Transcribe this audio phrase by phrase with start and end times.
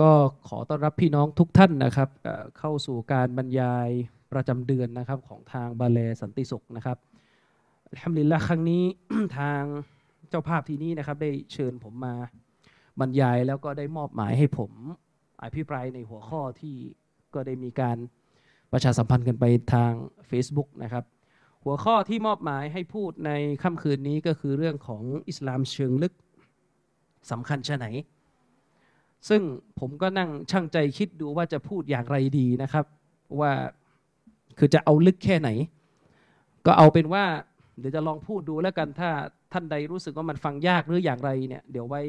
[0.00, 0.10] ก็
[0.48, 2.08] ขอต้อนรับพี่น้องทุกท่านนะครับ
[2.58, 3.88] เข้าสู่การบรรยาย
[4.32, 6.98] ประจำเดือนนะครับของทางบาเลสันติสุขนะครับ
[7.88, 8.84] อัลฮัมดุลิลละครั้งนี้
[9.38, 9.62] ทาง
[10.28, 12.14] เจ้าภาพที่นี้นะครับได้เชิญผมมา
[13.00, 14.70] บรรยายแล้วก็ได้มอบหมายให้ผม
[15.42, 16.76] อภิปรายในหัวข้อที่
[17.34, 17.96] ก็ได้มีการ
[18.72, 19.92] ประชาสัมพันธ์กันไปทาง
[20.30, 21.04] Facebook นะครับ
[21.64, 23.30] หัวข้อที่มอบหมายให้พูดใน
[23.62, 26.14] ค่ำคืนนี้ก็คือเรื่องของอิสลามเชิงลึก
[27.30, 27.86] สำคัญชะไหน
[29.28, 29.40] ซึ่ง
[29.80, 32.84] ผมก็นั่งช่างใจคิดดูว่าจะพูดอย่างไรดีนะครับ
[33.40, 33.52] ว่า
[34.58, 35.50] คือจะเอาลึกแค่ไหน
[36.66, 37.24] ก็เอาเป็นว่า
[37.78, 39.10] เดี๋ยวจะลองพูดดูแล้วกันถ้า
[39.52, 42.02] ท่านใดรู้สึกว่ามันฟังยากหรืออย่างไรเนี่ย เดี๋ยวไว้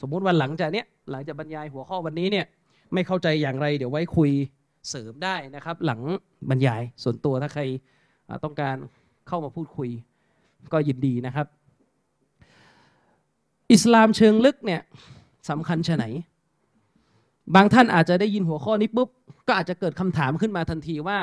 [0.00, 2.46] สมมุติวันหลังจากเนี้ยหลังจากบรรยายหัวข้อวันนี้เนี่ย
[2.94, 4.30] ไม่เข้าใจอย่างไรเดี๋ยวไว้คุย
[4.90, 6.00] เสริมได้นะครับ หลัง
[6.50, 7.62] บรรยายส่วนตัวถ้าใคร
[8.44, 8.76] ต้องการ
[9.28, 9.90] เข้ามาพูดคุย
[10.72, 11.46] ก็ยินดีนะครับ
[13.72, 14.80] อิสลามเชิงลึกเนี่ย
[15.50, 16.04] สำคัญชะไหน
[17.54, 19.08] บางท่านอาจจะได้ยินหัวข้อนี้ปุ๊บ
[19.46, 21.18] ก็อาจจะเกิดคำถามขึ้นมาทันทีว่า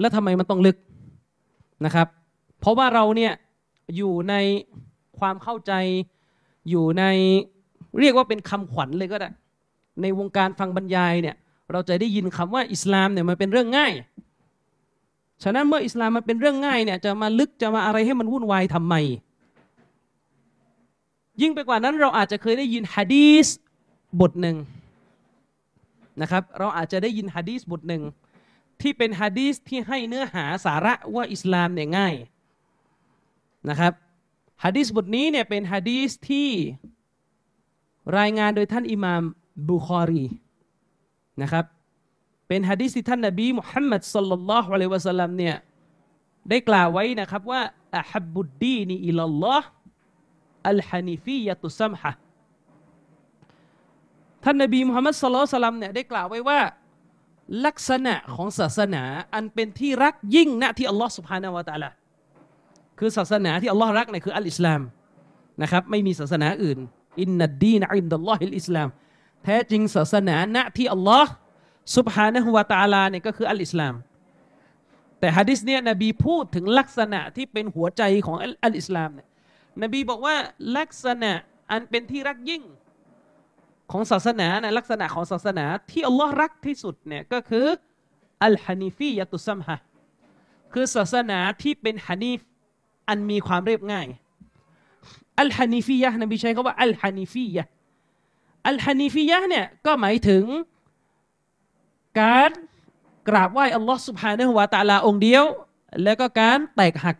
[0.00, 0.76] แล้วทำไมมันต้องลึก
[1.84, 2.06] นะครับ
[2.60, 3.32] เพราะว่าเราเนี่ย
[3.96, 4.34] อยู่ใน
[5.18, 5.72] ความเข้าใจ
[6.70, 7.04] อยู่ใน
[8.00, 9.30] เรียกว่าเป็นคำขวัญเลยก็ได้
[10.02, 11.36] ในวงการฟังบรรยายเนี่ย
[11.72, 13.92] เราจะได้ยินคำว่าอิสลามเนี่ยมันเป็นเรื่องง่าย
[15.42, 18.94] ฉะนั้นเมื่ออิสลามมันเป็นเรื่องง่ายเนี่ยจะมาลึกจะมาอะไรให้มันวุ่นวายทำไม
[21.40, 23.46] ยิ่งไปกว่านั้นเราอาจจะเคยได้ยินฮะดีส
[24.20, 24.56] บทหนึ่ง
[26.20, 28.02] นะครับเราอาจจะได้ยินฮะดีสบทหนึ่ง
[28.80, 32.14] ที่เป็นฮะดีสที่ให้เนื้อหาสาระว่าอิสลามเนี่ยง่าย
[33.68, 33.92] นะครับ
[34.64, 36.48] ฮะดีสบทนี้เนี่ยเป็นฮะดีสที่
[38.18, 39.22] รายงานโดยท่านอิหม่าม
[39.70, 40.26] บุคอรี
[41.42, 41.64] นะครับ
[42.48, 45.56] เป็นฮะดีสที่ท่านนบีมุฮัมมัดสัลลัลลอฮุอะลัยวะสัลลัมเนี่ย
[46.50, 47.60] ได้กล่าวไว้นะครับว่า
[47.96, 49.68] อะฮับบุดดีนีอิลลัลลอฮ์
[50.68, 52.10] อัลฮานิฟียะตุซัมฮะ
[54.44, 56.60] ท่านนบีมุฮัมมัดสลลัลสลัมเนี่ยได้กล่าวไว้ว่า
[57.66, 59.02] ลักษณะของศาสนา
[59.34, 61.90] อันเป็นที่รักยิ่งณที่อัลลอฮ์สุบฮานาวะตะอาลา
[62.98, 64.80] คือศาสนาที่อัลลอฮ์รักเนี่ยคืออัลอิสลาม
[65.62, 66.78] นะครับไม่มีศาสนาอื่น
[67.20, 68.88] إن الدين عند الله الإسلام
[69.44, 71.30] แท้จริงศาสนาณที่อัลลอฮ์
[71.96, 73.94] สุบฮานะฮุวตาลาเนี่ยก็คืออัลอิสลาม
[75.20, 79.28] แต่ฮะดิษเนี่ยนบีพูดถึงลักษณะที่เป็นหัวใจของอัลอิสลามเนี่ย
[79.82, 80.36] นบีบอกว่า
[80.78, 81.32] ลักษณะ
[81.70, 82.62] อันเป็นที่รักยิ่ง
[83.90, 87.66] ของศาสนานะลักษณะของศาสนาที่อัลลอฮ์รักที่สุดเนี่ยก็คือ
[88.44, 89.76] الحنيفية السمحة
[90.72, 92.38] คือศาสนาที่เป็นฮานีฟ
[93.08, 94.06] อันมีความเรียบง่าย
[95.40, 100.44] الحنيفية นบีใช้คำว่า الحنيفية الحنيفية เนี่ยก็หมายถึง
[102.20, 102.50] การ
[103.28, 105.44] กราบไหว้อัลลอฮ์สุบฮานะฮุวาตะอาลาองค์เดียว
[106.02, 107.16] แล้วก็การแตกหัก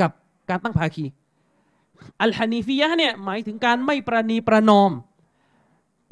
[0.00, 0.10] กับ
[0.48, 1.06] การตั้งภาคี
[2.22, 4.92] الحنيفية เนี่ยหมายถึงการไม่ประนีประนอม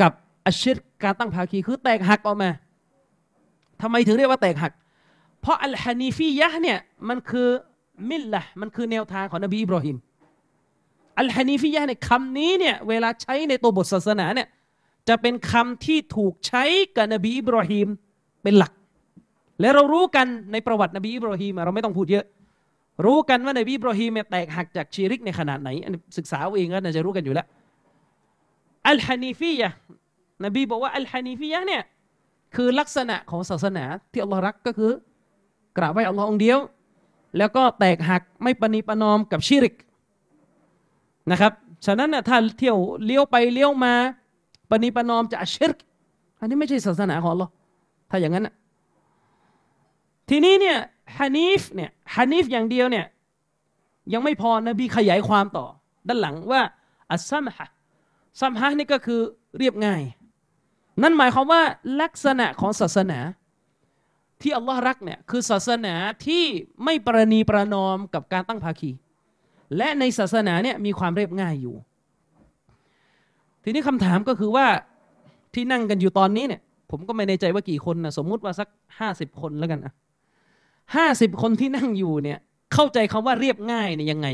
[0.01, 0.13] กับ
[0.47, 2.51] อัชชิรการตั้งภาคีคือแตกหักออกมา
[3.83, 4.73] ทำไมถึงเรียกว่าแตกหัก
[5.41, 7.49] เพราะอัลฮานีฟียะเนี่ยมันคือ
[8.11, 9.97] มิลละมันคือแนวทางของนบีอิบรอฮิม
[11.19, 14.49] อัลฮานีฟียะเนี่ยคำนี้เนี่ยเวลาใช้ในตัวบทศาสนาเนี่ย
[15.09, 16.65] จะเป็นคำที่ถูกใช้
[16.97, 17.89] กับนบีอิบรอฮิม
[18.43, 18.73] เป็นหลัก
[19.61, 22.25] และเรารู้กันในประวัตินบีอิบรอฮิมเราไม่ต้องพูดเยอะ
[23.05, 27.47] รู้กันว่านบีอิบรอฮิมแตกหักจากชีริกในขนาดไหนอันศึกษาเอาเองก็น่าจะรู้กันอยู่แล้ว
[28.89, 29.69] อัลฮานีฟียะ
[30.45, 31.83] นบีบอกว่าอัลฮานีฟียะเนี่ย
[32.57, 34.93] คือลักษณะของศาสนาที่อัลลอฮ์รักก็คือ
[35.77, 36.59] กราบไหว้อัลลอฮ์องเดียว
[37.39, 39.75] แล้วก็แตกหักไม่ปณีประนอมกับชิริก
[41.31, 41.53] นะครับ
[41.87, 43.95] ฉะนั้นน่ะถ้าเที่ยวเลี้ยวไปเลี้ยวมา
[44.71, 45.79] ปณีประนอมจะชิริก
[46.39, 47.51] อันนี้ไม่ใช่ศาสนาของอัลลอฮ์
[48.11, 48.49] ถ้าอย่างนั้น
[50.29, 50.79] ทีนี้เนี่ย
[51.19, 53.07] ฮานีฟเนี่ยฮานีฟอย่างเดียวเนี่ย
[54.13, 55.67] ยังไม่พอนบีขยายความต่อ
[56.09, 56.61] ด้านหลังว่า
[57.13, 57.67] อัสซัมฮะ
[58.41, 59.21] ซัมฮะนี่ก็คือ
[59.59, 60.03] เรียบง่าย
[61.03, 61.63] นั่นหมายความว่า
[62.01, 63.19] ลักษณะของศาสนา
[64.43, 65.95] ที่อัลลอฮ์รักเนี่ยคือศาสนา
[66.27, 66.45] ที่
[66.85, 68.91] ไม่ประนีประนอมกับการตั้งภาคี
[69.77, 71.75] และในศาสนาเนี่ยมีความเรียบง่ายอยู่
[73.65, 74.67] ทีนี้คำถามก็คือว่า
[75.55, 78.69] ที่นั่งกันอยู่ตอนนี้เนี่ย ผมก็ไม่ในใจว่ากี่คนนะสมมุติว่าสัก
[78.99, 79.93] ห้าสิบคนแล้วกันอะ
[80.97, 82.39] ห้าสิบคนที่นั่งอยู่เนี่ย
[82.73, 84.29] เข้าใจคำว่าเรียบง่ายเนี่ยยังไง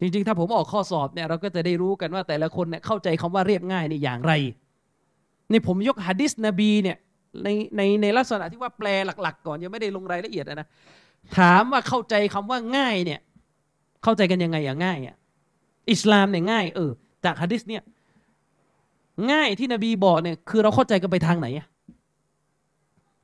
[0.00, 4.32] จริงๆ ถ้าผมออกข้อสอบเนี่ยเราก็จะได้รู้กันว่าแต่ละคนเนี่ยเข้าใจคำว่าเรียบง่ายนี่อย่างไร
[5.50, 6.96] ในผมยกฮะดิษนบีเนี่ย
[7.44, 8.88] ในในในลักษณะที่ว่าแปล
[9.22, 10.68] หลัก ๆ ก่อนยังไม่ได้ลงรายละเอียดนะ
[11.36, 13.20] ถามว่าเข้าใจคำว่าง่ายเนี่ย
[14.02, 15.16] เข้าใจกันยังไงอย่างง่ายอะ
[15.90, 16.90] อิสลามเนี่ยง่ายเออ
[17.24, 17.82] จากฮะดิษเนี่ย
[19.32, 21.66] ง่ายที่นบีบอกเนี่ยคือเราเข้าใจกันไปทางไหนอะ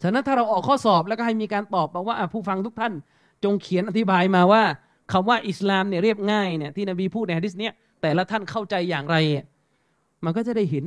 [0.02, 2.92] ฉะนั้นถ้าเราออกข้อสอบแล้วก็ให้มีการตอบมาว่าผู้ฟังทุกท่าน
[3.44, 4.62] จงเขียนอธิบายมาว่า
[5.12, 7.72] คำว่าอิสลามเนี่ยเรียบง่ายเนี่ยที่นบีพูดในฮะดิษเนี่ย
[8.02, 9.16] แต่ละท่านเข้าใจอย่างไร
[10.25, 10.84] มันก็จะได้เห็น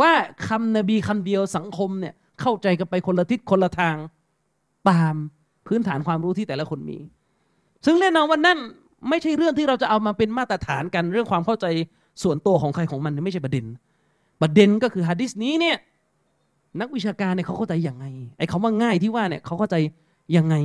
[0.00, 0.12] ว่า
[0.48, 3.96] คำนบีคำเดียวสังคมเนี่ยเข้าใจกันไปคนละทิศคนละทาง
[4.90, 5.14] ตาม
[5.66, 6.98] พื้นฐานความรู้ที่แต่ละคนมี
[7.84, 8.58] ซึ่งแน่นอนว่านั่น
[9.08, 11.66] ไม่ใช่เรื่องที่เราจะเอามาเป็นมาตรฐานกันเรื่องความเข้าใจ
[12.22, 13.64] ส่วนตัวของใครของมันไม่ใช่ประเด็น
[14.42, 15.76] ประเด็นก็คือฮะดิษนี้เนี่ย
[16.80, 18.06] นักวิชาการเนี่ยเขาเข้าใจยังไง
[18.38, 19.76] ไอ้คาว่าง่ายที่ว่าเนี่ยเขาเข้าใจ
[20.36, 20.56] ยังไง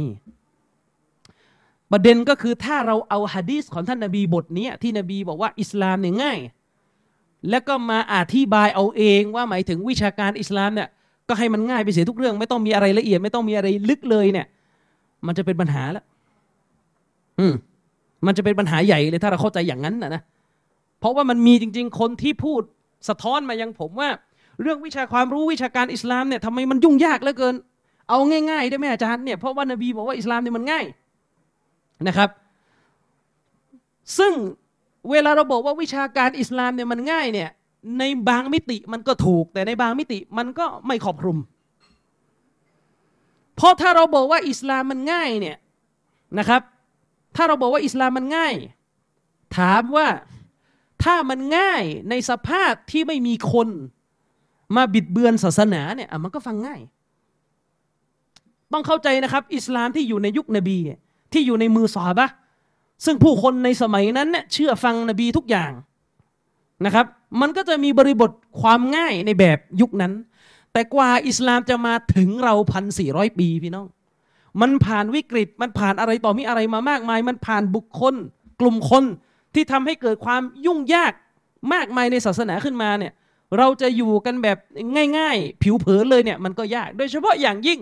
[1.94, 6.40] ประเด็นก็คือถ้าเราเอาฮะดีษของท่านนบีบทนี้ที่นบีบอกว่าอิสลามเนี่ยง่าย
[7.50, 10.88] แล้วก็มาอธิบายเอาเองว่าหมายถึงวิชาการอิสลามเนี่ย
[11.30, 14.46] ก็ให้มันง่ายไปเสียทุกเรื่อง ไม่ต้องมีอะไรละเอียด ไม่ต้องมีอะไรลึกเลยเนี่ย
[15.28, 16.06] มันจะเป็นปัญหาแล้ว
[17.40, 17.54] อืม
[18.26, 20.22] มันจะเป็นปัญหาใหญ่เลยถ้าเราเข้าใจอย่างนั้นนะนะ
[21.00, 22.62] เพราะว่ามันมีจริง ๆ คนที่พูด
[23.10, 24.10] สะท้อนมายังผมว่า
[24.62, 27.56] เรื่องวิชาความรู้วิชาการอิสลามเนี่ยทำไมมันยุ่งยากเหลือเกิน
[28.10, 28.18] เอา
[28.50, 30.86] ง่ายๆได้ไหมอาจารย์เนี่ยเพราะว่านบีบอกว่าอิสลามเนี่ยมันง่าย
[32.08, 32.30] นะครับ
[34.18, 34.34] ซึ่ง
[35.12, 37.50] เวลาเราบอกว่าวิชาการอิสลามเนี่ยมันง่ายเนี่ย
[38.00, 41.38] ในบางมิติมันก็ถูก แต่ในบางมิติมันก็ไม่ครอบคลุม
[43.56, 45.58] เพราะถ้าเราบอกว่าอิสลามมันง่ายเนี่ย
[46.40, 46.62] นะครับ
[47.36, 48.54] ถ้าเราบอกว่าอิสลามมันง่าย
[49.58, 50.08] ถามว่า
[51.04, 53.70] ถ้ามันง่ายในสภาพที่ไม่มีคน
[54.76, 56.82] มาบิดเบือนศาสนาเนี่ยมันก็ฟังง่าย
[58.74, 60.78] ต้องเข้าใจนะครับ อิสลามที่อยู่ในยุคนบี
[61.34, 62.30] ที่อยู่ในมือสาบะ
[63.06, 65.72] ซึ่งผู้คนในสมัยนั้นเนี่ยเชื่อฟังนบีทุกอย่าง
[66.86, 67.06] นะครับ
[67.42, 68.32] มันก็จะมีบริบท
[68.62, 70.14] ความง่ายในแบบยุคนั้น
[70.74, 73.88] แต่กว่าอิสลามจะมาถึงเราพันสี่ร้อยปีพี่น้อง
[74.62, 78.16] มันผ่านวิกฤตมันผ่านอะไรต่อมีอะไรมามากมาย มันผ่านบุคคล
[78.60, 79.04] กลุ่มคน
[79.54, 81.14] ที่ทำให้เกิดความยุ่งยาก
[81.74, 83.14] มากมายในศาสนาขึ้นมาเนี่ย
[83.58, 84.58] เราจะอยู่กันแบบ
[85.18, 87.80] ง่าย ๆ ผิวเผินเลยเนี่ยมันก็ยาก โดยเฉพาะอย่างยิ่ง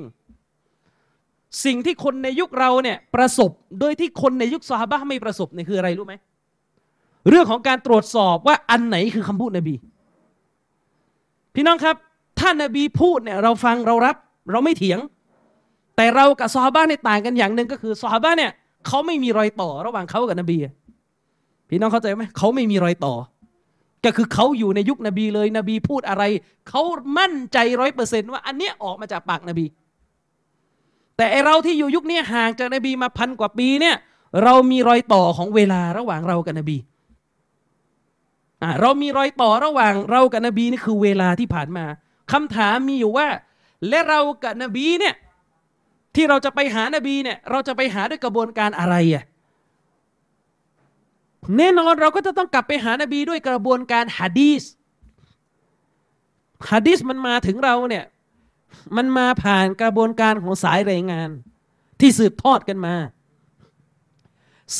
[1.66, 6.14] สิ่งที่คนในยุคเราเนี่ยประสบ โดยที่คนในยุคซาฮาบะไม่ประสบเนี่ยคืออะไรรู้ไหม
[7.30, 9.76] เรื่องของการตรวจสอบว่าอันไหนคือคำพูดนบี
[11.56, 11.96] พี่น้องครับ
[12.40, 14.16] ถ้านบีพูดเนี่ยเราฟังเรารับ
[14.52, 15.00] เราไม่เถียง
[15.96, 18.52] แต่เรากับซอฮาบะเนี่ยต่างกันอย่างหนึ่งก็คือซอฮาบะเนี่ย
[18.88, 20.58] เขาไม่มีรอยต่อระหว่างเขากับนบี
[21.70, 23.14] พี่น้องเข้าใจไหมเขาไม่มีรอยต่อ
[24.06, 26.24] ก็คือเขาอยู่ในยุคนบีเลย นบีพูดอะไร
[26.70, 26.82] เขา
[27.20, 29.66] มั่นใจร้อยเปอร์เซนต์ว่าอันเนี้ยออกมาจากปากนบี
[31.18, 33.96] แต่ไอเราที่อยู่ยุคนี้ห่างจากนบีมาพันกว่าปีเนี่ย
[34.44, 36.78] เรามีรอยต่อของเวลาระหว่างเรากับนบี
[38.62, 41.86] อ่าเรามีรอยต่อระหว่างเรากับนบีนี่คือเวลาที่ผ่านมา
[42.32, 43.28] คำถามมีอยู่ว่า
[43.90, 45.16] และเรากับนบีเนี่ย
[46.16, 49.24] ที่เราจะไปหานบีเนี่ยเราจะไปหาด้วยกระบวนการอะไรอะ
[51.58, 54.64] แน่นอนเราก็จะต้องกลับไปหานบีด้วยกระบวนการฮะดีส
[56.72, 58.04] ฮะดีสมันมาถึงเราเนี่ย
[58.96, 61.30] มันมาผ่านกระบวนการของสายรายงาน
[62.00, 62.96] ที่สืบทอดกันมา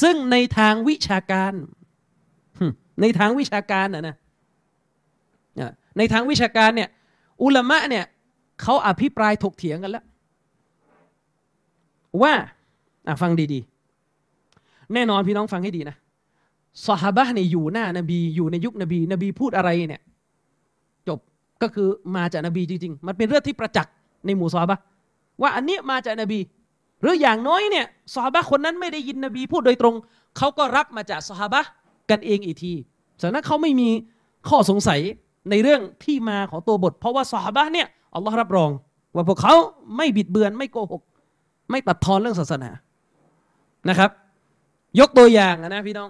[0.02, 1.54] ซึ่งในทางวิชาการ
[3.02, 4.16] ในทางวิชาการนะนะ
[5.98, 6.90] ในทางวิชาการเนี่ย
[7.44, 8.06] อุลามะเนี่ย
[8.62, 10.06] เขาอภิปรายถกเถียงกันแล้ว
[12.22, 12.34] ว่า
[13.22, 15.96] ฟังดีๆ แน่นอนพี่น้องฟังให้ดีนะ
[16.88, 20.02] สหบะเนี่ยอยู่หน้านบี อยู่ในยุคนบี นบีพูดอะไรเนี่ย
[21.62, 23.94] ก็คือมาจากนบีจริง ๆ มันเป็นเรื่องที่ประจักษ์
[24.26, 24.80] ในหมู่สหบะ
[25.42, 26.40] ว่าอันนี้มาจากนบี
[27.02, 29.96] หรืออย่างน้อยเนี่ยสหบะคนนั้นไม่ได้ยินนบีพูดโดยตรง
[30.38, 31.62] เขาก็รับมาจากสหบะ
[32.10, 32.74] กันเองอีกที
[33.22, 33.90] ฉะนั้นเขาไม่มี
[34.50, 35.00] ข้อสงสัย
[35.50, 38.70] ในเรื่องที่มาของตัวบท เพราะว่าสหบะเนี่ยอัลลอฮ์รับรอง
[39.16, 39.56] ว่าพวกเขา
[39.98, 41.02] ไม่บิดเบือนไม่โกหก
[41.72, 42.70] ไม่ตัดทอนเรื่องศาสนา
[43.90, 44.10] นะครับ
[45.00, 46.10] ยกตัวอย่างนะพี่น้อง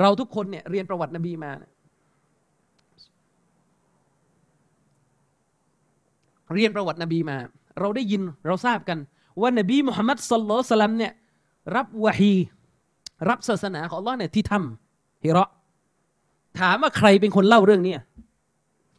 [0.00, 1.50] เราทุกคนเนี่ยเรียนประวัตินบีมา
[6.54, 7.36] เรียนประวัตินบีมา
[7.80, 8.98] เราได้ยินเราทราบกัน
[9.40, 11.12] ว่านบีมุฮัมมัดสุลลัลสลัมเนี่ย
[11.76, 12.34] รับวะฮี
[13.28, 15.48] รับศาสนาของอัลลอฮ์เนี่ยที่ทำฮิระ
[16.60, 17.94] ถามว่าใครเป็นคนเล่าเรื่องนี้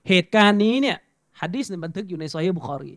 [0.10, 0.98] เหตุการณ์นี้เนี่ย
[1.42, 2.92] ฮะดิษเนี่ยบันทึกอยู่ในซอยบุคอรี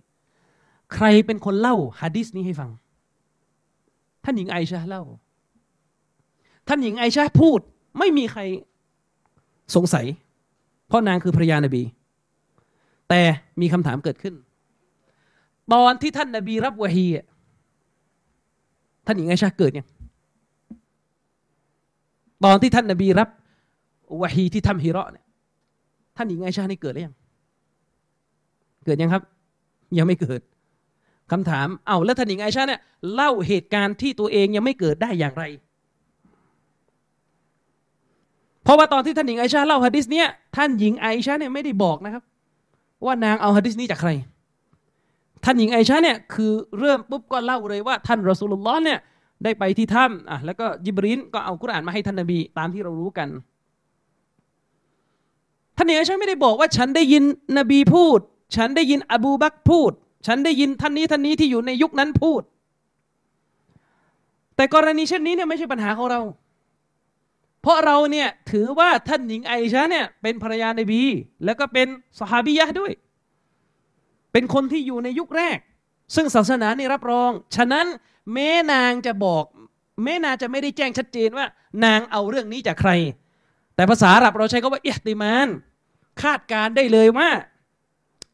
[0.95, 2.71] ใครเป็นคนเล่าฮะดิษนี้ให้ฟัง
[4.25, 5.03] ท่านหญิงไอชาเล่า
[6.69, 7.61] ท่านหญิงไอชาพูด
[7.99, 8.41] ไม่มีใคร
[9.75, 10.07] สงสัย
[10.89, 11.83] เพราะนางคือภรรยานบี
[13.09, 13.23] แต่
[13.61, 14.35] มีคำถามเกิดขึ้น
[15.75, 17.07] ตอนที่ท่านนบีรับวะฮี
[19.07, 19.89] ท่านหญิงไอชาเกิดยัง
[22.45, 23.29] ตอนที่ท่านนบีรับ
[24.21, 25.25] วะฮีที่ทำฮิระเนี่ย
[26.17, 27.15] ท่านหญิงไอชานี่เกิดหรือยัง
[28.85, 29.23] เกิดยังครับ
[29.99, 30.41] ยังไม่เกิด
[31.33, 32.81] คำถามเอาแล้วท่านหญิงไอชาเนี่ย
[33.15, 35.45] เล่าเหตุการณ์ที่ตัวเองยังไม่เกิดได้อย่างไร
[38.63, 42.23] เพราะว่าตอนที่ท่านหญิงไอชาเล่าฮะดิษเนี่ยท่านหญิงไอชาเนี่ยไม่ได้บอกนะครับ
[43.05, 44.11] ว่านางเอาฮะดิษนี้จากใคร
[45.49, 48.99] ท่านหญิงไอชาเนี่ยคือเริ่มปุ๊บก็เล่าเลยว่าท่านรอสูลุลลอฮ์เนี่ย
[49.45, 53.29] ได้ไปที่ถ้ำอะแล้วก็ยิบรินก็เอากุรอานมาให้ท่านนบีตามที่เรารู้กัน
[55.77, 57.25] ท่านหญิงไอชาไม่ได้บอกว่าฉันได้ยิน
[57.59, 58.21] นบีพูด
[58.57, 59.93] ฉันได้ยินอบูบักพูด
[60.27, 62.43] ฉันได้ยินท่านนี้ท่านนี้ที่อยู่ในยุคนั้นพูด
[64.57, 66.21] แต่กรณีเช่นนี้เนี่ยไม่ใช่ปัญหาของเรา
[67.63, 71.03] เพราะเราเนี่ยถือว่าท่านหญิงไอชาเนี่ยเป็นภรรยาในบี
[71.45, 71.87] แล้วก็เป็น
[72.19, 72.93] สหาบิยะด้วย
[74.37, 75.59] เป็นคนที่อยู่ในยุคแรก
[76.15, 77.87] ซึ่งศาสนานี่รับรอง ฉะนั้น
[78.35, 79.45] แม่นางจะบอก
[80.05, 81.47] แม่นางจะไม่ได้แจ้งชัดเจนว่า
[81.85, 82.91] นางเอาเรื่องนี้จากใคร
[83.75, 85.49] แต่ภาษาอาหรับเราใช้คำว่าอิฮติมาน
[86.23, 87.29] คาดการได้เลยว่า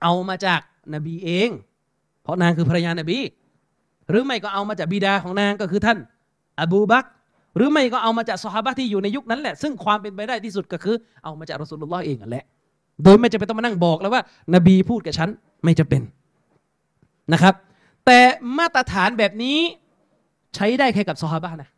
[0.02, 0.60] เอามาจาก
[0.94, 1.50] นบีเอง
[2.22, 3.18] เพราะนางคือภรรยานบี
[4.10, 5.98] หรือไม่ก็เอามาจากบิดาของนางก็คือท่าน
[6.60, 7.04] อบูบัก
[7.56, 12.44] หรือไม่ก็เอามาจากสฮาบะที่อยู่ในยุคนั้นแหละ ซึ่งความเป็นไปได้ที่สุดก็คือ เอามาจากรอสุลลอฮ์เองนั่นแหละ
[13.04, 14.22] โดยไม่จำเป็นต้องมานั่งบอกแล้วว่า
[14.54, 15.30] นบีพูดกับฉัน
[15.64, 16.02] ไม่จะเป็น
[17.32, 17.54] นะครับ
[18.06, 18.18] แต่
[18.58, 19.58] มาตรฐานแบบนี้
[20.54, 21.68] ใช้ได้แค่กับซอฮาบะนะ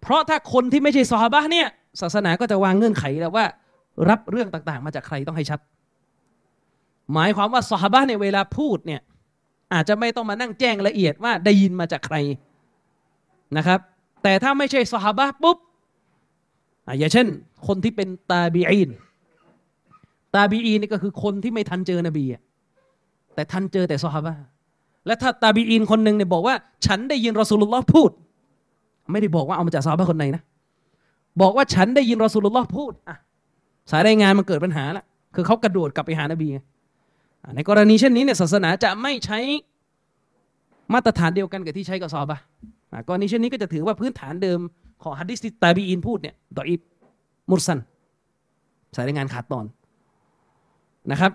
[0.00, 1.68] เพราะถ้าคนที่ไม่ใช่ซอฮาบะเนี่ย
[2.00, 3.46] ศาสนาก็จะวางเงื่อนไขแล้วว่า
[4.08, 5.60] รับเรื่องต่างๆ มาจากใครต้องให้ชัด
[7.12, 9.00] หมายความว่าสหบะในเวลาพูดเนี่ย
[9.72, 12.16] อาจจะไม่ต้องมานั่งแจ้งละเอียดว่าได้ยินมาจากใคร
[13.56, 13.80] นะครับ
[14.22, 15.58] แต่ถ้าไม่ใช่สหบะปุ๊บ
[16.98, 17.26] อย่างเช่น
[17.66, 18.90] คนที่เป็นตาบีอีน
[20.34, 22.24] ตาบีอีนนี่ก็คือคนที่ไม่ทันเจอนบี
[23.34, 24.34] แต่ทันเจอแต่สหบะ
[25.06, 26.54] และถ้าตาบีอีนคนหนึ่งเนี่ยบอกว่า
[26.86, 28.10] ฉันได้ยินรอสูลุลลอฮ์พูด
[29.12, 30.42] ไม่ได้บอกว่าเอามาจากสหบะคนไหนนะ
[31.40, 33.16] บอกว่าฉันได้ยินรอสูลุลลอฮ์พูดอะ
[33.90, 35.04] สายรายงานมันเกิดปัญหาละ
[35.34, 36.58] คือเขากระโดดกลับไปหานบีไง
[37.54, 39.38] ในกรณีเช่นนี้เนี่ยศาสนาจะไม่ใช้
[40.92, 42.38] มาตรฐานเดียวกันกับที่ใช้กับซอบะ
[43.08, 44.60] กรณีเช่นนี้ก็จะถือว่าพื้นฐานเดิม
[45.02, 46.80] ของฮัดดิสที่ตาบีอินพูดเนี่ยดออิบ
[47.50, 47.78] มุรซัน
[48.94, 49.64] สายรายงานขาดตอน
[51.10, 51.32] นะครับ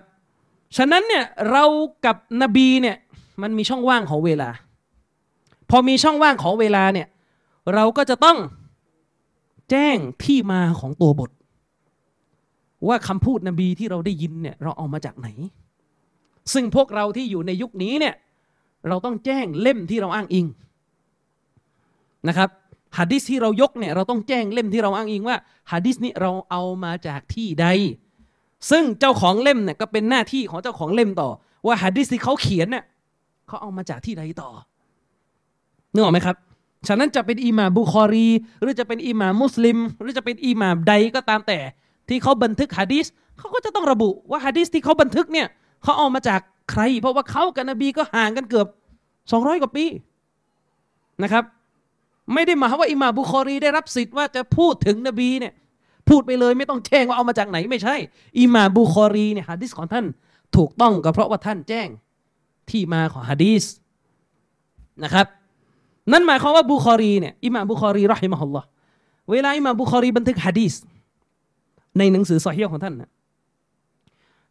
[0.76, 1.64] ฉะนั้นเนี่ยเรา
[2.06, 2.96] กับนบีเนี่ย
[3.42, 4.50] มันมีช่องว่างของเวลา
[5.70, 7.08] พอมีช่องว่างของเวลาเนี่ย
[7.74, 8.38] เราก็จะต้อง
[9.70, 11.30] แจ้งที่มาของตัวบท
[12.88, 15.28] ว่าคำพูดนบีที่เราได้ยินเนี่ยเราเอามาจากไหน
[16.52, 18.14] ซึ่งพวกเราที่อยู่ในยุคนี้เนี่ย
[18.88, 20.46] เราต้องแจ้งเล่มที่เราอ้างอิง
[22.28, 22.48] นะครับ
[22.98, 25.36] ฮะดิษที่เรายกเนี่ยเราต้องแจ้งเล่มที่เราอ้างอิงว่า
[25.72, 27.66] ฮะดิษนี้เราเอามาจากที่ใด
[28.70, 31.28] ซึ่งเจ้าของเล่มเนี่ยก็เป็นหน้าที่ของเจ้าของเล่มต่อ
[31.66, 32.84] ว่าฮะดิษที่เขาเขียนเนี่ย
[33.48, 34.50] เขาเอามาจากที่ใดต่อ
[35.92, 36.36] นึกออกไหมครับ
[36.88, 38.28] ฉะนั้นจะเป็นอิหม่ามบุคอรี
[38.60, 41.58] หรือจะเป็นอิหม่ามมุสลิม หรือจะเป็นอิหม่ามใดก็ตามแต่
[42.08, 43.06] ที่เขาบันทึกฮะดิษ
[43.38, 45.46] เขาก็จะต้องระบุว่าฮะดิษที่เขาบันทึกเนี่ย
[45.82, 46.40] เขาเอามาจาก
[46.70, 48.66] ใคร เพราะว่าเขากับนบีก็ห่างกันเกือบ
[49.32, 49.84] สองร้อยกว่าปี
[51.22, 51.44] นะครับ
[52.34, 55.52] ไม่ได้หมายว่าอิมาบุคอรีได้รับสิทธิ์ว่าจะพูดถึงนบีเนี่ย
[56.08, 57.96] พูดไปเลยไม่ต้องแจ้งว่าเอามาจากไหนไม่ใช่
[58.38, 60.04] อิมาบุคอรีเนี่ยฮะดิษของท่าน
[60.56, 61.88] ถูกต้องก็เพราะว่าท่านแจ้ง
[62.70, 63.64] ที่มาของฮะดีษ
[65.04, 65.26] นะครับ
[66.12, 68.66] นั่นหมายความว่าบุคอรีเนี่ยอิมาบุคอรีรอฮิมะฮุลลอฮ์
[69.30, 70.74] เวลาอิมาบุคอรีบันทึกฮะดีษ
[71.98, 73.10] ในหนังสือซอฮีของท่านนะ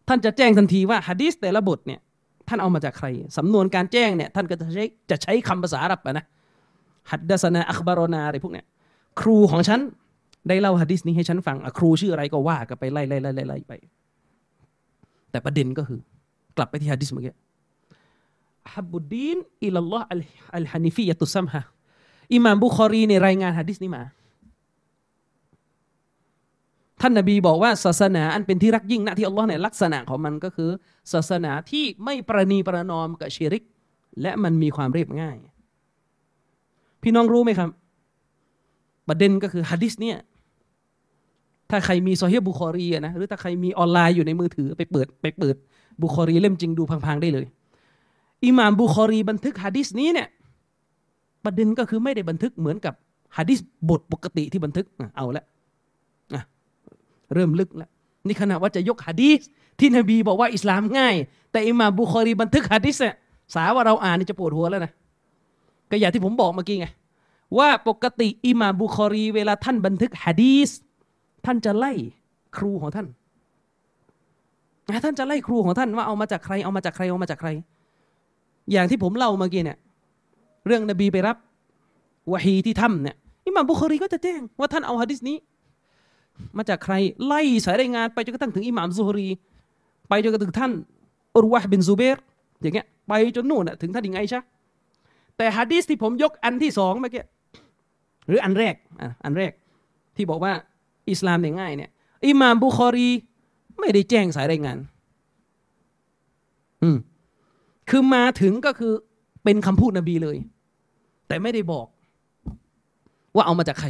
[0.08, 2.00] ท่านจะแจ้งทันทีว่าฮะดีสแต่ละบทเนี่ย
[2.48, 3.08] ท่านเอามาจากใคร
[3.38, 6.26] สำนวนการแจ้งเนี่ยท่านก็จะใช้จะใช้คำภาษาอาหรับนะ
[7.12, 8.66] حدثنا أخبرناอะไรพวกเนี้ย
[9.20, 9.80] ครูของฉัน
[10.48, 13.74] ได้เล่าฮะดิษนี้ให้ฉันฟังครูชื่ออะไรก็ว่ากันไปไล่ไล่ไล่ไล่ไป
[15.32, 16.00] แต่ประเด็นก็คือ
[16.58, 17.36] กลับไปที่ฮะดิษเมื่อกี้
[18.74, 20.08] ฮับบุดดีนอิลลอฮ์
[20.56, 21.62] อัลฮานิฟียะตุซัมฮะ
[22.34, 24.04] อิมามบุคอรีในรายงานฮะดิษนี้มา
[27.02, 30.70] ท่านนบีบอกว่าศาสนาอันเป็นที่รักยิ่งนะที่อัลลอฮ์เนี่ยลักษณะของมันก็คือ
[31.14, 33.64] ศาสนาที่ไม่ประนีประนอมกับชิริก
[34.22, 35.38] และมันมีความเรียบง่าย
[37.04, 37.70] พี่น้องรู้ไหมครับ
[39.08, 40.18] ประเด็นก็คือฮะดิษเนี่ย
[41.74, 45.56] ถ้าใครมีโซเฮียบุคอรีนะหรือถ้าใครมีออนไลน์อยู่ในมือถือไปเปิดไปเปิด
[46.02, 47.46] บุคอรีเล่มจริงดูพังๆได้เลย
[48.46, 50.28] อิหม่ามบุคอรีบันทึกฮะดิษนี้เนี่ย
[51.44, 52.94] ประเด็นก็คือไม่ได้บันทึกเหมือนกับ
[53.38, 54.86] ฮะดิษบทปกติที่บันทึก
[55.18, 55.44] เอาละ
[57.34, 57.90] เริ่มลึกแล้ว
[58.28, 59.42] นี่ขณะว่าจะยกฮะดีษ
[59.80, 61.16] ที่นบีบอกว่าอิสลามง่าย
[61.52, 63.16] แต่อิหมาบุคอรีบันทึกฮะดีษเนี่ย
[63.56, 64.92] สาว่าเราอ่านนี่จะปวดหัวแล้วนะ
[65.92, 66.88] ก็อย่างที่ผมบอกเมื่อกี้ไง
[67.58, 70.70] ว่าปกติอิหมาบุคอรี เวลาท่านบันทึกฮะดีษ
[71.46, 71.92] ท่านจะไล่
[72.58, 73.08] ครูของท่าน
[75.06, 77.50] ท่านจะไล่ครูของท่านว่าเอามาจากใครเอามาจากใครเอามาจากใคร
[78.72, 79.78] อย่างที่ผมเล่าเมื่อกี้เนี่ย
[80.68, 81.38] เรื่องนบีไปรับ
[82.32, 85.38] วะฮีที่ถ้ำเนี่ยอิหมามบุคอรีก็จะแจ้งว่าท่านเอาฮะดิษนี้
[86.58, 86.94] มาจากใคร
[87.26, 89.28] ไล่สายรายงานไปจนกระทั่งถึงอิหม่ามซุฮรี
[90.10, 90.72] ไปจนกระทั่งท่าน
[91.36, 92.18] อุรวะบินซูเบร
[92.62, 94.42] อย่างเงี้ยไปจนนู่นน่ะถึงท่านหญิงไอชะ
[95.38, 97.24] แต่ฮะดีสที่ผมยกอันที่สองเมื่อกี้
[98.28, 99.52] หรืออันแรกอะอันแรก
[100.16, 100.54] ที่บอกว่า
[101.10, 101.92] อิสลามเนี่ยง่ายเนี่ย
[102.28, 103.10] อิหม่ามบุคอรี
[103.80, 104.78] ไม่ได้แจ้งสายรายงาน
[106.84, 106.98] อืม
[107.90, 108.94] คือมาถึงก็คือ
[109.44, 110.38] เป็นคำพูดนบีเลย
[111.28, 111.88] แต่ไม่ได้บอก
[113.36, 113.90] ว่าเอามาจากใคร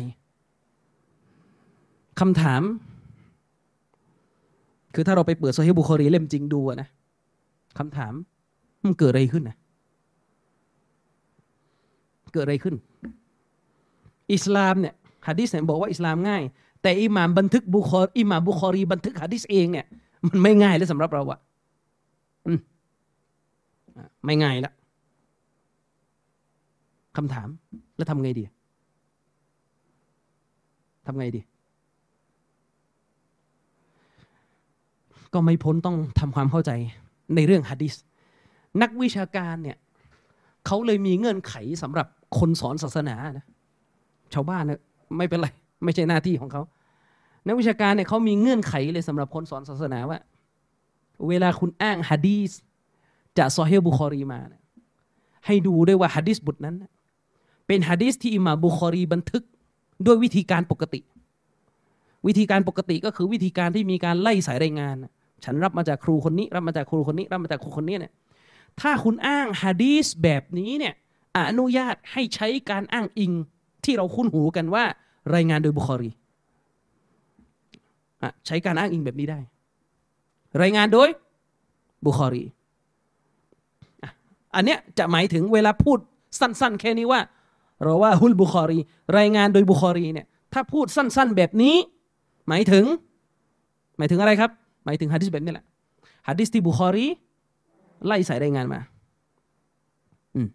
[2.19, 2.61] คำถาม
[4.93, 6.87] คือถ้าเราไปเปิดโซฮีบุคอรีเล่มจริงดูนะ
[7.79, 8.13] คำถาม
[8.83, 9.57] มันเกิดอะไรขึ้นนะ
[12.33, 12.75] เกิดอะไรขึ้น
[14.33, 14.95] อิสลามเนี่ย
[15.27, 16.43] ฮะดิษเนี่ยบอกว่าอิสลามง่าย
[16.83, 19.85] แต่อิหม่ามบันทึกบุคอรอิหม่ามบุคอรีบันทึกฮะดิษเองเนี่ย
[20.27, 21.39] มันไม่ง่ายเลยสำหรับเราอะ
[22.47, 22.59] อืม
[23.97, 24.73] อะไม่ง่ายละ
[27.17, 27.47] คำถาม
[27.97, 28.45] แล้วทำไงดี
[31.05, 31.41] ทำไงดี
[35.33, 36.71] ก็ไม่พ้นต้องทำความเข้าใจ
[37.35, 37.93] ในเรื่องฮะดิษ
[38.81, 39.77] นักวิชาการเนี่ย
[40.65, 42.07] เขาเลยมีเงื่อนไขสำหรับ
[42.39, 43.45] คนสอนศาสนานะ
[44.33, 44.79] ชาวบ้านเนี่ย
[45.17, 45.47] ไม่เป็นไร
[45.85, 46.61] ไม่ใช่หน้าที่ของเขา
[47.47, 50.19] นักวิชาการเนี่ยเขามีเงื่อนไขเลยสำหรับคนสอนศาสนาว่า
[51.27, 52.51] เวลาคุณอ้างฮะดีส
[53.37, 54.61] จากซอฮีบุคอรีมาเนี่ย
[55.45, 56.75] ให้ดูด้วยว่าฮะดีสบทนั้น
[57.67, 59.43] เป็นฮะดีสที่อิมาบุคอรีบันทึก
[60.05, 61.01] ด้วยวิธีการปกติ
[62.27, 64.95] วิธีการปกติก็คือวิธีการที่มีการไล่สายรายงาน
[65.45, 68.13] ฉันรับมาจากครูคนนี้ รับมาจากครูคนนี้ รับมาจากครูคนนี้เนี่ย
[68.81, 70.93] ถ้าคุณอ้างฮะดีสแบบนี้เนี่ย
[71.37, 73.31] อนุญาตให้ใช้การอ้างอิง
[73.83, 74.85] ที่เราคุ้นหูกันว่า
[75.35, 76.09] รายงานโดยบุคอรี
[78.21, 79.39] อใช้การอ้างอิงแบบนี้ได้
[80.61, 81.09] รายงานโดย
[82.05, 82.43] บุคอรี
[84.55, 85.99] อันเนี้ยจะหมายถึงเวลาพูด
[86.39, 87.21] สั้น ๆ แค่นี้ว่า
[87.83, 88.79] เราว่าฮุลบุคอรี
[89.17, 91.75] รายงานโดยบุคอรีเนี่ยถ้าพูดสั้น ๆ แบบนี้
[92.47, 92.85] หมายถึง
[93.97, 94.51] หมายถึงอะไรครับ
[94.85, 95.65] หมายถึงฮะดิษแบบนี้แหละ
[96.27, 97.05] ฮะดิษที่บุคอรี
[98.05, 98.79] ไล่สายรายงานมา
[100.35, 100.47] อืม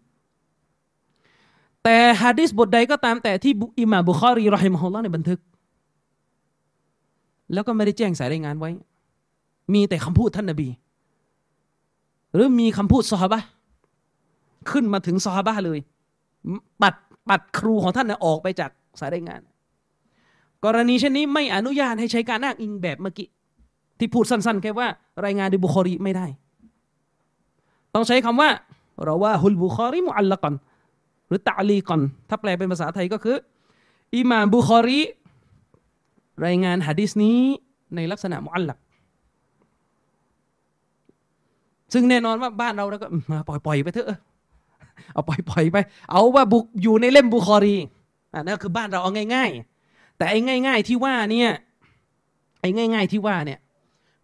[1.89, 5.39] แต่ฮะดิษบทใดก็ตามแต่ที่อิหม่าบุคอรีรอฮิมฮุลลอฮ์ในบันทึก
[7.53, 8.71] แล้วก็ไม่ได้แจ้งสายรายงานไว้
[9.73, 10.67] มีแต่คำพูดท่านนบี
[12.33, 13.39] หรือมีคำพูดซอฮาบะ
[14.71, 15.79] ขึ้นมาถึงซอฮาบะเลย
[16.81, 16.95] ปัด
[17.29, 19.41] ปัดครูของท่านนะออกไปจากสายรายงาน
[20.65, 23.27] กรณีเช่นนี้ไม่อนุญาตให้ใช้การอ้างอิงแบบเมื่อกี้
[23.99, 24.87] ที่พูดสั้นๆ แค่ว่า
[25.25, 26.25] รายงานดยบุคอรีไม่ได้
[27.93, 28.49] ต้องใช้คำว่า
[29.03, 30.55] เราว่าฮุลบุคอรีมุอัลละกัน
[31.29, 33.37] หรือตะลีก่อนถ้าแปลเป็นภาษาไทยก็คือ
[34.15, 34.99] อิหม่ามบุคอรี
[36.45, 37.39] รายงานหะดิษนี้
[37.95, 38.79] ในลักษณะมุอัลลัก
[41.93, 44.19] ซึ่งแน่นอนว่าบ้านเราแล้วก็มาปล่อยปล่อยไปเถอะ
[45.13, 45.77] เอาปล่อยปล่อยไป
[46.11, 47.75] เอาว่าบุกอยู่ในเล่มบุคอรี
[48.33, 49.49] อ่านั่นคือบ้านเราเอาง่าย
[49.83, 51.49] ๆ แต่ไอ้ง่าย ๆ ที่ว่าเนี่ย
[52.61, 53.59] ไอ้ง่าย ๆ ที่ว่าเนี่ย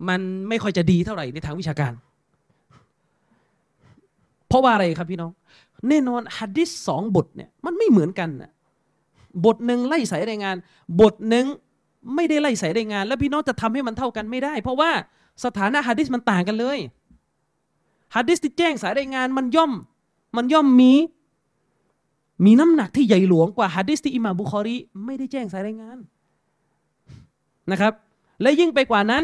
[0.09, 1.93] มันไม่ค่อยจะดีเท่าไหร่ในทางวิชาการ
[4.47, 5.31] เพราะว่าอะไรครับพี่น้อง
[5.89, 8.52] แน่นอนฮัดดิสสองบทเนี่ยมันไม่เหมือนกันนะ
[9.45, 10.56] บทหนึ่งไล่สายรายงาน
[11.02, 11.45] บทหนึ่ง
[12.15, 14.91] ไม่ได้ไล่สายรายงาน แล้วพี่น้องจะทำให้มันเท่ากันไม่ได้ เพราะว่า
[15.45, 16.80] สถานะฮัดดิสมันต่างกันเลย
[18.15, 19.71] ฮัดดิสที่แจ้งสายรายงานมันย่อม
[20.38, 20.93] มันย่อมมี
[22.45, 25.98] มีน้ำหนักที่ใหญ่หลวงกว่าฮัดดิสที่อิหม่ามบุคอรีไม่ได้แจ้งสายรายงาน
[27.71, 27.93] นะครับ
[28.41, 29.24] และยิ่งไปกว่านั้น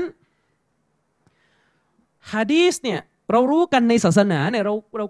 [2.34, 3.00] ฮะดีสเนี่ย
[3.32, 5.06] เรารู้กันในศาสนาเนี่ยเราเรา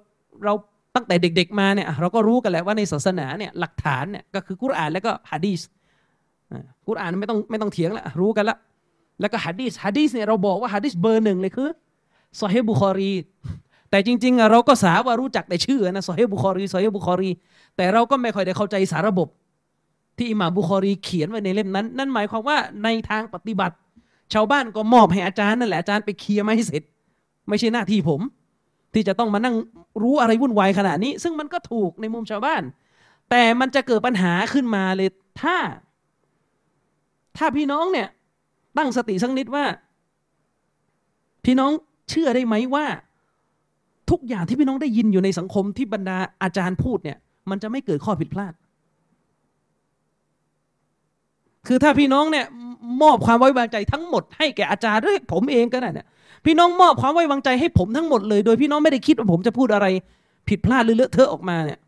[0.46, 0.54] เรา
[0.96, 5.60] ตั้งแต่เด็ก ๆ มาเนี่ยเราก็รู้กันแล้วว่าในศาสนาเนี่ยหลักฐานเนี่ยก็คือกุรอานแล้วก็ฮะดีส
[6.88, 8.58] กุรอานไม่ต้องไม่ต้องเถียงละรู้กันละ
[9.22, 11.70] แล้วก็ฮะดีสฮะดีสเนี่ยเราบอกว่าฮะดีสเบอร์หนึ่งเลยคือ
[12.40, 13.12] ซอฮีบุคอรี
[13.90, 17.32] แต่จริงๆเราก็สาว่ารู้จักแต่ชื่อนะซอฮีบุคอรีซอฮีบุคอรี
[17.78, 19.28] แต่เราก็ไม่ค่อยได้เข้าใจสาระบบ
[20.18, 23.76] ที่อิหม่ามบุคอรีเขียนไว้ในเล่มนั้น นั่นหมายความว่าในทางปฏิบัติ
[24.34, 26.84] ชาวบ้านก็มอบให้อาจารย์นั่นแหละอาจารย์ไปเคลียร์มาให้เสร็จ
[27.50, 28.22] ไม่ใช่หน้าที่ผม
[28.94, 29.56] ที่จะต้องมานั่ง
[30.02, 32.62] รู้อะไรวุ่นวายขนาดนี้ ซึ่งมันก็ถูกในมุมชาวบ้าน
[33.30, 35.10] แต่มันจะเกิดปัญหาขึ้นมาเลย
[35.42, 35.58] ถ้า
[37.38, 38.08] ถ้าพี่น้องเนี่ย
[38.78, 39.66] ตั้งสติสักนิดว่า
[41.46, 41.72] พี่น้อง
[42.10, 42.86] เชื่อได้ไหมว่า
[44.10, 47.18] ทุกอย่างที่พี่น้องได้ยินอยู่ในสังคมที่บรรดาอาจารย์พูดเนี่ย
[47.50, 48.54] มันจะไม่เกิดข้อผิดพลาด
[51.68, 52.46] คือถ้าพี่น้องเนี่ย
[53.02, 56.08] มอบความไว้วางใจทั้งหมดให้แก่อาจารย์หรือผมเองก็ได้เนี่ย
[56.46, 59.88] พี่น้องมอบความไว้วางใจให้ผมทั้งหมดเลย โดยพี่น้องไม่ได้คิดว่าผมจะพูดอะไร
[60.50, 61.80] ผิดพลาดหรือเลอะเทอะออกมาเนี่ย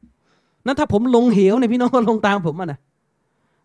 [0.65, 2.79] นั้นถ้าผมลงเหวเนี่ยพี่น้องก็ลงตามผมอะนะ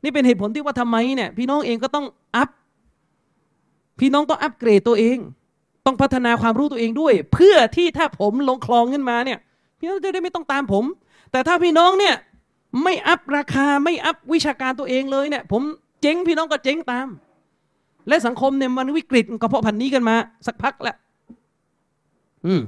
[0.03, 2.49] นี่เป็นเหตุผลที่ว่าทำไมเนี่ยพี่น้องเองก็ต้องอัพ
[4.01, 5.19] พี่น้องต้องอัพเกรดตัวเอง
[5.87, 9.39] ต้องพัฒนาความรู้ตัวเองด้วย เพื่อที่ถ้าผมลงคลองขึ้นมาเนี่ย
[9.79, 10.85] พี่น้องจะได้ไม่ต้องตามผม
[11.33, 12.15] แต่ถ้าพี่น้องเนี่ย
[12.83, 15.63] ไม่อัพราคาไม่อัพวิชาการตัวเองเลยเนี่ย ผม
[16.03, 17.07] เจ๊งพี่น้องก็เจ๊งตาม
[18.09, 20.17] และสังคมเนี่ยมันวิกฤตก็เพราะพันนี้กันมา
[20.47, 20.97] สักพักแล้ว
[22.47, 22.63] อืม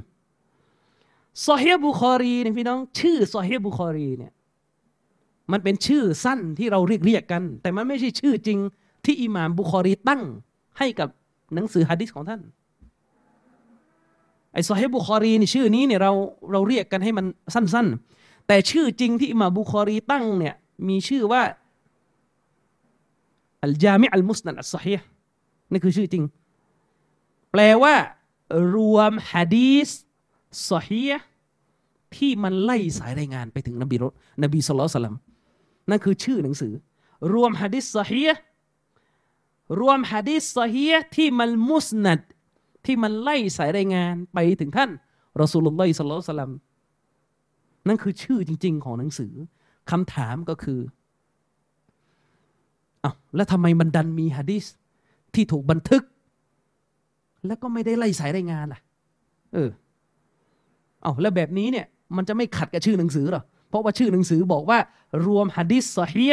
[1.47, 4.33] ซอเฮบุคอรีเนี่ยพี่น้อง ชื่อซอเฮบุคอรีเนี่ย
[5.53, 8.59] มันเป็นชื่อสั้นที่เราเรียกเรียกกัน แต่มันไม่ใช่ชื่อจริง
[9.05, 10.23] ที่อิหม่ามบุคอรีตั้ง
[10.79, 11.09] ให้กับ
[11.55, 12.41] หนังสือฮะดิษของท่าน
[14.53, 16.13] ไอ้ซอเฮบุคอรีนี่ชื่อนี้เนี่ยเรา
[16.53, 20.55] เราเรียกกันให้มันสั้น ๆ แต่ชื่อจริงที่อิหม่ามบุคอรีตั้งเนี่ย
[20.89, 21.43] มีชื่อว่า
[23.65, 24.95] อัลจามิอัลมุสนัดอัลซอฮี
[25.71, 26.25] นี่คือชื่อจริง
[27.51, 27.95] แปลว่า
[28.75, 29.89] รวมฮะดีส
[30.71, 31.05] ซอฮี
[32.17, 34.05] ที่มันไล่สายรายงานไปถึงนบีร
[34.43, 35.17] นบีสุลต่าน
[35.91, 36.73] นั่นคือชื่อหนังสือ
[37.33, 38.25] รวมฮะดีสซอฮี
[39.81, 42.21] รวมฮะดีสซอฮีที่มันมุสนัด
[42.87, 44.91] ที่มันไล่สายรายงานไปถึงท่าน
[45.41, 46.53] รอสูลุลลอฮิสลลัลสลัม
[47.87, 49.33] นั่นคือชื่อจริง ๆ ของหนังสือ
[49.91, 50.81] คำถามก็คือ
[53.05, 54.65] อ้าวแล้วทำไมมันดันมีฮะดีส
[55.35, 56.03] ที่ถูกบันทึก
[57.47, 58.81] แล้วก็ไม่ได้ไล่สายรายงานล่ะ
[59.55, 59.71] เออ
[61.03, 64.79] เอาแล้วแบบนี้เนี่ย มันจะไม่ขัดกับชื่อหนังสือหรอ เพราะว่าชื่อหนังสือบอกว่า
[65.27, 66.27] รวมฮะดิษสฮี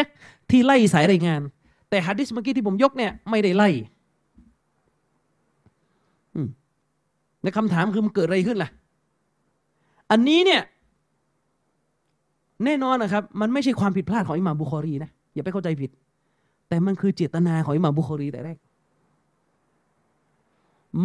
[0.49, 1.41] ที่ไล่สายรายงาน
[1.89, 3.69] แต่ฮะดิษเมื่อกี้ที่ผมยกเนี่ยไม่ได้ไล่
[7.43, 8.69] ในคำถามคือมันเกิดอะไรขึ้นล่ะ
[10.11, 10.61] อันนี้เนี่ย
[12.65, 15.89] แน่นอนนะครับ มันไม่ใช่ความผิดพลาดของอิหม่ามบุคอรีนะ อย่าไปเข้าใจผิด
[16.69, 18.57] แต่มันคือเจตนาของอิหม่ามบุคอรีแต่แรก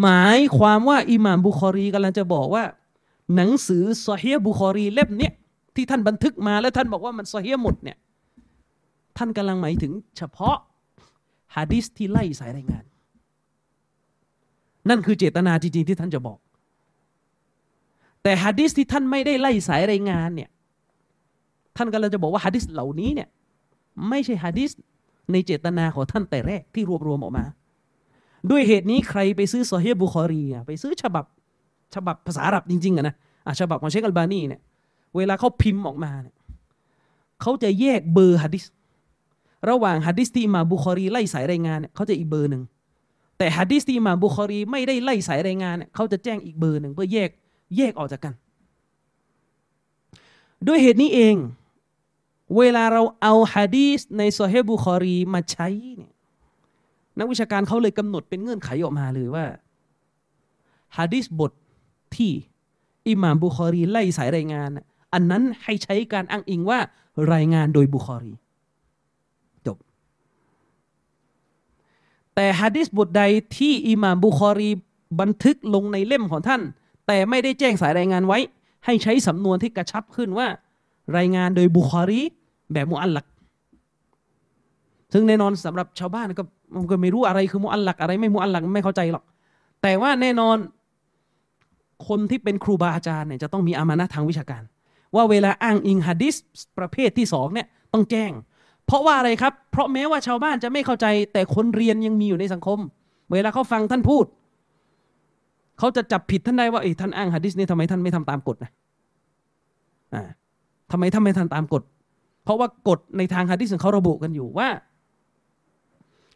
[0.01, 2.65] หมายความว่าอิหม่ามบุคอรีกำลังจะบอกว่า
[3.37, 5.33] หนังสือซอฮีบุคอรีเล่มเนี้ย
[5.75, 7.97] ที่ท่านบันทึกมาแล้วท่านบอกว่ามันซอฮีหมดเนี่ย
[9.17, 10.57] ท่านกำลังหมายถึงเฉพาะ
[11.57, 12.85] ฮะดิษที่ไล่สายรายงาน
[14.89, 16.39] นั่นคือเจตนาจริงๆที่ท่านจะบอก
[18.23, 20.51] แต่ฮะดิษที่ท่านไม่ได้ไล่สายรายงานเนี่ย
[21.77, 23.29] ท่านกำลังจะบอกว่าฮะดิษเหล่านี้เนี่ย
[24.09, 24.71] ไม่ใช่ฮะดิษ
[25.33, 27.45] ในเจตนาของท่านแต่แรกที่รวบรวมออกมา
[28.51, 31.25] ด้วยเหตุนี้ใครไปซื้อซอฮีบุคอรีไปซื้อฉบับ
[31.95, 34.61] ฉบับภาษาอาหรับจริงๆอะนะะฉบับของเชคอัลบานีเนี่ย
[35.17, 36.37] เวลาเขาพิมพ์ออกมาเนี่ย
[37.41, 38.65] เขาจะแยกเบอร์ฮะดิษ
[39.71, 42.63] ระหว่างฮะดิษที่มาบุคอรีไล่สายรายงานเนี่ยเขาจะอีกเบอร์หนึ่ง
[43.39, 47.31] แต่ฮะดิษที่มาบุคอรีไม่ได้ไล่สายรายงานเนี่ยเขาจะแจ้งอีกเบอร์หนึ่งเพื่อแยก
[47.77, 48.33] แยกออกจากกัน
[50.67, 51.37] ด้วยเหตุนี้เอง
[52.59, 56.12] เวลาเราเอาฮะดีษในซอฮีบุคอรีมาใช้เนี่ย
[57.19, 59.45] นักวิชาการเขาเลยกำหนดเป็นเงื่อนไขออกมาเลยว่า
[60.97, 61.53] ฮะดิษบท
[62.17, 62.31] ที่
[63.09, 64.71] อิหม่ามบุคอรีไล่สายรายงาน
[65.13, 66.79] อันนั้นให้ใช้การอ้างอิงว่า
[67.33, 68.33] รายงานโดยบุคอรี
[69.67, 69.77] จบ
[72.35, 73.23] แต่ฮะดิษบทใด
[73.57, 74.71] ที่อิหม่ามบุคอรี
[75.21, 76.63] บันทึกลงในเล่มของท่าน
[77.07, 78.39] แต่ไม่ได้แจ้งสายรายงานไว้
[78.85, 80.47] ให้ใช้สำนวนที่กระชับขึ้นว่า
[81.17, 82.21] รายงานโดยบุคอรี
[82.73, 83.27] แบบมุอัลลัก
[85.13, 86.43] ซึ่งแน่นอนสำหรับชาวบ้านก็
[86.77, 89.25] มันก็ไม่รู้อะไรคือมุอัลลักอะไรไม่มุอัลลักไม่เข้าใจหรอก
[89.83, 90.57] แต่ว่าแน่นอน
[92.09, 94.63] คนที่เป็นครูบาอาจารย์เนี่ยจะต้องมีอามานะทางวิชาการ
[95.15, 96.35] ว่าเวลาอ้างอิงฮะดิษ
[96.79, 98.31] ประเภทที่สองเนี่ยต้องแจ้ง
[98.87, 102.79] เพราะว่าอะไรครับ เพราะแม้ว่าชาวบ้านจะไม่เข้าใจ แต่คนเรียนยังมีอยู่ในสังคม
[103.33, 104.25] เวลาเขาฟังท่านพูด
[105.79, 108.71] เขาจะจับผิดท่านได้ว่าเอ้ท่านอ้างฮะดิษนี้ทำไมท่านไม่ทำตามกฎนะ
[110.15, 110.23] อ่า
[110.91, 111.83] ทำไมท่านไม่ทำตามกฎ
[112.45, 114.69] เพราะว่ากฎในทางฮะดิษของเขาระบุกันอยู่ว่า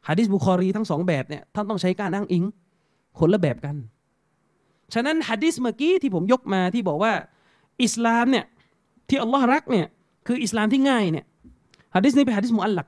[0.08, 2.44] ฮะดิษบุคอรีทั้งสองแบบเนี่ยท่านต้องใช้การอ้างอิง
[3.18, 3.76] คนละแบบกัน
[4.94, 7.12] ฉะนั้นฮะดิษเมื่อกี้ที่ผมยกมาที่บอกว่า
[7.82, 8.44] อิสลามเนี่ย
[9.08, 9.86] ที่อัลลอฮ์รักเนี่ย
[10.26, 11.24] คืออิสลามที่ง่ายเนี่ย
[11.94, 12.86] ฮะดิษนี้เป็นฮะดิษมุอัลลัก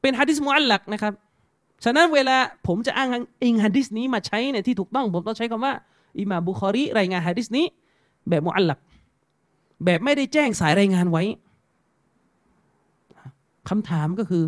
[0.00, 1.12] เป็นฮะดิษมุอัลลักนะครับ
[1.84, 3.08] ฉะนั้นเวลาผมจะอ้าง
[3.42, 5.74] อิงฮะดิษนี้มาใช้เนี่ยที่ถูกต้องผมต้องใช้คำว่า
[6.18, 7.66] อิมาบุคอรีรายงานฮะดิษนี้
[8.28, 8.78] แบบมุอัลลัก
[9.84, 11.22] แบบไม่ได้แจ้งสายรายงานไว้
[13.68, 14.44] คำถามก็คือ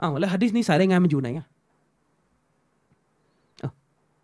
[0.00, 1.46] อ้าวแล้วฮะดิษนี้สายรายงานมันอยู่ไหนอะ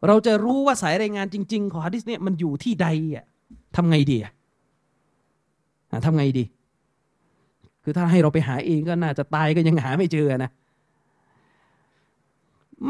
[0.06, 3.24] เราจะรู้ว่าสายรายงานจริง ๆ ของฮะดิษเนี่ยมันอยู่ที่ใดอะ
[3.76, 4.32] ทำไงดีอะ
[6.06, 6.44] ทำไงดี
[7.82, 10.50] คือถ้าให้เราไปหาเองก็น่าจะตายก็ยังหาไม่เจอนะ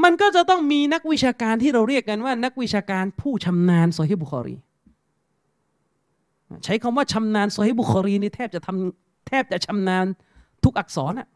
[0.02, 4.56] มันก็จะต้องมีนักวิชาการที่เราเรียกกันว่า นักวิชาการผู้ชำนาญโซฮิบุคอรี
[6.64, 10.06] ใช้คำว่าชำนาญซอฮีบุคอรีนี่แทบจะทำแทบจะชำนาญ
[10.64, 11.28] ทุกอักษรอะ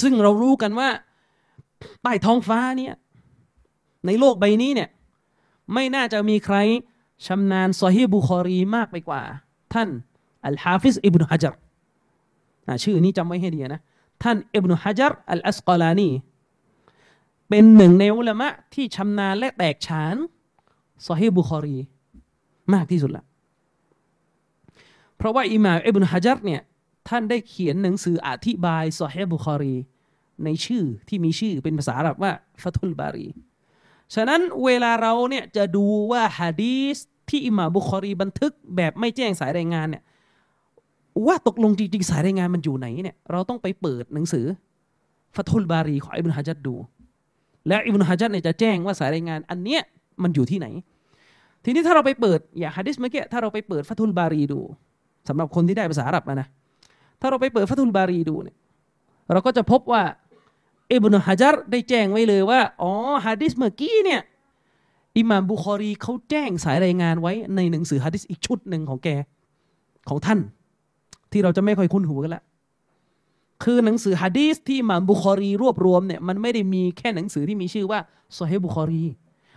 [0.00, 0.88] ซึ่งเรารู้กันว่า
[2.02, 2.94] ใต้ท้องฟ้าเนี่ย
[4.06, 4.88] ในโลกใบนี้เนี่ย
[5.74, 6.56] ไม่น่าจะมีใคร
[7.26, 9.22] ชำนาญซอฮีบุคอรีมากไปกว่า
[9.74, 9.88] ท่าน
[10.46, 11.54] อัลฮาฟิซอิบนุฮะจัร
[12.82, 13.80] ชื่อนี้จำไว้ให้ดีนะ
[14.22, 16.10] ท่านอิบนุฮะจัรอัลอัสกอลานี
[17.48, 20.16] เป็นหนึ่งในอุลามะที่ชำนาญและแตกฉาน
[21.08, 21.76] ซอฮีบุคอรี
[22.74, 23.24] มากที่สุดละ
[25.16, 26.60] เพราะว่าอิหม่าอิบนุฮะจัรเนี่ย
[27.08, 29.76] ท่านได้เขียนหนังสืออธิบายซอฮบุคอรี
[30.44, 33.26] ในชื่อที่มีชื่อเป็นภาษาอาหรับว่าฟัตุลบารี
[34.14, 36.96] ฉะนั้นเวลาเราเนี่ยจะดูว่าฮะดีส
[37.28, 40.02] ที่อิหม่าบุคอรีบันทึกแบบไม่แจ้งสายรายงานเนี่ย
[41.26, 44.46] ว่าตกลงจริงๆสายรายงานมันอยู่ไหนเนี่ยเราต้องไปเปิดหนังสือ
[45.36, 46.74] ฟัตุลบารีของอิบนุฮะจัดดู
[47.68, 49.82] และอิบนุฮะจัดเนี่ยจะแจ้งว่าสายรายงานอันเนี้ย
[50.22, 50.66] มันอยู่ที่ไหน
[51.64, 54.60] ทีนี้ถ้าเราไปเปิดอย่างฮะดิษเมื่อกี้ถ้าเราไปเปิดฟัตุลบารีดู
[55.28, 56.48] สำหรับคนที่ได้ภาษาอาหรับนะ
[57.22, 58.56] ถ้าเราไปเปิดฟัตุลบารีดูเนี่ย
[59.32, 60.02] เราก็จะพบว่า
[60.92, 62.92] อิบนุฮะจัรได้แจ้งไว้เลยว่า อ๋อ
[63.26, 64.20] ฮะดิษเมื่อกี้เนี่ย
[65.18, 69.08] อิหม่ามบุคอรีเขาแจ้งสายรายงานไว้ในหนังสือฮะดิษอีกชุดหนึ่งของแก
[70.08, 70.38] ของท่าน
[71.32, 72.42] ที่เราจะไม่ค่อยคุ้นหูกันละ
[73.64, 78.00] คือหนังสือฮะดีสที่อิหม่ามบุคอรีรวบรวมเนี่ยมันไม่ได้มีแค่หนังสือที่มีชื่อว่า
[78.32, 79.04] โซเฮบุคอรี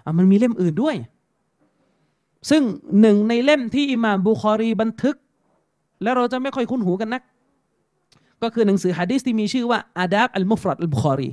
[0.05, 0.95] อะมันมีเล่มอื่นด้วย
[2.49, 2.61] ซึ่ง
[3.01, 5.15] หนึ่งในเล่มที่อิหม่ามบุคอรีบันทึก
[6.03, 7.21] แล้วเราจะไม่ค่อยคุ้นหูกันนัก
[8.43, 11.29] ก็คือหนังสือฮะดีสที่มีชื่อว่าอาดับอัลมุฟรัดอัลบุคอรี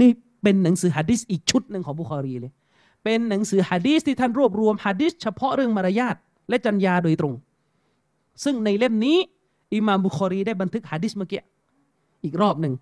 [0.00, 0.10] นี่
[0.42, 2.52] เป็นหนังสือฮะดีสอีกชุดหนึ่งของบุคอรีเลย
[3.04, 6.16] เป็นหนังสือฮะดีสที่ท่านรวบรวมฮะดีสเฉพาะเรื่องมารยาท
[6.48, 7.34] และจัญญาโดยตรง
[8.44, 9.18] ซึ่งในเล่มนี้
[9.74, 11.42] อิมามบุคอรีได้บันทึกฮะดีสเมื่อกี้
[12.24, 12.74] อีกรอบหนึ่ง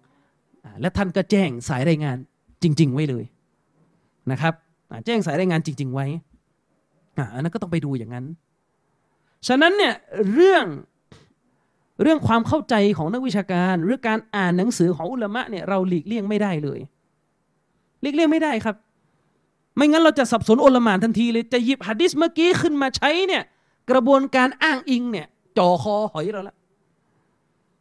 [0.80, 2.16] และท่านก็แจ้งสายรายงาน
[2.62, 3.24] จริง ๆ ไว้เลย
[4.30, 4.54] นะครับ
[5.06, 6.06] แจ้งสายรายงานจริง ๆ ไว้
[7.34, 8.24] อันนั้นก็ต้องไปดูอย่างนั้น
[9.46, 9.94] ฉะนั้นเนี่ย
[10.32, 10.64] เรื่อง
[12.02, 16.80] เรื่องความเข้าใจของนักวิชาการ หรือการอ่านหนังสือของอุลามะเนี่ยเราหลีกเลี่ยงไม่ได้เลย
[18.02, 18.76] หลีกเลี่ยงไม่ได้ครับ
[19.76, 23.42] ไม่งั้นเราจะสับสนอุลามะทันทีเลยจะหยิบหะดิษเมื่อกี้ขึ้นมาใช้เนี่ย
[23.90, 25.26] กระบวนการอ้างอิงเนี่ย
[25.58, 26.56] จ่อคอหอยเราละ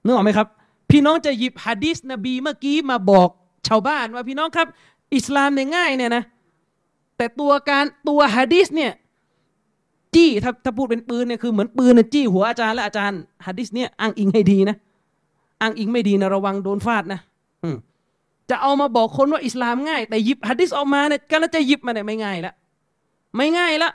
[0.04, 0.48] นึกออกไหมครับ
[0.92, 3.30] พี่น้องจะหยิบฮะดีษนบีเมื่อกี้มาบอก
[3.68, 4.68] ชาวบ้านว่าพี่น้องครับ
[5.16, 6.24] อิสลามเนี่ยง่ายเนี่ยนะ
[7.18, 8.92] แต่ตัวการตัวฮะดีษเนี่ย
[10.16, 14.76] จี้ถ้าถ้าพูดเป็นปืนเนี่ยคือเหมือนปืนเนี่ยจี้หัวอาจารย์และอาจารย์ฮะดีษเนี่ยอ้างอิงให้ดีนะ
[15.62, 17.20] อ้างอิงไม่ดีนะระวังโดนฟาดนะ
[17.64, 17.70] อื
[18.50, 22.54] จะเอามาบอกคนว่าอิสลามง่าย แต่หยิบฮะดิษออกมาเนี่ยก็จะหยิบมาเนี่ยไม่ง่ายละ
[23.38, 23.92] ไม่ง่ายละ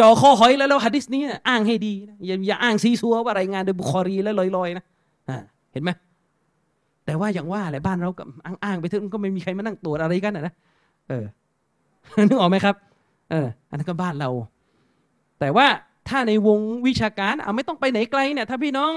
[0.00, 4.84] จ่อคอหอยแล้วแล้วฮะดิษนี้อ้างให้ดีนะอย่าอย่าอ้างซีซัวว่ารายงานโดยบุคอรีแล้วลอยๆนะ
[5.72, 5.90] เห็นไหม
[7.04, 10.54] แต่ว่าอย่างว่าแหละบ้านเราก็อ้างๆไปถึงก็ไม่มีใครมานั่งตรวจอะไรกันนะ
[11.08, 11.24] เออ
[12.28, 12.74] นึกออกไหมครับ
[13.30, 14.30] เออ อันนั้นก็บ้านเรา
[15.42, 15.68] แต่ว่า
[16.08, 18.92] ถ้าในวงวิชาการเอาไม่ต้องไปไหนไกลเนี่ยถ้าพี่น้อง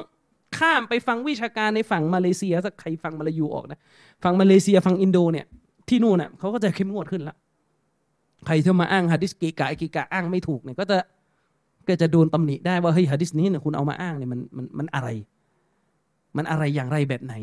[0.58, 3.80] ข้ามไปฟังวิชาการในฝั่งมาเลเซียสักใครฟังมาลายูออกนะ
[4.24, 5.46] ฝั่งมาเลเซียฝั่งอินโดเนี่ย
[5.90, 7.36] ที่นู่นน่ะเขาก็จะเข้มงวดขึ้นละ
[8.46, 10.98] ใครที่มาอ้างฮะดิษกีกะกีกะอ้างไม่ถูกเนี่ยก็จะ
[11.88, 15.10] ก็จะโดนตำหนิได้ว่าเฮ้ยฮะดิษนี้เนี่ยคุณเอามาอ้างเนี่ยมันมันมันอะไร
[16.38, 17.36] มันอะไรอย่างไรแบบไหน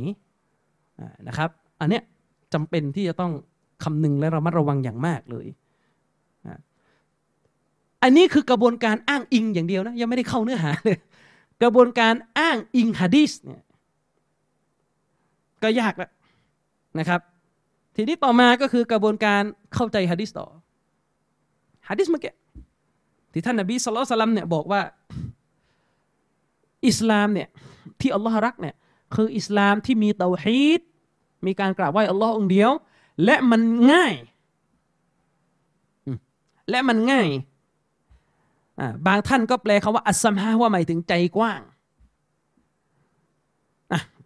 [1.28, 2.02] นะครับ อันเนี้ย
[2.54, 3.32] จำเป็นที่จะต้อง
[3.84, 5.46] คำนึงและระมัดระวังอย่างมากเลย
[8.02, 10.98] อันนี้คือกระบวนการอ้างอิงอย่างเดียวนะยังไม่ได้เข้าเนื้อหาเลย
[11.62, 13.62] กระบวนการอ้างอิงฮะดีสเนี่ย
[15.62, 16.10] ก็ยากแล้ว
[16.98, 17.20] นะครับ
[17.96, 19.42] ทีนี้ต่อมาก็คือกระบวนการ
[19.74, 20.46] เข้าใจฮะดิษต่อ
[21.88, 22.34] ฮะดิษเมื่อกี้
[23.32, 24.80] ที่ท่านนบีสุลต่านเนี่ยบอกว่า
[26.88, 27.48] อิสลามเนี่ย
[28.00, 28.74] ที่อัลลอฮ์รักเนี่ย
[29.14, 30.80] คืออิสลามที่มีเตาฮีด
[31.46, 32.70] มีการกราบไหว้อัลลอฮ์องเดียว
[33.24, 33.60] และมัน
[33.92, 34.14] ง่าย
[36.70, 37.28] และมันง่าย
[39.06, 41.60] บางท่านก็แปลคาว่า อัสมฮะว่าหมายถึงใจกว้าง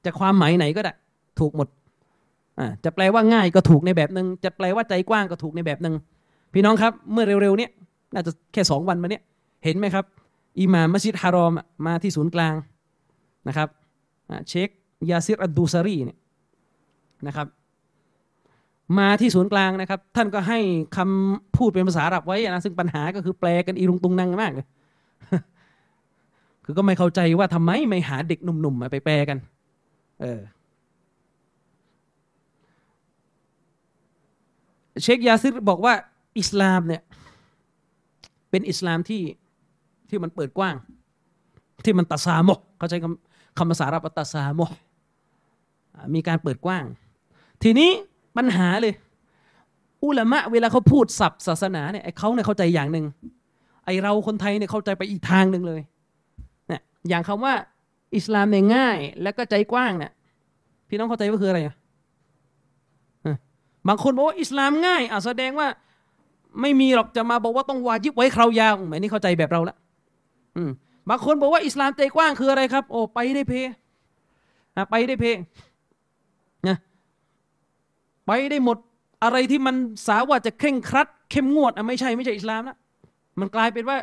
[0.04, 0.92] จะความหมายไหนก็ได้
[1.40, 1.68] ถูกหมด
[2.84, 5.94] จะแปลว่าง่ายก็ถูกในแบบหนึ่งจะแปลว่าใจกว้างก็ถูกในแบบหนึ่ง
[6.52, 7.68] พี่น้องครับ เมื่อเร็วๆนี้
[8.14, 9.22] น่าจะแค่สองวันมาเนี้ย
[9.64, 10.04] เห็นไหมครับ
[10.60, 11.52] อิหม่ามมัสยิดฮารอม
[11.86, 12.54] มาที่ศูนย์กลาง
[13.48, 13.68] นะครับ
[14.48, 14.68] เชค
[15.10, 16.18] ยาซิรอัดดูซารีเนี่ย
[17.26, 17.46] นะครับ
[18.98, 20.58] มาที่ศูนย์กลางนะครับ ท่านก็ให้
[20.96, 24.66] คำพูดเป็นภาษาอาหรับไว้นะซึ่งปัญหาก็คือแปลกันอีรุงตุงนังมากเลย
[26.64, 29.38] คือก็ไม่เข้าใจว่าทำไมไม่หาเด็กหนุ่มๆมาไปแปลกัน
[30.20, 30.40] เออ
[35.02, 35.94] เชคยาซิรบอกว่า
[36.38, 37.02] อิสลามเนี่ย
[38.50, 39.22] เป็นอิสลามที่
[40.08, 40.76] ที่มันเปิดกว้าง
[41.84, 44.70] ที่มันตัสามกเขาใช้คำคำภาษาอาหรับตัสามก
[46.14, 46.84] มีการเปิดกว้าง
[47.62, 47.90] ทีนี้
[48.36, 48.94] ปัญหาเลย
[50.04, 53.06] อุลามะเวลาเขาพูดศัพท์ศาสนาเนี่ยเขาเนี่ยเข้าใจอย่างหนึ่ง
[53.84, 55.80] ไอเราคนไทยเนี่ยเข้าใจไปอีกทางหนึ่งเลย
[56.68, 57.54] เนี่ยอย่างคำว่า
[58.16, 60.12] อิสลามเนี่ยง่าย แล้วก็ใจกว้างเนี่ย
[60.88, 61.76] พี่น้องเข้าใจว่าคืออะไรอะ
[63.88, 65.68] บางคนบอกว่าอิสลามง่ายอะแสดงว่า
[66.60, 69.76] ไม่มีหรอกจะมาบอกว่าต้องวาจิบไว้คราวยาวเหมายนี้เข้าใจแบบเราละ
[70.56, 70.70] อืม
[71.10, 73.54] บางคนบอกว่าอิสลามใจกว้างคืออะไรครับ โอ้ไปได้เพ
[74.90, 75.24] ไปได้เพ
[78.26, 78.78] ไปได้หมด
[79.24, 82.76] อะไรที่มันสาว่าจะเคร่งครัด เข้มงวดอะไม่ใช่ไม่ใช่อิสลามนะ
[83.40, 83.96] มันกลายเป็นว่า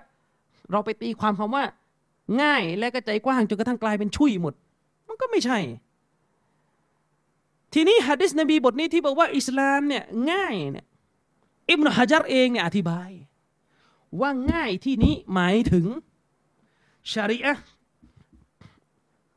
[0.72, 1.64] เราไปตีความคำว่า
[2.42, 4.54] ง่ายและก็ใจกว้างจนกระทั่งกลายเป็นชุยหมด
[5.08, 5.60] มันก็ไม่ใช่
[7.74, 10.86] ทีนี้ฮะดิษนบีบทนี้ที่บอกว่าอิสลามเนี่ยง่ายเนี่ย
[11.70, 13.10] อิบนุฮะจัรเองเนี่ยอธิบาย
[14.22, 15.86] ว่าง่ายที่นี้หมายถึง
[17.12, 17.54] ชาริอะ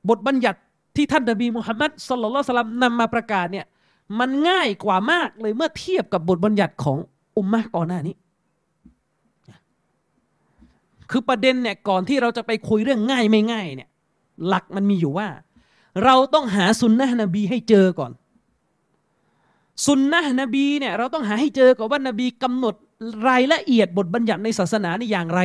[0.08, 0.60] บทบัญญัติ
[0.96, 3.66] ที่ท่านนบีมุฮัมมัดสลลัลสลัมนำมาประกาศเนี่ย
[4.20, 6.98] มันง่ายกว่ามากเลยเมื่อเทียบกับบทบัญญัติของ
[7.36, 8.14] อุมมะก่อนหน้านี้
[11.10, 13.88] คือประเด็นเนี่ยก่อนที่เราจะไปคุยเรื่องง่ายไม่ง่ายเนี่ย
[14.46, 15.28] หลักมันมีอยู่ว่า
[16.04, 18.12] เราต้องหาสุนนะนบีให้เจอก่อน
[19.86, 22.74] สุนนะนบีเนี่ยเราต้องหาให้เจอก่อนว่านบีกำหนด
[23.28, 25.40] รายละเอียดบทบัญญัติในศาสนานี่อย่างไร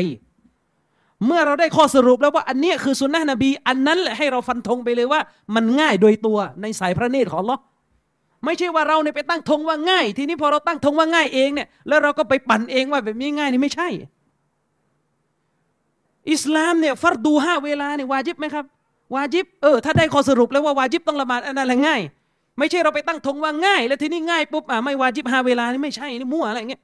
[1.26, 5.22] เมื่อเราได้ข้อสรุปแล้วว่าอันนี้คือสุนนะนบี อันนั้นแหละให้เราฟันธงไปเลยว่า
[5.56, 7.58] มันง่ายโดยตัวในสายพระเนตรของเรา
[8.46, 13.88] ไม่ใช่ว่าเราเนี่ยไปตั้งธงว่าง่าย ทีนี้พอเราตั้งธงว่าง่ายเองเนี่ยแล้วเราก็ไปปั่นเองว่าแบบนี้ง่ายนี่ไม่ใช่
[16.32, 18.66] อิสลามเนี่ยฟัรดูห้าเวลาเนี่ยวาจิบไหมครับ
[19.16, 22.02] วาจิบเออถ้าได้ข้อสรุปแล้วว่าวาจิบต้องละหมาดอันนั้นแหละง่าย
[22.60, 26.82] ไม่ใช่เราไปตั้งธงว่าง่าย แล้วทีนี้ง่ายปุ๊บอ่าไม่วาจิบห้าเวลานี่ไม่ใช่นี่มั่วอะไรเงี้ย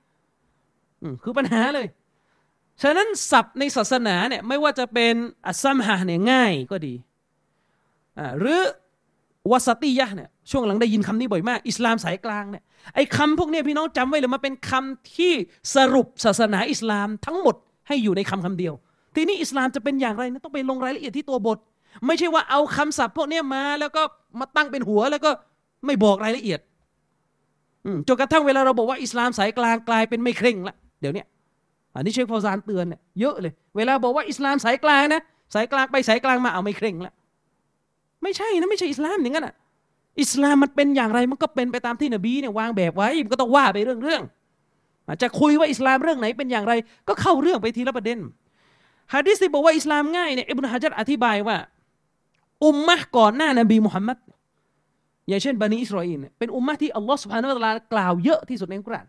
[1.23, 1.87] คือปัญหาเลย
[2.81, 5.13] ฉะนั้นศัพท์ในศาสนาเนี่ยไม่ว่าจะเป็น
[5.47, 6.93] อัสซัมฮะเนี่ยง่ายก็ดี
[8.17, 8.59] อ่าหรือ
[9.51, 12.63] วาสติยะเนี่ย ช่วงหลังได้ยินคำนี้บ่อยมาก อิสลามสายกลางเนี่ย
[12.95, 15.33] ไอ้คำพวกนี้พี่น้องจำไว้เลยมาเป็นคำที่
[15.75, 17.55] สรุปศาสนาอิสลามทั้งหมด
[17.87, 18.73] ให้อยู่ในคำคำเดียว
[19.15, 21.57] ทีนี้อิสลามจะเป็นอย่างไรนะต้องไปลงรายละเอียดที่ตัวบท
[22.05, 24.01] ไม่ใช่ว่าเอาคำศัพท์พวกนี้มาแล้วก็
[24.39, 25.31] มาตั้งเป็นหัวแล้วก็
[25.85, 26.59] ไม่บอกรายละเอียด
[28.07, 31.23] จนกระทั่งเวลาเราบอกว่าอิสลามสายกลางกลายเป็นไม่เคร่งละเดี๋ยวนี้
[31.93, 35.21] อันนี้เชคฟาวซานเตือนเนี่ยเยอะเลย เวลาบอกว่าอิสลามสายกลางนะ
[35.55, 37.13] สายกลางไปสายกลางมาเอาไม่เคร่งละ
[38.23, 39.55] ไม่ใช่นะไม่ใช่อิสลามอย่างนั้นอะ
[40.21, 44.21] อิสลามมันเป็นอย่างไรมันก็เป็นไปตามที่นบีเนี่ยวางแบบไว้มันก็ต้องว่าไปเรื่องเรื่อง
[45.07, 46.73] อาจจะคุยว่าอิสลามเรื่องไหนเป็นอย่างไร
[47.07, 48.19] ก็เข้าเรื่องไปทีละประเด็น
[49.13, 51.57] ฮะดิษที่บอกว่าอิสลามง่ายเนี่ยอิบนุฮะจัดอธิบายว่า
[52.65, 54.17] อุมมะก่อนหน้านบีมุฮัมมัด
[55.27, 59.07] อย่างเช่นบันิอิสราเอลเนี่ยเป็นอุมมะที่อัลลอฮ์สุบฮานาอัลลอฮ์กล่าวเยอะที่สุดในกุรอาน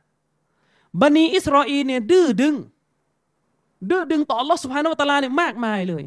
[1.03, 2.55] บันิอิสราเอลเนี่ยดื้อดึง
[3.91, 6.05] ดื้อดึงต่ออัลลอฮ์สุบฮานาอัลลอฮ์เนี่ยมากมายเลย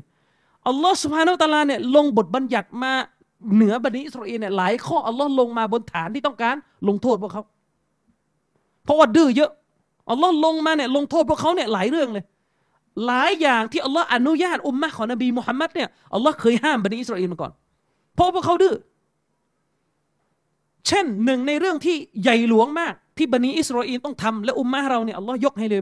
[0.67, 2.93] อัลลอฮ์สุบฮานาอัลลอฮ์เนี่ยลงบทบัญญัติมา
[3.55, 6.55] เหนือบันิอิสราเอลเนี่ยหลายข้ออัลลอฮ์ลงมาบนฐานที่ต้องการ
[6.87, 7.43] ลงโทษพวกเขา
[8.83, 9.51] เพราะว่าดื้อเยอะ
[10.09, 12.25] อัลลอฮ์ลงมาเนี่ยลงโทษพวกเขาเนี่ยหลายเรื่องเลย
[13.05, 17.51] หลายอย่างที่อัลลอฮ์อนุญาตอุมมะของนบีมุฮัมมัดเนี่ยอัลลอฮ์เคยห้ามบันิอิสราเอลมาก่อน
[18.15, 18.75] เพราะพวกเขาดื้อ
[20.87, 25.81] เช่นหนึ่งในเรื่องที่ใหญ่หลวงมากที่บันิอิสราเอลต้องทำและอุมมะเราเนี่ยอัลลอฮ์ยกให้เลย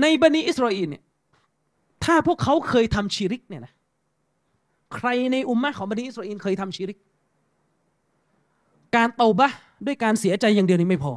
[0.00, 1.02] ในบันิอิสราเอลเนี่ย
[2.04, 3.72] ถ้าพวกเขาเคยทำชีริกเนี่ยนะ
[4.94, 6.98] ใครในอุมมะของบันิอิสราเอลเคยทำชีริก
[8.96, 9.52] การเตาบะ
[9.86, 11.12] ด้วยการเสียใจอย่างเดียวนี้ไม่พอ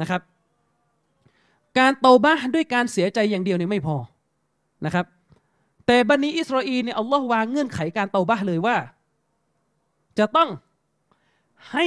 [0.00, 0.20] นะครับ
[1.78, 3.96] การเตาบะด้วยการเสียใจอย่างเดียวนี่ไม่พอ
[4.84, 5.06] นะครับ
[5.86, 8.76] แต่บันิอิสราเอลเนี่ยอัลลอฮ์วางเงื่อนไขการเตาบะเลยว่า
[10.18, 10.48] จะต้อง
[11.72, 11.86] ให้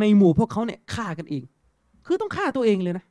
[0.00, 1.42] ในหมู่พวกเขาเนี่ยฆ่ากันเอง
[2.06, 3.04] คือต้องฆ่าตัวเองเลยนะ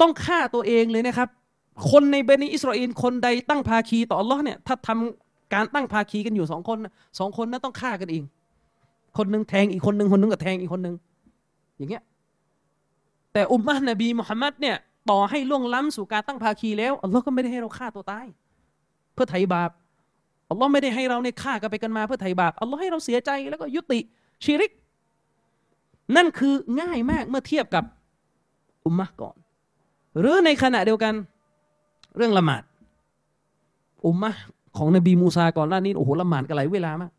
[0.00, 1.28] ต้องฆ่าตัวเองเลยนะครับ
[1.90, 6.78] คนในเบนิอิสราเอลคนใดตั้งภาคีต่ออัลลอฮ์เนี่ยถ้าทำการตั้งภาคีกันอยู่สองคน
[7.18, 8.24] สองคนนั้นต้องฆ่ากันเอง
[9.18, 10.94] คนหนึ่งแทงอีกคนหนึ่งคนหนึ่งก็แทงอีกคนหนึ่ง
[11.78, 12.02] อย่างเงี้ย
[13.32, 14.76] แต่อุมมะนบีมุฮัมมัดเนี่ย
[15.10, 18.26] ต่อให้ล่วงล้ำสู่การตั้งภาคีแล้วอัลลอฮ์ก็ไม่ได้ให้เราฆ่าตัวตาย
[19.14, 19.70] เพื่อไถ่บาป
[20.50, 24.00] อัลลอฮ์ไม่ได้ให้เราเนี่ยฆ่ากันไปกันมาเพื่อไถ่บาปอัลลอฮ์ให้เราเสียใจแล้วก็ยุติ
[24.44, 24.72] ชีริก
[26.16, 27.84] นั่นคือง่ายมากเมื่อเทียบกับ
[28.86, 29.36] อุมมะก่อน
[30.18, 31.14] หรือในขณะเดียวกัน
[32.16, 32.62] เรื่องละหมาด
[34.06, 34.30] อุมมะ
[34.76, 37.12] ของนบีมูซาก่อนหน้านี้โอ้โหละหมาดกันหลายเวลามาก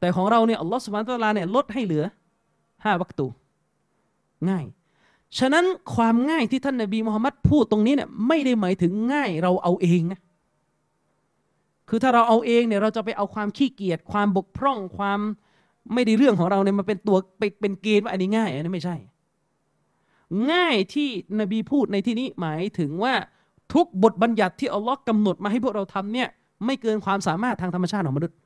[0.00, 2.04] แต่ของเราเนี่ยอัลลอฮ์สุบานตะลาเนี่ยลดให้เหลือ
[2.84, 3.26] ห้าวัคตู
[4.48, 4.64] ง่าย
[5.38, 10.20] ฉะนั้นความง่ายที่ท่านนบีมุฮัมมัดพูดตรงนี้เนี่ยไม่ได้หมายถึงง่ายเราเอาเองนะ
[11.88, 15.20] คือถ้าเราเอาเองเนี่ยเราจะไปเอาความขี้เกียจความบกพร่องความ
[15.94, 17.16] ไม่ได้เรื่องของเราเนี่ยมาเป็นตัว
[17.60, 18.96] เป็นเกณฑ์ว่าอันนี้ง่ายอันนี้ไม่ใช่
[20.52, 21.08] ง่ายที่
[21.40, 23.14] นบีพูดในที่นี้หมายถึงว่า
[23.74, 26.28] ทุกบทบัญญัติที่อัลลอฮ์กำหนดมาให้พวกเราทำเนี่ย
[26.66, 28.36] ไม่เกินความสามารถทางธรรมชาติของมนุษย์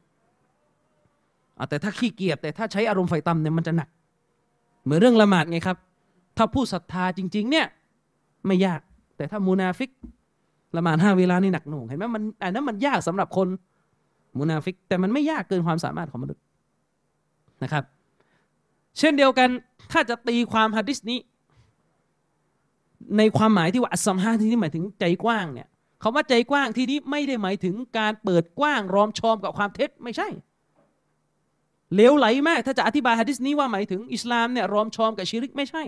[1.68, 3.88] แต่ถ้าขี้เกียจแต่ถ้าใช้อารมณ์ไฟต่ำเนี่ยมันจะหนัก
[4.84, 5.76] เหมือนเรื่องละหมาดไงครับ
[6.36, 7.66] ถ้าผู้ศรัทธาจริง ๆ เนี่ย
[8.46, 8.80] ไม่ยาก
[9.16, 9.90] แต่ถ้ามูนาฟิก
[10.76, 13.48] ละหมาดห้าเวลานี่หนักหน่วงเห็นไหมมันอันนั้นมันยากสำหรับคน
[14.38, 16.42] มุนาฟิก แต่มันไม่ยากเกินความสามารถของมนุษย์
[17.62, 17.84] นะครับ
[18.98, 19.48] เช่นเดียวกัน
[19.92, 21.18] ถ้าจะตีความฮะดิษนี้
[23.18, 25.68] ในความหมายที่ว่าอัสซัมฮาที่นี่หมายถึงใจกว้างเนี่ย
[26.02, 30.28] คาว่าใจกว้างที่นี้ไม่ได้หมายถึงการเปิดกว้างรอมชอมกับความเท็จไม่ใช่
[31.94, 35.82] เลวไหลมาก ถ้าจะอธิบายฮะดิษนี้ว่าหมายถึงอิสลามเนี่ยรอมชอมกับชิริกไม่ใช่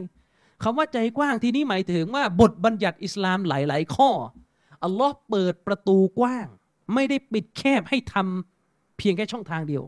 [0.62, 4.10] คำว่าใจกว้างที่นี้หมายถึงว่าบทบัญญัติอิสลามหลาย ๆ ข้อ
[4.84, 6.46] อัลลอฮ์เปิดประตูกว้าง
[6.94, 9.82] ไม่ได้ปิดแคบให้ทำเพียงแค่ช่องทางเดียว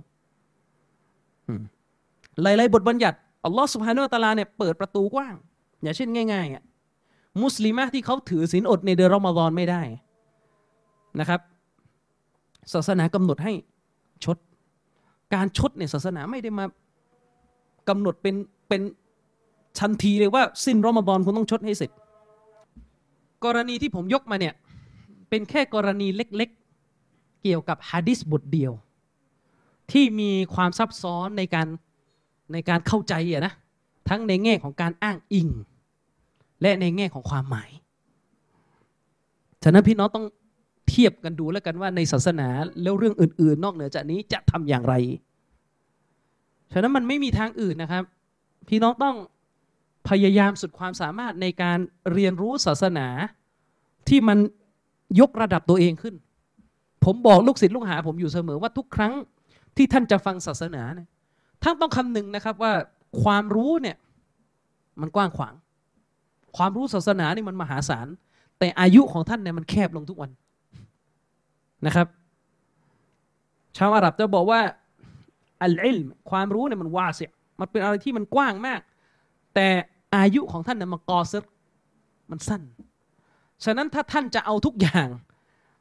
[2.42, 5.34] หลาย ๆ บทบัญญัติอัลลอฮ์สุบฮานุตะลาเนี่ยเปิดประตูกว้าง
[5.82, 6.62] อย่างเช่นง่ายๆอะ
[7.42, 9.82] มุสลิมะที่เขาถือศีลอดในเดือนรอมฎอนไม่ได้
[11.20, 11.40] นะครับ
[12.72, 13.52] ศาสนากำหนดให้
[14.24, 14.36] ชด
[15.34, 16.64] การชดเนี่ยศาสนาไม่ได้มา
[17.88, 18.34] กำหนดเป็น
[18.68, 18.82] เป็น
[19.80, 21.90] ทันทีเลยว่าสิ้นรอมฎอนคุณต้องชดให้เสร็จ
[23.44, 24.54] กรณีที่ผมยกมาเนี่ย
[25.28, 28.72] เป็นแค่กรณีเล็กๆ เกี่ยวกับฮะดิษบทเดียว
[29.92, 31.66] ที่มีความซับซ้อนในการ
[32.52, 33.52] ในการเข้าใจอะนะ
[34.08, 35.48] ทั้งในแง่ของการอ้างอิง
[36.62, 37.70] และในแง่ของความหมาย
[39.62, 40.26] ฉะนั้นพี่น้องต้อง
[40.88, 42.48] เทียบกันดูแล้วกันว่าในศาสนา
[42.82, 44.94] แล้วเรื่องอื่น ๆ นอกเหนือจากนี้จะทำอย่างไร
[46.72, 48.02] ฉะนั้นมันไม่มีทางอื่นนะครับ
[48.68, 49.16] พี่น้องต้อง
[50.08, 51.78] พยายามสุดความสามารถในการ
[52.12, 53.06] เรียนรู้ศาสนา
[54.08, 54.38] ที่มัน
[55.20, 56.14] ยกระดับตัวเองขึ้น
[57.04, 59.12] ผมบอกลูกศิษย์ลูกหา ผมอยู่เสมอว่าทุกครั้ง
[59.76, 61.08] ที่ท่านจะฟังศาสนาเนี่ย
[61.62, 62.72] ท่านต้องคำนึงนะครับว่า
[63.22, 63.96] ความรู้เนี่ย
[65.00, 65.54] มันกว้างขวาง
[66.56, 68.06] ความรู้ศาสนานี่มันมหาศาล
[68.58, 70.30] แต่อายุของท่านเนี่ยมันแคบลงทุกวัน
[71.86, 72.06] นะครับ
[73.76, 74.60] ชาวอาหรับจะบอกว่า
[75.62, 77.30] อัลอิลมความรู้เนี่ยมันวาเสีย
[77.60, 78.80] มันเป็นอะไรที่มันกว้างมาก
[79.54, 79.68] แต่
[80.16, 81.38] อายุของท่านเนี่ยมันกอซึ
[82.30, 82.62] มันสั้น
[83.64, 85.08] ฉะนั้นถ้าท่านจะเอาทุกอย่าง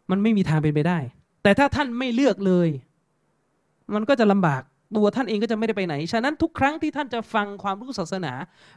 [0.09, 0.99] มันไม่มีทางเป็นไปได้
[1.43, 2.70] แต่ถ้าท่านไม่เลือกเลย
[3.95, 4.61] มันก็จะลำบาก
[4.96, 8.34] ตัวท่านเองก็จะไม่ได้ไปไหน ฉะนั้นทุกครั้งที่ท่านจะฟังความรู้ศาสนา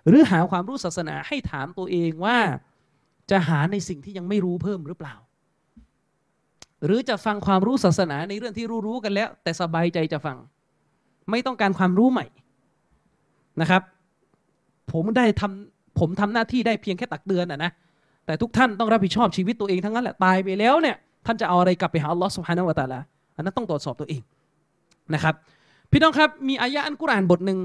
[0.08, 2.38] หรือหาความรู้ศาสนาให้ถามตัวเองว่า
[3.30, 5.14] จะหาในสิ่งที่ยังไม่รู้เพิ่มหรือเปล่า
[6.84, 10.36] หรือจะฟังความรู้ศาสนาในเรื่องที่รู้รู้กันแล้ว แต่สบายใจจะฟัง
[11.30, 12.26] ไม่ต้องการความรู้ใหม่
[13.60, 13.82] นะครับ
[14.92, 17.70] ผมได้ทำผมทำหน้าที่ได้เพียงแค่ตักเตือนอะนะ
[18.26, 20.96] แต่ทุกท่านต้องรับผิดชอบชีวิตตัวเองทั้งนั้นแหละตายไปแล้วเนี่ย
[21.26, 23.00] ท่านจะเอาอะไรกลับไปหาอัลลอฮ์สุบฮานาวะตาลา
[23.36, 24.22] อันนั้นต้องตรวจสอบตัวเอง
[25.14, 25.34] นะครับ
[25.92, 27.58] พี่น้องครับ มีอายะอันกุรอานบทหนึ่ง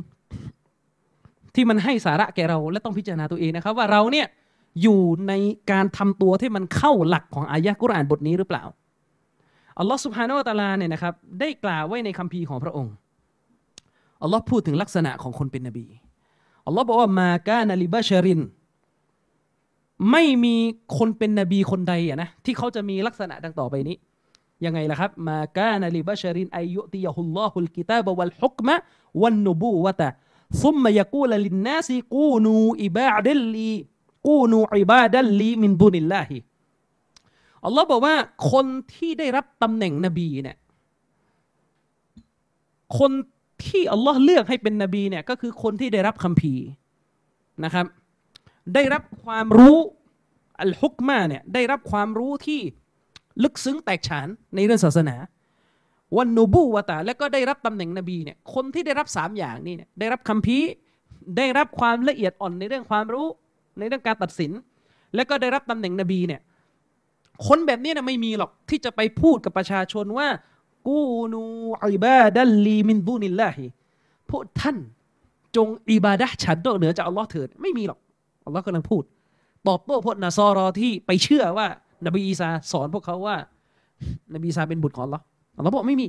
[1.56, 4.28] ที่มันให้สาระแก่เรา และต้องพิจารณาตัวเองนะครับ ว่าเราเนี่ย
[4.82, 5.34] อยู่ใน
[5.72, 8.64] การทำตัวที่มันเข้าหลักของอายะกุรอานบทนี้หรือเปล่า
[9.80, 12.94] อัลลอฮ์สุบฮานาวะตาลาเนี่ยนะครับได้กล่าวไว้ในคัมภีร์ของพระองค์
[14.22, 15.86] อัลลอฮ์พูดถึงลักษณะของคนเป็นนบี
[16.66, 18.42] อัลลอฮ์บอกว่ามากานาลิบะชริน
[20.12, 20.56] ไม่มี
[20.98, 23.98] คนเป็นนบีคนใดอะนะที่เขาจะมีลักษณะดังต่อไปนี้
[24.66, 28.76] ยังไงล่ะครับ มากานาลิบะชรินอายุติยะฮุลลอฮุลกิตาบวัลฮุกมะ
[29.22, 30.10] วันนบูวะตะ
[30.64, 32.54] ซุมมายกูลลินนาซิกูนู
[32.84, 33.74] อิบาดัลลี
[34.28, 36.38] กูนูอิบาดัลลีมินดุนิลลาฮิ
[37.66, 38.16] อัลลอฮ์บอกว่า
[38.52, 40.58] คนที่ได้รับตำแหน่งนบีเนี่ย
[43.00, 43.12] คน
[43.66, 46.66] ที่อัลลอฮ์เลือกให้เป็นนบีเนี่ยก็คือคนที่ได้รับคัมภีร์
[47.64, 47.86] นะครับ
[48.74, 49.80] ได้รับความรู้
[50.62, 52.62] อัลฮุกมาเนี่ยได้รับความรู้ที่
[53.44, 55.16] ลึกซึ้งแตกฉานในเรื่องศาสนา
[56.18, 60.70] วันนูบูวะตา แล้วก็ได้รับตำแหน่งนบีเนี่ยคนที่ได้รับสามอย่างนี้เนี่ยได้รับคัมภีร์
[61.38, 63.28] ได้รับความละเอียดอ่อนในเรื่องความรู้
[63.80, 64.52] ในเรื่องการตัดสิน
[65.16, 66.42] แล้วก็ได้รับตำแหน่งนบีเนี่ย
[67.48, 70.28] คนแบบนี้นะไม่มีหรอกที่จะไปพูดกับประชาชนว่า
[70.88, 71.42] กูนู
[71.84, 73.66] อิบาดัลลีมินดูนิลลาฮิ
[74.30, 74.78] พวกท่าน
[75.56, 78.00] จงอิบาดะฉันนอกเหนือจากอัลลอฮ์เถิดไม่มีหรอก
[78.46, 79.04] อัลลอฮ์กำลังพูด
[79.68, 81.68] ตอบโต้พวกนาซอรอที่ไปเชื่อว่า
[82.06, 83.36] นบีอีสาสอนพวกเขาว่า
[84.34, 85.22] นบีอีสาเป็นบุตรของเรา
[85.64, 86.06] เราบอกไม่มี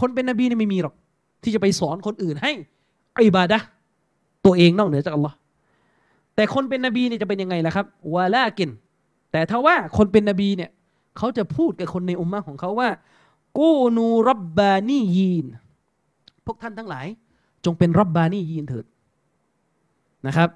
[0.00, 0.94] คนเป็นนบีนี่ไม่มีหรอก
[1.42, 2.52] ที่จะไปสอนคนอื่นให้
[3.26, 3.58] อิบาดะ
[4.44, 5.36] ตัวเองนอกเหนือจากอัลลอฮ์
[6.34, 8.70] แต่คนเป็นนบีเนี่ยจะเป็นยังไงล่ะครับวาลากิน
[9.32, 10.70] แต่ถ้าว่าคนเป็นนบีเนี่ย
[11.18, 12.88] เขาจะพูดกับคนในอุมมะของเขาว่า
[13.58, 15.46] กูนูรับบานียีน
[16.46, 17.06] พวกท่านทั้งหลาย
[17.64, 18.84] จงเป็นรับบานียีนเถิด
[20.26, 20.48] นะครับ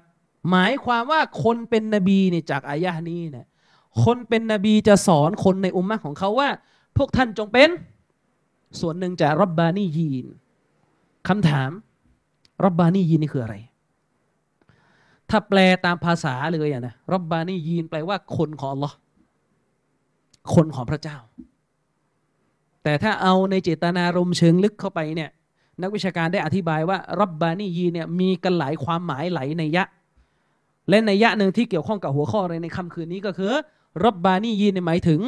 [0.49, 3.47] หมายความว่าคนเป็นนบีเนี่ยจากอายะนี้เนี่ย
[4.03, 6.49] คนเป็นนบีจะสอนคนในอุมมะของเขาว่า
[6.97, 7.69] พวกท่านจงเป็น
[8.79, 10.25] ส่วนหนึ่งจากรับบานียีน
[11.27, 11.71] คำถาม
[12.63, 13.55] รับบานียีนนี่คืออะไร
[15.29, 18.93] ถ้าแปลตามภาษาเลยอะนะรับบานียีนแปลว่าคนของ Allah
[20.53, 21.17] คนของพระเจ้า
[22.83, 25.29] แต่ถ้าเอาในเจตนารมณ์เชิงลึกเข้าไปเนี่ย
[25.81, 29.85] นักวิชาการได้อธิบายว่ารับบานียีเนี่ยมีกันหลายความหมายหลายในยะ
[30.89, 33.53] และในยะหนึ่งที่เกี่ยวข้องกับหัวข้อในในคำคืนนี้ก็คือ
[34.05, 35.21] รับบานียีนหมายถึง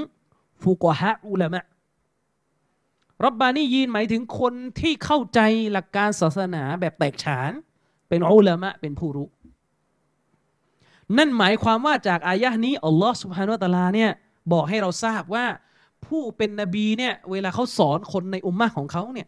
[0.62, 1.64] ฟูกฮะอุลามะ
[3.26, 5.40] รับบานียีนหมายถึงคนที่เข้าใจ
[5.72, 7.52] หลักการศาสนาแบบแตกฉาน
[8.10, 9.28] เป็นอุลามะเป็นผู้รู้
[11.18, 14.12] นั่นหมายความว่าจากอายะนี้อัลลอฮ์สุบฮานุตะลาเนี่ย
[14.52, 15.46] บอกให้เราทราบว่า
[16.06, 19.28] ผู้เป็นนบีเนี่ยเวลาเขาสอนคนในอุมมะของเขาเนี่ย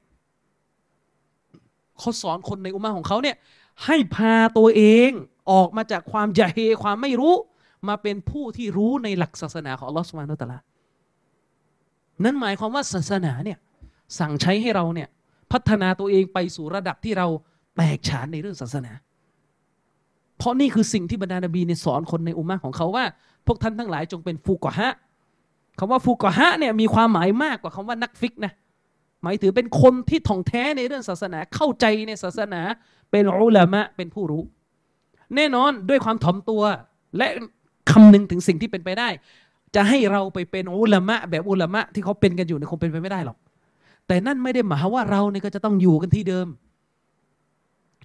[1.99, 3.35] เขาสอนคนในอุมมะของเขาเนี่ย
[3.85, 5.09] ให้พาตัวเอง
[5.51, 7.35] ออกมาจากความยะเฮความไม่รู้
[7.87, 10.59] มาเป็นผู้ที่รู้ในหลักศาสนาของอัลลอฮฺสุบานุตะลา
[12.23, 13.57] นั่นหมายความว่าศาสนาเนี่ย
[14.19, 15.07] สั่งใช้ให้เราเนี่ย
[15.51, 17.27] พัฒนาตัวเองไปสู่ระดับที่เรา
[17.75, 18.91] แตกฉานในเรื่องศาสนา
[20.37, 23.05] เพราะนี่คือสิ่งที่บรรดานบีเนี่ยสอนคนในอุมมะของเขาว่า
[23.45, 24.89] พวกท่านทั้งหลายจงเป็นฟูกอฮะ
[25.79, 28.53] คำว่าฟูกอฮะเนี่ยมีความหมายมากกว่าคำว่านักฟิกนะ
[29.23, 32.61] หมายถือเป็นคนที่ท่องแท้ในเรื่องศาสนาเข้าใจในศาสนา
[33.11, 34.43] เป็นอุลามะเป็นผู้รู้
[35.35, 36.61] แน่นอนด้วยความถ่อมตัว
[37.17, 37.27] และ
[37.89, 39.09] คำนึงถึงสิ่งที่เป็นไปได้
[39.75, 43.37] จะให้เราไปเป็นอุลามะ แบบอุลามะที่เขาเป็นกันอยู่เนี่ยคงเป็นไปไม่ได้หรอก
[44.07, 46.47] แต่นั่นไม่ได้หมายว่าเราเนี่ยก็จะต้องอยู่กันที่เดิม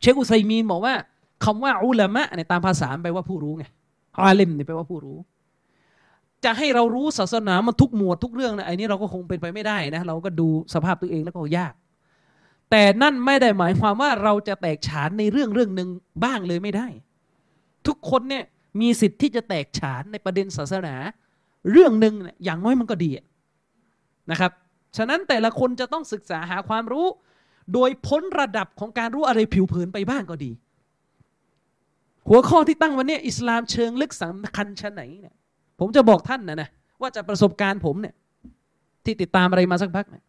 [0.01, 0.95] เชคอุไซมีนบอกว่า
[1.45, 3.64] คำว่าอุลามะในตามภาษาแปลว่าผู้รู้ไง
[4.18, 5.18] อาเลมเนี่ยแปลว่าผู้รู้
[6.45, 11.74] จะให้เรารู้ศาสนามันทุกหมวดทุกเรื่องนะไอ้นี้เราก็คงเป็นไปไม่ได้นะ เราก็ดูสภาพตัวเองแล้วก็ยาก
[12.70, 15.89] แต่นั่นไม่ได้หมายความว่าเราจะแตกฉานในเรื่องเรื่องหนึ่ง
[16.24, 16.87] บ้างเลยไม่ได้
[17.87, 18.45] ทุกคนเนี่ย
[18.81, 20.95] มีสิทธิ์ที่จะแตกฉานในประเด็นศาสนา
[21.70, 22.14] เรื่องหนึ่ง
[22.45, 23.11] อย่างน้อยมันก็ดี
[24.31, 24.53] นะครับ
[24.97, 27.07] ฉะนั้นแต่ละคนจะต้องศึกษาหาความรู้
[27.74, 30.53] โดยพ้นระดับของการรู้อะไรผิวเผินไปบ้างก็ดี
[32.29, 35.37] หัวข้อที่ตั้งวันนี้อิสลามเชิงลึกสำคัญชั้นไหนเนี่ย
[35.81, 36.68] ผมจะบอกท่านนะนะ
[37.01, 38.14] ว่าจะประสบการณ์ผมเนี่ย
[39.05, 40.24] ที่ติดตามอะไรมาสักพักเนี่ย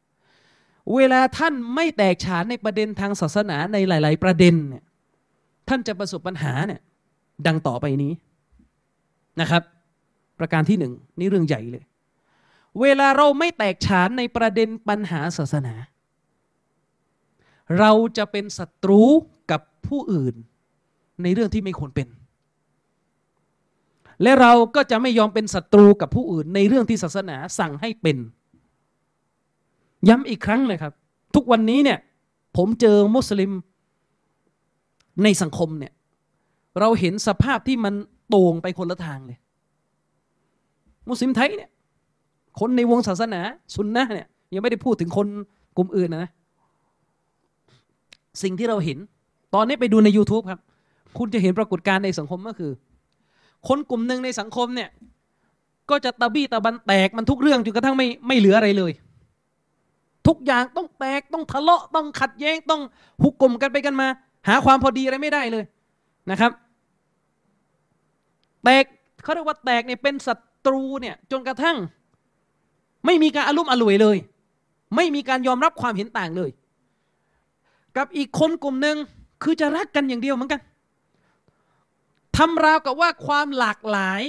[0.96, 4.84] เวลาท่านไม่แตกฉานในประเด็นทางศาสนาในหลาย ๆ ประเด็นเนี่ย
[5.70, 6.82] ท่านจะประสบปัญหาเนี่ย
[7.48, 8.12] ดังต่อไปนี้
[9.42, 9.64] นะครับ
[10.40, 11.84] ประการที่หนึ่งนี่เรื่องใหญ่เลย
[12.82, 15.76] เวลาเราไม่แตกฉานในประเด็นปัญหาศาสนา
[17.80, 19.04] เราจะเป็นศัตรู
[19.52, 20.36] กับผู้อื่น
[21.24, 22.08] ในเรื่องที่ไม่ควรเป็น
[24.24, 28.18] และเราก็จะไม่ยอมเป็นศัตรูกับผู้อื่น ในเรื่องที่ศาสนาสั่งให้เป็น
[30.10, 30.94] ย้ำอีกครั้งเลยครับ
[31.36, 32.00] ทุกวันนี้เนี่ย
[32.58, 33.52] ผมเจอมุสลิม
[35.24, 35.94] ในสังคมเนี่ย
[36.80, 37.94] เราเห็นสภาพที่มัน
[38.30, 39.38] โต่งไปคนละทางเลย
[41.10, 41.72] มุสลิมไทยเนี่ย
[42.60, 43.42] คนในวงศาสนา
[43.76, 45.28] สุนนะเนี่ยยังไม่ได้พูดถึงคน
[45.78, 46.32] กลุ่มอื่นนะ
[48.44, 48.98] สิ่งที่เราเห็น
[49.56, 50.60] ตอนนี้ไปดูใน YouTube ครับ
[51.18, 52.72] คุณจะเห็นปรากฏการณ์ในสังคมก็คือ
[53.68, 54.90] คนกลุ่มหนึ่งในสังคมเนี่ย
[55.90, 58.92] ก็จะตะบี้ตะบันแตกมันทุกเรื่องจนกระทั่งไม่ไม่เหลืออะไรเลย
[60.28, 62.82] ทุกอย่างต้องแตกต้องทะเลาะต้องขัดแย้งต้อง
[63.22, 64.08] หุกกลมกันไปกันมา
[64.48, 65.64] หาความพอดีอะไรไม่ได้เลย
[66.32, 66.52] นะครับ
[68.68, 68.86] แตก
[69.24, 70.34] เขาเรียกว่าแตกเนี่ยเป็นศั
[70.66, 71.78] ตรูเนี่ยจนกระทั่ง
[73.06, 74.18] ไม่มีการอารมณ์อร่วยเลย
[74.96, 76.50] ไม่มีการยอมรับความเห็นต่างเลย
[77.98, 78.98] กับอีกคนกลุ่มหนึ่ง
[79.44, 80.62] คือจะรักกันอย่างเดียวเหมือนกัน
[82.38, 84.22] ทำราวกับว่าความหลากหลาย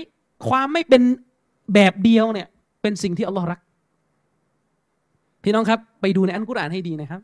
[0.49, 1.03] ความไม่เป็น
[1.75, 2.49] แบบเดียวเนี่ย
[2.83, 3.61] เป็นสิ่งที่อัลลอฮ์รัก
[5.43, 7.21] พี่น้องครับไปดูในอันกุรอานให้ดีนะครับ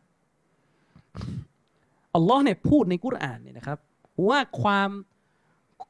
[2.15, 3.79] อัลลอฮ์เนี่ยพูดในกุรอานเนี่ยนะครับ
[4.29, 4.91] ว่าความ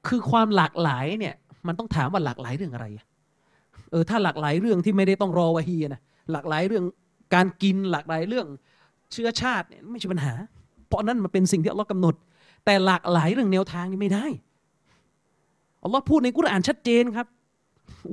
[0.09, 1.35] คือความหลากหลายเนี่ย
[1.67, 2.87] มันต้องถามว่าหลากหลายเรื่องอะไร
[3.91, 6.01] เออถ้าหลากหลายเรื่องที่ไม่ได้ต้องรอวะฮีนะ
[6.33, 6.85] หลากหลายเรื่อง
[7.35, 8.47] การกินหลากหลายเรื่อง
[9.13, 10.33] เชื้อชาติเนี่ยไม่ใช่ปัญหา
[10.89, 12.15] เพราะนั้นมันเป็นสิ่งที่อัลลอฮ์กำหนด
[12.65, 14.27] แต่หลากหลายเรื่องแนวทางนี่ไม่ได้
[15.83, 17.27] อัลลอฮ์พูดในกุรอานชัดเจนครับ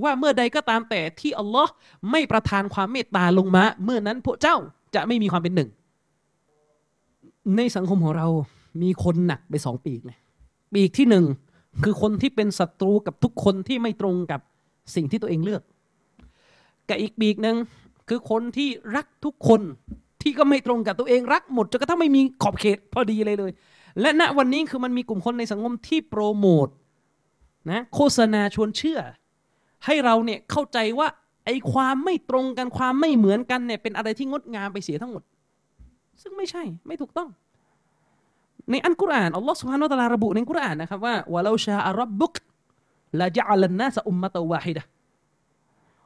[0.04, 1.72] ว่าเมื่อใดก็ตามแต่ที่อัลลอฮ์
[2.12, 4.56] ไม่ประทานความเมตตาลงมา เมื่อนั้นพวกเจ้า
[4.96, 5.70] จะไม่มีความเป็นหนึ่ง
[7.58, 8.28] ในสังคมของเรา
[8.82, 10.18] มีคนหนักไปสองปีกเลย
[10.74, 11.26] ปีกที่หนึ่ง
[11.84, 14.42] คือคนที่เป็นศัตรูกับทุกคนที่ไม่ตรงกับ
[14.96, 15.62] สิ่งที่ตัวเองเลือก
[16.90, 17.58] กับอีกปีกหนึ่ง
[18.10, 19.62] คือคนที่รักทุกคน
[20.22, 23.52] ที่ก็ไม่ตรงกับตัวเองรักหมดจนกระทั่งไม่มีขอบเขตพอดีเลยเลย
[24.02, 26.68] และณวันนี้คือมันมีกลุ่มคนในสังคมที่โปรโมท
[27.72, 29.00] นะโฆษณาชวนเชื่อ
[29.86, 31.08] ให้เราเนี่ยเข้าใจว่า
[31.46, 35.24] ไอ้ความไม่ตรงกันความไม่เหมือนกันเนี่ยเป็นอะไรที่งดงามไปเสียทั้งหมด
[36.22, 37.30] ซึ่งไม่ใช่ไม่ถูกต้อง
[38.70, 42.34] ในอันกุรอานอัลลอฮฺสุฮานาอัลลอฮฺระบุในกุรอานนะครับว่าวะลาชาอัรับบุก
[43.20, 44.84] ละจะอัลนัสอุมมะตวาฮิดะ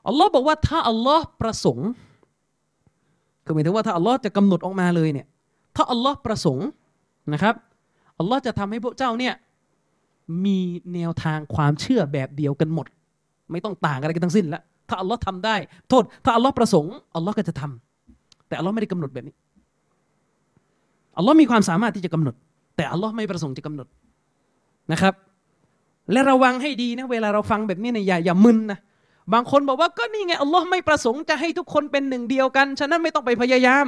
[0.08, 1.90] อัลลอฮ์บอกว่าถ้าอัลลอฮ์ประสงค์
[3.46, 5.28] คือหมายถึงว่าถ้าอัลลอฮ์จะกำหนดออกมาเลยเนี่ย
[5.76, 6.68] ถ้าอัลลอฮ์ประสงค์
[7.34, 7.56] นะครับ
[8.20, 9.34] อัลลอฮ์จะทำให้พวกเจ้าเนี่ย
[10.46, 10.60] มี
[10.94, 12.88] แนวทางความเชื่อแบบเดียวกันหมด
[13.52, 15.56] ไม่ต้องต่างอะไรกันทั้งสิ้นละถ้าอัลลอฮ์ทำได้
[15.90, 19.36] โทษ ถ้าอัลลอฮ์ประสงค์อัลลอฮ์ก็จะทำแต่อัลลอฮ์ไม่ได้กำหนดแบบนี้
[21.18, 22.36] อัลลอฮ์มีความสามารถที่จะกำหนด
[22.76, 23.88] แต่อัลลอฮ์ไม่ประสงค์จะกำหนด
[24.92, 25.14] นะครับ
[26.12, 28.80] และระวังให้ดีนะเวลาเราฟังแบบนี้เนี่ยอย่าอย่ามึนนะ
[29.34, 33.86] บางคนบอกว่าก็นี่ไงอัลลอฮ์ไม่ประสงค์จะให้ทุกคนเป็นหนึ่งเดียวกัน ฉะนั้นไม่ต้องไปพยายาม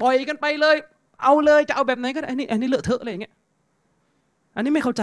[0.00, 0.76] ปล่อยกันไปเลย
[1.22, 3.34] เอาเลยจะเอาแบบไหนก็ได้อันนี้อันนี้เลอะเทอะเลยอย่างเงี้ย
[4.56, 5.02] อันนี้ไม่เข้าใจ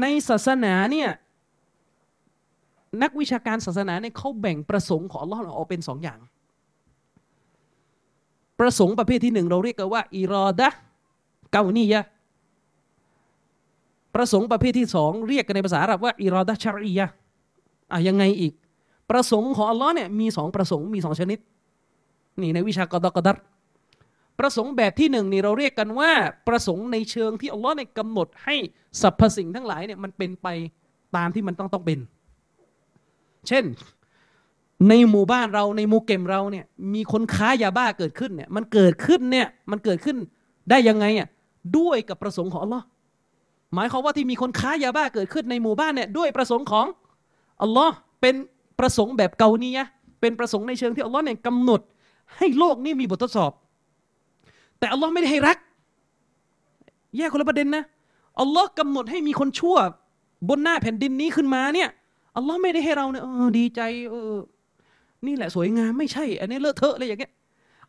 [0.00, 1.08] ในศาสนาเนี่ย
[3.02, 6.18] นักวิชาการศาสนาเนี่ยเขาแบ่งประสงค์ของอัลลอฮ์ออกเป็นสองอย่าง
[8.64, 10.68] ประสงค์ประเภทที่หนึ่งเราเรียกกันว่าอิรอดะ
[11.52, 12.00] เกานียะ
[14.14, 17.06] ประสงค์ประเภทที่สองเรียกกันในภาษาอาหรับว่าอิรอดะชารียะ
[17.92, 18.52] อะยังไงอีก
[19.10, 21.38] ประสงค์ของอัลลอฮ์เนี่ยมีสองประสงค์มีสองชนิด
[22.40, 23.36] นี่ในวิชากอดกอดัต
[24.38, 26.12] ประสงค์แบบที่หนึ่งนี่เราเรียกกันว่า
[26.48, 28.56] ประสงค์ในเชิงที่อัลลอฮ์เนี่ยกำหนดให้
[29.00, 30.48] สรรพสิ่งทั้งหลายเนี่ยมันเป็นไป
[31.16, 31.98] ตามที่มันต้องต้องเป็น
[33.48, 33.64] เช่น
[34.88, 36.64] ในหมู่บ้านเราในหมู่เก็มเราเนี่ย
[36.94, 40.16] มีคนค้ายาบ้าเกิดขึ้นเนี่ยมันเกิดขึ้นเนี่ยมันเกิดขึ้น
[40.70, 41.28] ได้ยังไงอะ
[41.78, 42.84] ด้วยกับประสงค์ของอัลลอฮ์
[43.74, 46.86] หมายความว่าที่มีคนค้ายาบ้าเกิดขึ้นในหมู่บ้านเนี่ยด้วยประสงค์ของ
[47.62, 48.34] อัลลอฮ์เป็น
[48.78, 49.78] ประสงค์แบบเกาเนีย
[50.20, 51.80] เป็นประสงค์ในเชิงที่อัลลอฮ์เนี่ยกำหนด
[52.36, 53.52] ให้โลกนี้มีบททดสอบ
[54.78, 55.58] แต่อัลลอฮ์ไม่ได้ให้รัก
[57.16, 57.84] แยกคนละประเด็นนะ
[58.40, 59.76] อัลลอฮ์กำหนดให้มีคนชั่ว
[60.48, 61.88] บนหน้าแผ่นดินนี้ขึ้นมาเนี่ย
[62.36, 63.22] อัลลอฮ์ไม่ได้ให้เราเนี่ย
[63.58, 63.80] ดีใจ
[64.10, 64.34] เออ
[65.26, 67.32] นี่แหละสวยงามไม่ใช่ อันนี้เลอะเทอะอะไรอย่างเงี้ย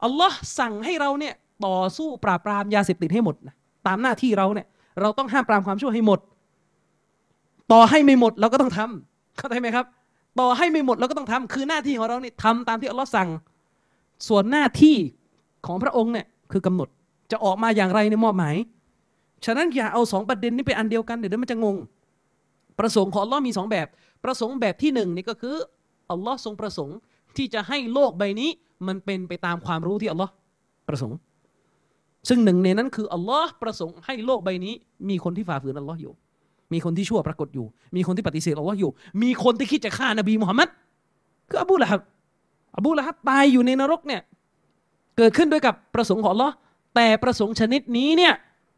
[0.03, 1.33] อัลลอฮ์สั่งให้เราเนี่ย
[1.65, 3.55] ต่อสู้ปราบปรามยาเสพติดให้หมดนะ
[3.87, 4.67] ตามหน้าที่เราเนี่ย
[5.01, 6.19] เราต้องห้ามปรามความชั่วให้หมด
[7.71, 9.85] ต่อให้ไม่หมดเราก็ต้องทำเข้าใจไหมครับ
[10.39, 13.29] ต่อให้ไม่หมดเราก็ต้องทำคือหน้าที่ของเราเนี่ยทำตามที่อัลลอฮ์สั่ง
[14.27, 14.95] ส่วนหน้าที่
[15.65, 16.89] ของพระองค์เนี่ยคือกำหนด
[17.31, 18.55] จะออกมาอย่างไรในมอบหมาย
[19.45, 21.75] ฉะนั้นอย่าเอาสองประเด็นนี้เป็นอันเดียวกันเดี๋ยวมันจะงง
[22.79, 23.87] ประสงค์ของอัลลอฮ์มีสองแบบ
[24.23, 25.55] ประสงค์แบบที่หนึ่งนี่ก็คือ
[26.11, 26.97] อัลลอฮ์ทรงประสงค์
[27.37, 28.49] ที่จะให้โลกใบนี้
[28.87, 30.31] มันเป็นไปตามความรู้ที่อัลลอฮ์
[30.87, 31.17] ประสงค์
[32.29, 34.73] ซึ่งหนึ่งในนั้นคืออัลลอฮ์ประสงค์ให้โลกใบนี้
[35.09, 36.13] มีคนที่ฝ่าฝืนอัลลอฮ์อยู่
[36.73, 37.65] มีคนที่ชั่วปรากฏอยู่
[37.95, 38.91] มีคนที่ปฏิเสธอัลลอฮ์อยู่
[39.23, 40.69] มีคนที่คิดจะฆ่านบีมุฮัมมัด
[41.49, 42.01] คืออบูละฮับ
[42.77, 44.21] อบูละฮับตายอยู่ในนรกเนี่ย
[45.17, 46.53] เกิดขึ้นด้วยกับประสงค์ของอัลลอฮ์
[46.95, 48.33] แต่ประสงค์ชนิดนี้เนี่ย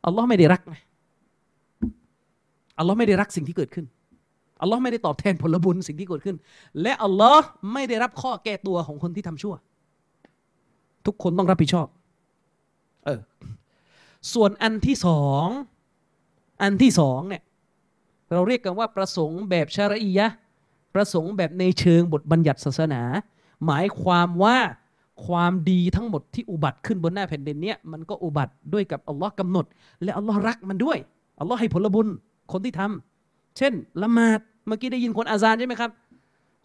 [0.05, 0.76] อัลลอฮ์ไม่ได้รักไง
[2.78, 3.86] อัลลอฮ์ไม่ได้รักสิ่งที่เกิดขึ้น
[4.62, 6.38] อัลลอฮ์ไม่ได้ตอบแทนผลบุญสิ่งที่เกิดขึ้น
[6.82, 9.55] และอัลลอฮ์ไม่ได้รับข้อแก้ตัวของคนที่ทำชั่ว
[11.05, 11.88] ทุกคนต้องรับผิดชอบ
[13.05, 13.20] เออ
[14.34, 15.45] ส่วนอันที่สอง
[16.62, 17.43] อันที่สองเนี่ย
[18.32, 20.28] เราเรียกกันว่าประสงค์แบบชารียะ
[20.95, 23.01] ประสงค์แบบในเชิงบทบัญญัติศาสนา
[23.66, 24.58] หมายความว่า
[25.26, 29.66] ความดีทั้งหมดที่อุบัติขึ้นบนหน้าแผ่นดินเนี้ยมันก็อุบัติด้วยกับอัลลอฮ์กำหนด
[30.03, 30.97] และอัลลอฮ์รักมันด้วย
[31.39, 32.08] อัลลอฮ์ให้ผลบุญ
[32.51, 33.16] คนที่ทำ
[33.58, 35.91] เช่นละหมาดเมื่อกี้ได้ยินคนอาซานใช่ไหมครับ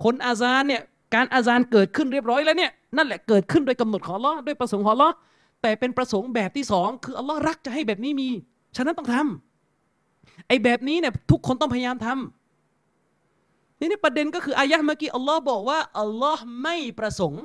[0.04, 0.82] คนอาซานเนี่ย
[1.14, 5.10] การอาซานเกิดขึ้นเรียบร้อยแล้วเนี่ยนั่นแหละเกิดขึ้นโดยกำหนดของลอด้วยประสงค์ของลอ
[5.62, 8.28] แต่เป็นประสงค์แบบที่สองคืออัลลอฮ์รักจะให้แบบนี้มี
[8.76, 17.42] ฉะนั้นต้องทำไอ้แบบนี้เนี่ยทุกคนต้องพยายามทำนี่นี่ประเด็นก็คืออายะห์เมื่อกี้อัลลอฮ์บอกว่าอัลลอฮ์ไม่ประสงค์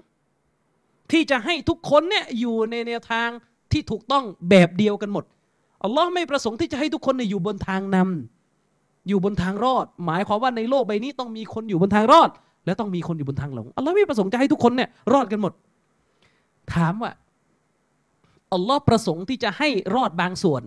[1.11, 3.29] ที่จะให้ทุกคนเนี่ยอยู่ในแนวทาง
[3.71, 5.23] ที่ถูกต้องแบบเดียวกันหมด
[5.83, 8.36] อัลลอฮ์ไม่ประสงค์ที่จะให้ทุกคนเนี่ยอยู่บนทางนำ
[9.07, 12.29] อยู่บนทางรอด หมายความว่าในโลกใบนี้ต้องมีคนอยู่บนทางรอด
[12.65, 15.53] และต้องมีคนอยู่บนทางหลงอัลลอฮ์ไม่ประสงค์จะให้ทุกคนเนี่ยรอดกันหมด
[16.73, 17.11] ถามว่า
[18.53, 20.63] อัลลอฮ์ประสงค์ที่จะให้รอดบางส่วน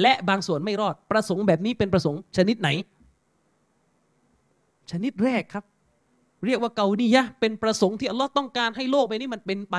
[0.00, 2.68] และบางส่วนไม่รอดประสงค์แบบนี้เป็นประสงค์ชนิดไหน
[4.90, 5.64] ชนิดแรกครับ
[6.46, 9.76] เรียกว่าเกานียะเป็นประสงค์ที่อัลลอฮ์ต้องการให้โลกใบนี้มันเป็นไป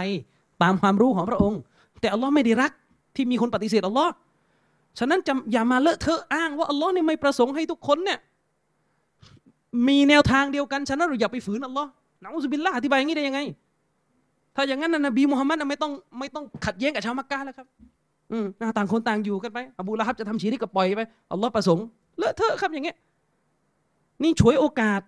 [0.63, 1.59] ตามความรู้ของพระองค์
[2.01, 2.71] แต่อัลลอฮ์ไม่ได้รัก
[3.15, 4.11] ที่มีคนปฏิเสธอัลลอฮ์
[4.99, 8.19] ฉะนั้นจะอย่ามาเลอะเทอะอ้างว่าอัลลอฮ์เนี่ยไม่ประสงค์ให้ทุกคนเนี่ย
[9.87, 11.89] มีแนวทางเดียวกัน ฉะนั้นเราอย่าไปฝืนอัลลอฮ์
[12.23, 13.39] นะอุสบิลละอธิบายอย่างนี้ได้ยังไง
[14.55, 17.67] ถ้าอย่างนั้นนบีมุฮัมมัดไม่ต้องไม่ต้องขัดแย้งกับชาวมักกะแล้วครับ
[18.31, 18.45] อืม
[18.77, 21.85] ต่างคนต่างอยู่กันไปอบูละฮับจะทำชีริกก็ปล่อยไปอัลลอฮ์ประสงค์
[22.17, 22.97] เลอะเทอะครับอย่างเงี้ย
[24.23, 25.01] นี่ฉวยโอกาส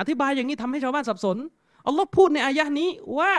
[0.00, 1.36] อธิบายอย่างนี้ทำให้ชาวบ้านสับสน
[1.86, 2.88] อัลลอฮ์พูดในอายะนี้
[3.18, 3.32] ว่า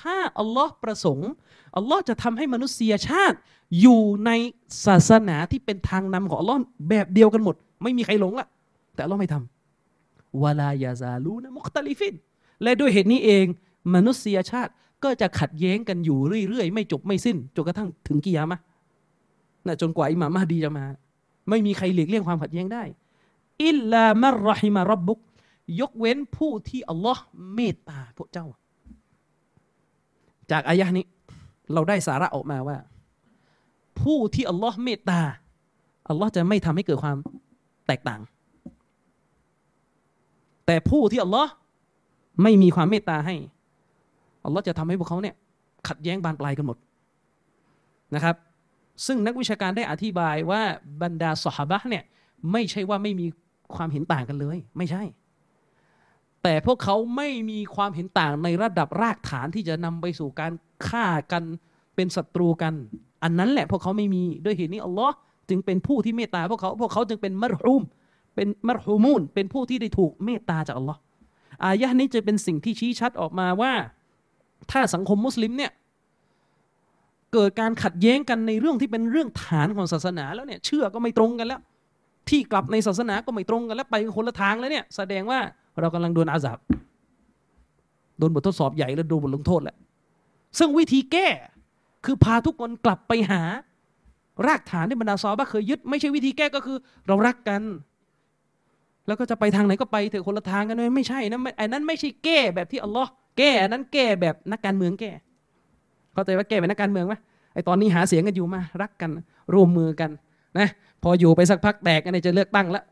[0.00, 1.30] ถ้าอัลลอฮ์ประสงค์
[1.76, 3.36] อัลลอฮ์จะทำให้มนุษยชาติ
[3.80, 4.30] อยู่ใน
[4.86, 8.46] ศาสนาที่เป็นทางนำของอัลลอฮ์แบบเดียวกันหมด ไม่มีใครหลงละ
[8.94, 12.14] แต่อัลลอฮ์ไม่ทำวลายาซาลูนะมุคตลิฟิน
[12.62, 13.46] และด้วยเหตุนี้เอง
[13.94, 14.72] มนุษยชาติ
[15.04, 16.18] ก็จะขัดแย้งกันอยู่
[16.48, 18.58] เรื่อยๆ ไม่จบไม่สิ้นจนกระทั่งถึงกิยามะ
[19.66, 20.84] นะจนกว่าอิหม่ามมาดีจะมา
[21.48, 22.82] ไม่มีใครหลีกเลี่ยงความขัดแย้งได้
[23.66, 25.18] อิลลามะรหิมะรับบุก
[25.80, 27.22] ยกเว้นผู้ที่อัลลอฮ์
[27.54, 28.46] เมตตาพวกเจ้า
[30.50, 31.04] จากอายะนี้
[31.72, 32.76] เราได้สาระออกมาว่า
[34.00, 35.20] ผู้ที่อัลลอฮ์เมตตา
[36.08, 37.16] อัลลอฮ์จะไม่ทำให้เกิดความ
[37.86, 38.20] แตกต่าง
[40.66, 41.50] แต่ผู้ที่อัลลอฮ์
[42.42, 43.36] ไม่มีความเมตตาให้
[44.44, 45.34] อัลลอฮ์จะทำให้พวกเขาเนี่ย
[45.88, 46.76] ขัดแย้งบานปลายกันหมด
[48.14, 48.36] นะครับ
[49.06, 50.62] ซึ่งนักวิชาการได้อธิบายว่า
[51.02, 52.04] บรรดาสหบะเนี่ย
[52.52, 53.26] ไม่ใช่ว่าไม่มี
[53.74, 55.02] ความเห็นต่างกันเลย ไม่ใช่
[56.48, 60.52] แต่พวกเขาไม่มีความเห็นต่างในระดับรากฐานที่จะนำไปสู่การ
[60.88, 61.42] ฆ่ากัน
[61.94, 62.74] เป็นศัตรูกัน
[63.22, 65.14] อันนั้นแหละพวกเขาไม่มีด้วยเหตุนี้อัลลอฮ์
[65.48, 67.82] จึงเป็นผู้ที่เมตตาพวกเขาพวกเขาจึงเป็นมรหุม
[68.34, 71.00] เป็นมรหุมูนเป็นผู้ที่ได้ถูกเมตตาจากอัลลอฮ์
[71.64, 73.72] อายะนี้จะเป็นสิ่งที่ชี้ชัดออกมาว่า
[74.70, 75.72] ถ้าสังคมมุสลิมเนี่ย
[77.32, 81.60] เกิดการขัดแย้งกันในเรื่องที่เป็นเรื่องฐานของศาสนาแล้วเนี่ยเชื่อก็ไม่ตรงกันแล้ว
[82.28, 85.40] ที่กลับในศาสนาก็ไม่ตรงกันแล้วไปคนละทางแล้วเนี่ยแสดงว่า
[85.80, 86.58] เรากำลังโดนอาสาบ
[88.18, 89.76] โดนบททดสอบใหญ่แล้วโดนบทลงโทษแหละ
[90.58, 91.26] ซึ่งวิธีแก้
[92.04, 93.42] คือพาทุกคนกลับไปหา
[94.46, 97.62] รากฐานที่บรรดาซอบะเคยยึดไม่ใช่วิธีแก้ก็คือ เรารักกัน
[99.06, 105.10] แล้วก็จะไปทางไหนก็ไปเถอะคนละทางกันไม่ใช่นะไอ้นั้นไม่ใช่แก้แบบที่อัลลอฮ์แก้อันนั้นแก้แบบนักการเมืองแก้
[106.12, 107.14] เข้าใจว่าแก้แบบนักการเมืองไหม
[107.54, 109.10] ไอ้ตอนนี้หาเสียงกันอยู่มา รักกัน
[109.54, 110.10] ร่วมมือกัน
[110.58, 110.68] นะ
[111.02, 112.84] พออยู่ไปสักพักแตกกันจะเลือกตั้งแล้ว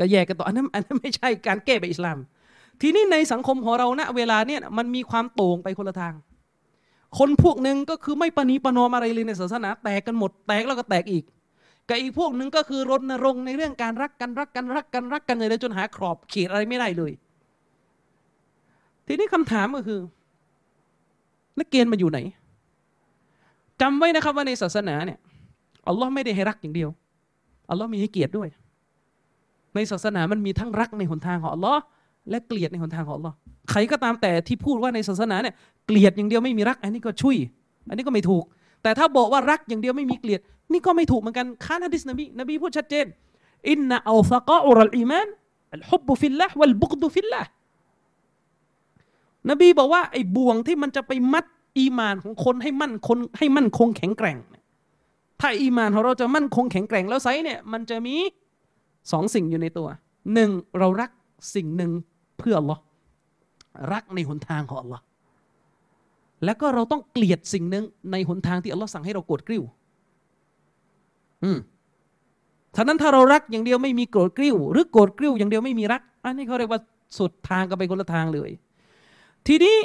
[0.00, 2.18] ก็แยกกันต่ออันนั้นอันนั้นไม่ใช่การแก้แบบอิสลาม
[2.80, 6.14] ทีนี้ในสังคมของเราณเวลาเนี่ยมันมีความโต่งไปคนละทาง
[7.18, 11.24] คนพวกหนึ่งก็คือไม่ปณีปนอมอะไรเลยในศาสนาแตกกันหมดแตกแล้วก็แตกอีก
[11.88, 17.12] กับอีกพวกหนึ่งก็คือรณรงค์ในเรื่องการรักกันรักกันรักกันรักกันเลยจนหาขอบเขตอะไรไม่ได้เลย
[19.06, 20.00] ทีนี้คำถามก็คือ
[21.58, 22.18] นักเกณฑ์มาอยู่ไหน
[23.80, 25.18] จำไว้นะครับว่าในศาสนาเนี่ย
[25.88, 26.90] อัลลอฮ์ไม่ได้ให้รักอย่างเดียว
[27.70, 28.48] อัลลอฮ์มีให้เกลียดด้วย
[29.74, 31.80] ในศาสนามันมีทั้งรักในหนทางของอัลลอฮ์
[32.30, 33.36] และเกลียดในหนทางของอัลลอฮ์
[33.70, 35.54] ใครก็ตามแต่ที่พูดว่าในศาสนาเนี่ย
[35.86, 37.36] เกลียดอย่างเดียวไม่มีรัก อันนี้ก็ชุย
[37.88, 38.44] อันนี้ก็ไม่ถูก
[38.82, 40.40] แต่ถ้าบอกว่ารักอย่างเดียวไม่มีเกลียด
[40.72, 43.06] นี่ก็ไม่ถูกเหมือนกันค้านฮะดิษนบีนบีพูดชัดเจน
[43.70, 45.28] إن أوثق عرى الإيمان
[45.74, 47.42] الحب في الله والبغض في الله
[49.50, 51.44] นบีบอกว่าไอ้บ่วงที่มันจะไปมัด
[51.78, 54.38] อีมานของคนให้มั่นคงให้มั่นคงแข็งแกร่ง
[55.40, 58.16] ถ้าอีมานของเราจะมั่นคงแข็งแกร่งแล้วไซเนี่ยมันจะมี
[59.12, 59.88] สองสิ่งอยู่ในตัว
[60.34, 61.10] หนึ่งเรารัก
[61.54, 61.90] สิ่งหนึ่ง
[62.38, 62.76] เพื่ออัลอ
[63.92, 64.98] รักในหนทางของอัลอ
[66.44, 69.62] แล้วก็เราต้องเกลียดสิ่งหนึ่งในหนทางที่อัลลอฮ์สั่งให้เราโกรธกริ้ว
[71.44, 71.58] อืม
[72.76, 76.80] ฉะนั้นถ้าเรารักอย่างเดียวไม่มีโกรธกริ้ว หรือโกรธกริ้วอย่างเดียวไม่มีรัก อันนี้เขาเรียกว่า
[77.18, 78.50] สุดทางกันไปคนละทางเลย
[79.46, 79.76] ทีนี้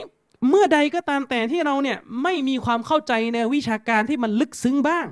[0.49, 5.07] เมื่อใดก็ตามแต่ที่เราเนี่ยไม่มีความเข้าใจในวิชาการที่มันลึกซึ้งบ้าง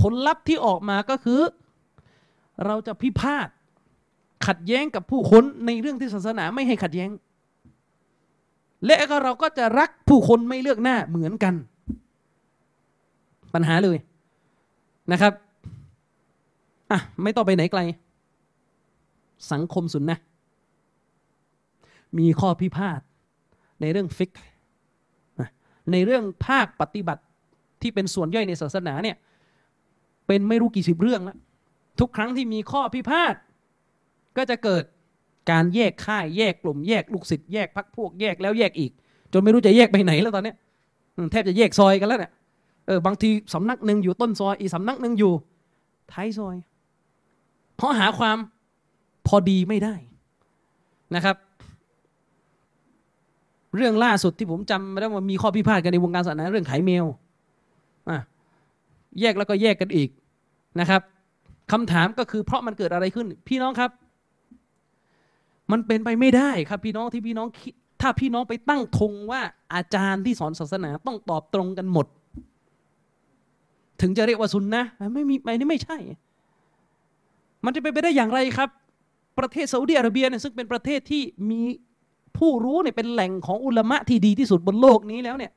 [0.00, 1.40] ผลลัพธ์ที่ออกมาก็คือ
[2.66, 3.48] เราจะพิพาท
[4.46, 7.10] ขัดแย้งกับผู้คนในเรื่องที่ศาสนาไม่ให้ขัดแย้ง
[8.86, 11.54] และก็เราก็จะรักผู้คนไม่เลือกหน้าเหมือนกัน
[13.54, 13.98] ปัญหาเลย
[15.12, 15.32] นะครับ
[16.90, 17.80] อะไม่ต้องไปไหนไกล
[19.52, 20.18] สังคมสุนนะ
[22.18, 23.00] มีข้อพิพาท
[23.80, 24.32] ในเรื่องฟิก
[25.92, 27.22] ในเรื่องภาคปฏิบัติ
[27.82, 29.16] ที่เป็นส่วนย่อยในศาสนาเนี่ย
[30.26, 31.38] เป็นไม่รู้กี่สิบเรื่องแล้ว
[32.00, 33.34] ทุกครั้งที่มีข้อพิพาท
[34.36, 34.84] ก็จะเกิด
[35.50, 38.92] การแยกค่ายแยกกลุ่มแยกลูกศิษย์แยกพักพวกแยกแล้วแยกอีก
[39.32, 40.54] จนไม่รู้จะแยกไปไหนแล้วตอนนี้
[41.32, 42.32] แทบจะแยกซอยกันแล้วเนี่ย
[42.86, 45.32] เออบางทีสำนักหนึ่งอยู่ต้นซอยอีกสำนักหนึ่งอยู่
[46.12, 46.56] ท้ายซอย
[47.76, 48.36] เพราะหาความ
[49.26, 49.94] พอดีไม่ได้
[51.14, 51.36] นะครับ
[53.76, 57.06] เรื่องล่าสุดที่ผมจำได้ว่ามีข้อพิพาทกันในวงการศาสนาเรื่องขายเมล
[58.08, 58.18] อะ
[59.20, 60.08] แยกแล้วก็แยกกันอีก
[60.80, 61.02] นะครับ
[61.72, 63.90] คำถามก็คือเพราะมันเกิดอะไรขึ้น พี่น้องครับ
[65.72, 67.48] มันเป็นไปไม่ได้ครับ พี่น้องที่พี่น้อง
[68.00, 69.40] ถ้าพี่น้องไปตั้งธงว่า
[69.74, 72.06] อาจารย์ที่สอนศาสนาต้องตอบตรงกันหมด
[74.00, 75.96] ถึงจะเรียกว่าซุนนะไม่มีไม่นี่ไม่ใช่
[77.64, 78.68] มันจะเป็นไปได้อย่างไรครับ
[79.38, 81.60] ประเทศซาอุดิอาระเบียเนี่ยซึ่งเป็นประเทศที่มี
[82.38, 85.52] ผู้รู้เนี่ยเป็นแหล่งของอุลามะที่ดีที่สุดบนโลกนี้แล้วเนี่ย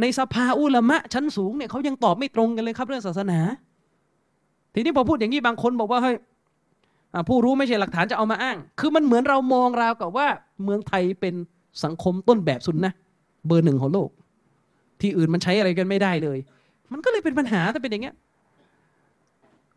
[0.00, 3.38] ในสภาอุลามะชั้นสูงเนี่ยเขายังตอบไม่ตรงกันเลยครับเรื่องศาสนา
[4.74, 6.16] ทีนี้พอพูดอย่างนี้บางคนบอกว่าเฮ้ย
[7.28, 10.26] ผู้รู้ไม่ใช่หลักฐานจะเอามาอ้าง คือมันเหมือนเรามองราวกับว่า
[10.64, 11.34] เมืองไทยเป็น
[11.84, 12.92] สังคมต้นแบบสุนนะ
[13.46, 14.08] เบอร์หนึ่งของโลก
[15.00, 16.38] ที่อื่นมันใช้อะไรกันไม่ได้เลย
[16.92, 18.14] มันก็เลยเป็นปัญหาถ้าเป็นอย่างเงี้ย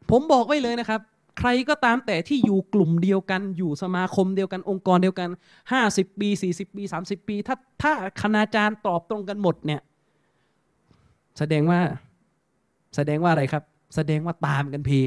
[0.10, 1.02] ผมบอกไว้เลยนะครับ
[1.40, 5.30] ใครก็ตามแต่ที่อยู่กลุ่มเดียวกัน อยู่สมาคมเดียวกันองค์กรเดียวกัน
[5.72, 9.82] ห้าสิบปีสี่สิบปีสามสิบปี ถ้าถ้าคณาจารย์ตอบตรงกันหมดเนี่ย
[11.38, 11.80] แสดงว่า
[12.96, 13.64] แสดงว่าอะไรครับ
[13.96, 15.00] แสดงว่าตามกันเพี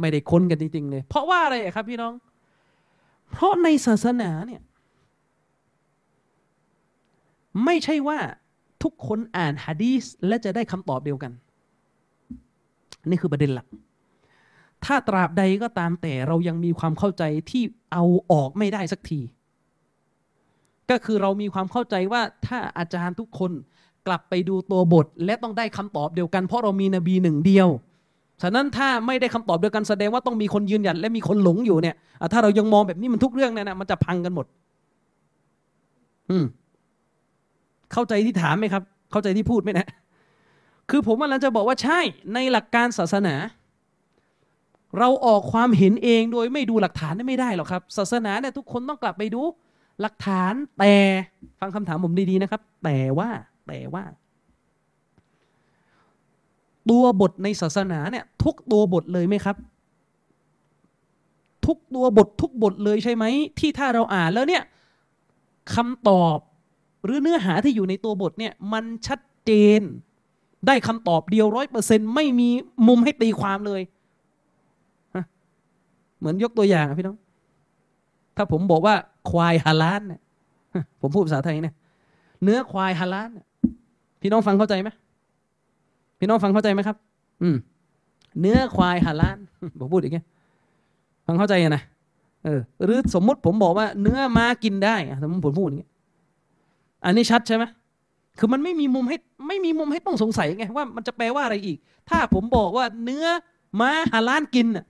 [0.00, 2.14] ไม่ได้ค้นกันจริงๆเลย เพราะว่าอะไรครับพี่น้อง
[3.30, 4.62] เพราะในศาสนาเนี่ย
[7.64, 8.18] ไม่ใช่ว่า
[8.82, 11.32] ทุกคนอ่านฮะดีสและจะได้คำตอบเดียวกัน
[13.08, 13.66] นี่คือประเด็นหลัก
[14.84, 17.62] ถ้าตราบใดก็ตามแต่เรายังมีความเข้าใจที่
[17.92, 19.20] เอาออกไม่ได้สักที
[20.90, 23.52] ก็คือเรามีความเข้าใจว่าถ้าอาจารย์ทุกคน
[24.06, 27.68] กลับไปดูตัวบท และต้องได้คำตอบเดียวกัน เพราะเรามีนบีหนึ่งเดียว
[28.42, 31.96] ฉะนั้นถ้าไม่ได้คำตอบเดียวกันแสดงว่าต้องมีคนยืนหยันและมีคนหลงอยู่เนี่ย
[32.32, 34.46] ถ้าเรายังมองแบบนี้มันทุกเรื่องเนี่ยนะมันจะพังกันหมด
[36.30, 36.44] อืม
[37.92, 38.82] เข้าใจที่ถามไหมครับ
[39.12, 39.86] เข้าใจที่พูดไหมนะ
[40.90, 42.00] คือผมกำลังจะบอกว่าใช่
[42.34, 43.34] ในหลักการศาสนา
[44.98, 49.42] เราออกความเห็นเองโดยไม่ดูหลักฐานไม่ได้หรอกครับ ศาสนาเนี่ยทุกคนต้องกลับไปดู
[50.00, 50.94] หลักฐานแต่
[51.60, 53.28] ฟังคำถามผมดีๆนะครับ แต่ว่า
[53.66, 54.04] แต่ว่า
[56.90, 59.56] ตัวบทในศาสนาเนี่ย ทุกตัวบทเลยไหมครับ
[61.66, 63.24] ทุกตัวบททุกบทเลยใช่ไหม
[63.58, 64.62] ที่ถ้าเราอ่านแล้วเนี่ย
[65.74, 66.38] คำตอบ
[67.04, 69.80] หรือเนื้อหาที่อยู่ในตัวบทเนี่ย มันชัดเจน
[70.66, 72.48] ได้คำตอบเดียวร้อยเปอร์เซ็นต์ไม่มี
[72.88, 73.82] มุมให้ตีความเลย
[76.18, 77.18] เหมือนยกตัวอย่างพี่น้อง
[78.36, 78.94] ถ้าผมบอกว่า
[79.30, 80.20] ควายฮาลานเนี่ย
[81.00, 81.74] ผมพูดภาษาไทยเนี่ย
[82.42, 83.30] เนื้อควายฮาลาน
[84.24, 84.88] พี่น้องฟังเข้าใจไหม
[86.18, 86.96] พี่น้องฟังเข้าใจไหมครับ
[87.42, 87.56] อืม
[88.40, 89.38] เนื้อควายฮาลาน
[89.78, 90.24] ผมพูดอย่างเงี้ย
[91.26, 91.82] ฟังเข้าใจนะ
[92.44, 95.90] เออ หรือสมมุติผมบอกว่า เนื้อม้ากินได้สมมติผมพูดอย่างเงี้ย
[97.04, 97.64] อันนี้ชัดใช่ไหม
[98.38, 99.16] คือมันไม่มีมุมให้
[99.48, 101.78] ไม่มีมุมให้ต้องสงสัยไงว่ามันจะแปลว่าอะไรอีก
[102.10, 103.26] ถ้าผมบอกว่าเนื้อ
[103.80, 104.84] ม้าฮาลานกินอะ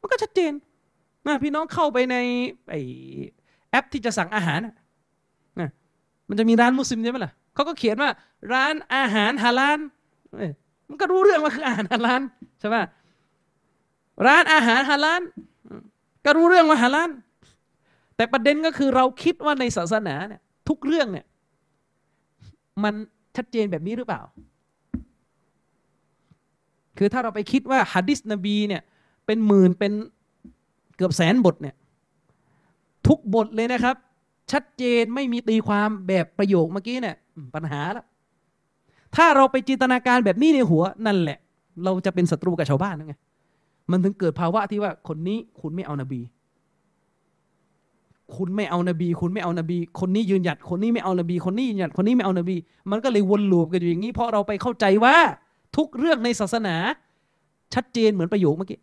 [0.00, 0.52] มันก็ชัดเจน
[1.26, 2.16] นะพี่น้องเข้าไปใน
[2.70, 2.74] ไอ
[3.70, 4.58] แอปที่จะสั่งอาหาร
[5.60, 5.68] นะ
[6.28, 8.10] มันจะมีร้านมุสลิมใช่ไหมล่ะ เขาก็เขียนว่า
[8.52, 9.78] ร้านอาหารฮาลาน
[10.88, 12.22] มันก็รู้เรื่องว่าคืออาหารฮาลาน
[12.60, 12.76] ใช่ไหม
[14.26, 15.22] ร้านอาหารฮาลาน
[16.24, 17.10] ก็รู้เรื่องว่าฮาลาน
[18.16, 21.26] แต่ประเด็นก็คือเราคิดว่าในศาสนาเนี่ย ทุกเรื่องเนี่ย
[22.84, 22.94] มัน
[23.36, 24.22] ชัดเจนแบบนี้หรือเปล่า
[26.98, 28.82] คือถ้าเราไปคิดว่าฮะดิษนบีเนี่ย
[29.26, 29.92] เป็นหมื่นเป็น
[30.96, 31.74] เกือบแสนบทเนี่ย
[33.08, 33.96] ทุกบทเลยนะครับ
[34.50, 37.16] ชัดเจนไม่มีตีความแบบประโยคเมื่อกี้เนี่ย
[37.54, 38.06] ปัญหาแล้ว
[39.16, 41.38] ถ้าเราไปจินตนาการแบบนี้ในหัวนั่นแหละ
[41.84, 43.14] เราจะเป็นศัตรูกับชาวบ้านนั่นไง
[43.90, 46.20] มันถึงเกิดภาวะที่ว่าคนนี้คุณไม่เอานบี
[48.36, 52.56] คุณไม่เอานบี คุณไม่เอานบี คนนี้ยืนหยัด คนนี้ไม่เอานบี คนนี้ยืนหยัด คนนี้ไม่เอานบี
[52.90, 55.16] มันก็เลยวนลูปกันอยู่อย่างนี้ เพราะเราไปเข้าใจว่า
[55.76, 56.76] ทุกเรื่องในศาสนา
[57.74, 58.78] ชัดเจนเหมือนประโยคเมื่อกี้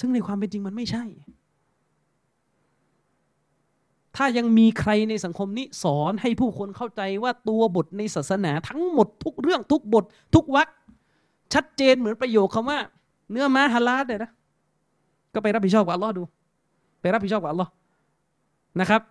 [0.00, 1.04] ซึ่งในความเป็นจริงมันไม่ใช่
[4.16, 10.68] ถ้ายังมีใครในสังคมนี้สอนให้ผู้คนเข้าใจว่าตัวบทในศาสนาทั้งหมดทุกเรื่องทุกบท ทุกวรรค
[11.54, 12.78] ชัดเจนเหมือนประโยคคำว่า
[13.30, 14.30] เนื้อม้าฮาลาลเลยนะ
[15.34, 16.22] ก็ไปรับผิดชอบกับอัลลอฮ์ดู
[17.00, 17.70] ไปรับผิดชอบกับอัลลอฮ์
[18.80, 19.02] นะครับ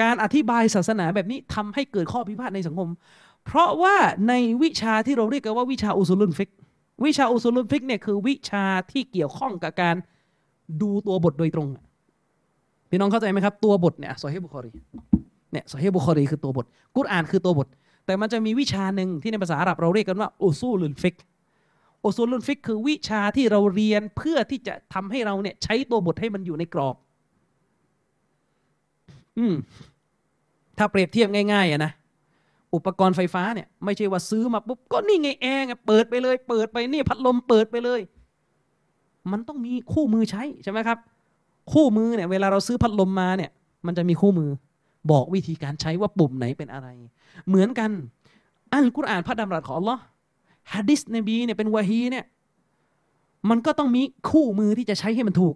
[0.00, 2.88] การอธิบายศาสนาแบบนี้ทำให้เกิดข้อพิพาทในสังคม
[3.44, 3.96] เพราะว่า
[4.28, 6.50] ในวิชาที่เราเรียกกันว่าวิชาأصول الفقه
[7.04, 9.96] วิชา أصول الفقه เนี่ยคือวิชาที่เกี่ยวข้องกับการ
[10.82, 11.68] ดูตัวบทโดยตรง
[12.90, 14.72] พี่น้องเข้าใจไหมครับ ตัวบทเนี่ยซอฮีบุคอรี
[15.52, 17.68] เนี่ยซอฮีบุคอรีคือตัวบท กุรอานคือตัวบท
[18.06, 21.16] แต่มันจะมีวิชาหนึ่งที่ในภาษาอาหรับเราเรียกกันว่าأصول الفقه
[22.04, 26.96] أصول الفقه คือวิชาที่เราเรียนเพื่อที่จะทำให้เราเนี่ยใช้ตัวบทให้มันอยู่ในกรอบ
[29.38, 29.54] อืม
[30.78, 31.92] ถ้าเปรียบเทียบง่ายๆอะนะ
[32.74, 38.00] อุปกรณ์ไฟฟ้าเนี่ยไม่ใช่ว่าซื้อมาปุ๊บก็นี่ไงแอร์ไงเปิดไปเลย เปิดไปนี่พัดลมเปิดไปเลย
[39.32, 40.98] มันต้องมีคู่มือใช้ใช่ไหมครับ
[41.72, 43.50] คู่มือเนี่ยเวลาเราซื้อพัดลมมาเนี่ย
[43.86, 44.50] มันจะมีคู่มือ
[45.10, 46.88] บอกวิธีการใช้ว่าปุ่มไหนเป็นอะไร
[47.48, 47.90] เหมือนกัน
[48.74, 50.02] อัลกุรอานพระดำรัสของอัลลอฮ์
[50.72, 52.24] ฮะดิษนบีเนี่ยเป็นวะฮีเนี่ย
[53.50, 55.54] มันก็ต้องมีคู่มือที่จะใช้ให้มันถูก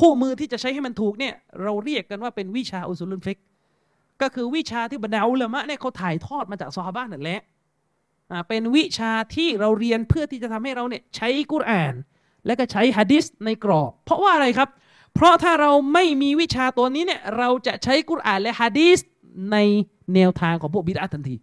[0.00, 3.38] คู่มือที่จะใช้ให้มันถูกเนี่ย เราเรียกกันว่าเป็นวิชาอุซุลุนฟิก
[4.22, 7.40] ก็คือวิชาที่บรรดาอุลามะเนี่ยเขาถ่ายทอดมาจากซอฮาบะนั่นแหละ
[8.48, 11.94] เป็นวิชาที่เราเรียนเพื่อที่จะทำให้เราเนี่ยใช้กุรอาน
[12.46, 14.68] และก็ใช้ฮะดิษในกรอบ เพราะว่าอะไรครับ
[15.14, 18.98] เพราะถ้าเราไม่มีวิชาตัวนี้เนี่ยเราจะใช้กุรอานและฮะดิษ
[19.52, 19.56] ใน
[20.14, 21.36] แนวทางของพวกบิดาทันที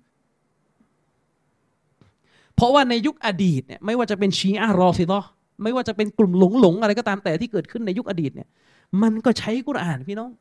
[2.56, 5.20] เพราะว่าในยุคอดีตเนี่ยไม่ว่าจะเป็นชีอะรอฟิดอ
[5.64, 8.48] ไม่ว่าจะเป็นกลุ่มหลงหลงอะไรก็ตามแต่ที่เกิดขึ้นในยุคอดีตเนี่ย
[9.02, 10.32] มันก็ใช้กุรอานพี่น้อง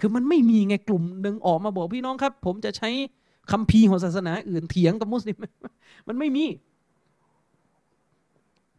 [0.00, 2.90] คือมันไม่มีไงกลุ่มหนึ่งออกมาบอกพี่น้องครับ ผมจะใช้
[3.50, 5.36] คำพีของศาสนาอื่นเถียงกับมุสลิม
[6.08, 6.44] มันไม่มี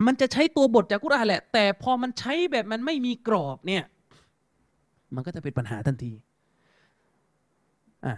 [0.05, 3.84] มันจะใช้ตัวบทจากกุรอานแหละ แต่พอมันใช้แบบมันไม่มีกรอบเนี่ย
[5.16, 6.11] มันก็จะเป็นปัญหาทันที
[8.05, 8.14] อ่า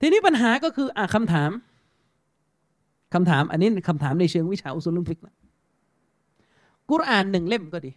[0.00, 1.50] ทีนี้ปัญหาก็คืออ่าคำถาม
[3.14, 5.34] คำถาม อันนี้คำถามในเชิงวิชาอุซุลุมฟิกนะ
[6.90, 7.92] กุรอานหนึ่งเล่มก็ดี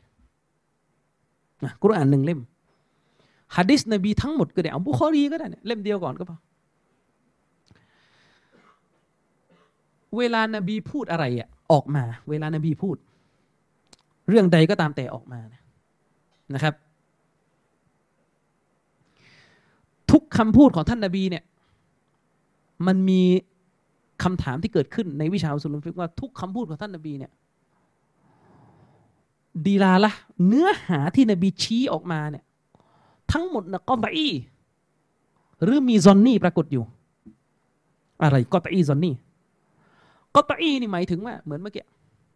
[1.84, 2.40] กุรอานหนึ่งเล่ม
[3.56, 6.38] ฮะดิษนบีทั้งหมดก็ได้เอาบุคอรีก็ได้เล่มเดียวก่อนก็พอ
[10.18, 12.98] เวลานบีพูดอะไรอะออกมา เวลานบีพูด
[14.30, 15.40] เรื่องใดก็ตามแต่ออกมา
[16.54, 16.74] นะครับ
[20.12, 21.44] ทุกคำพูดของท่านนบีเนี่ย
[22.88, 23.22] มันมี
[24.24, 27.32] คำถามที่เกิดขึ้นในวิชาอุสุลฟิกว่าทุกคำพูดของท่านนบีเนี่ย
[29.66, 30.12] ดีลาละ
[30.48, 32.44] เนื้อหาที่นบีชี้ออกมาเนี่ย
[33.32, 34.28] ทั้งหมดนะกอตอี
[35.64, 36.84] หรือมีซอนนี่ปรากฏอยู่
[38.24, 39.14] อะไรกอตอีซอนนี่
[40.36, 41.86] กอตอีนี่หมายถึงว่าเหมือนเมื่อกี้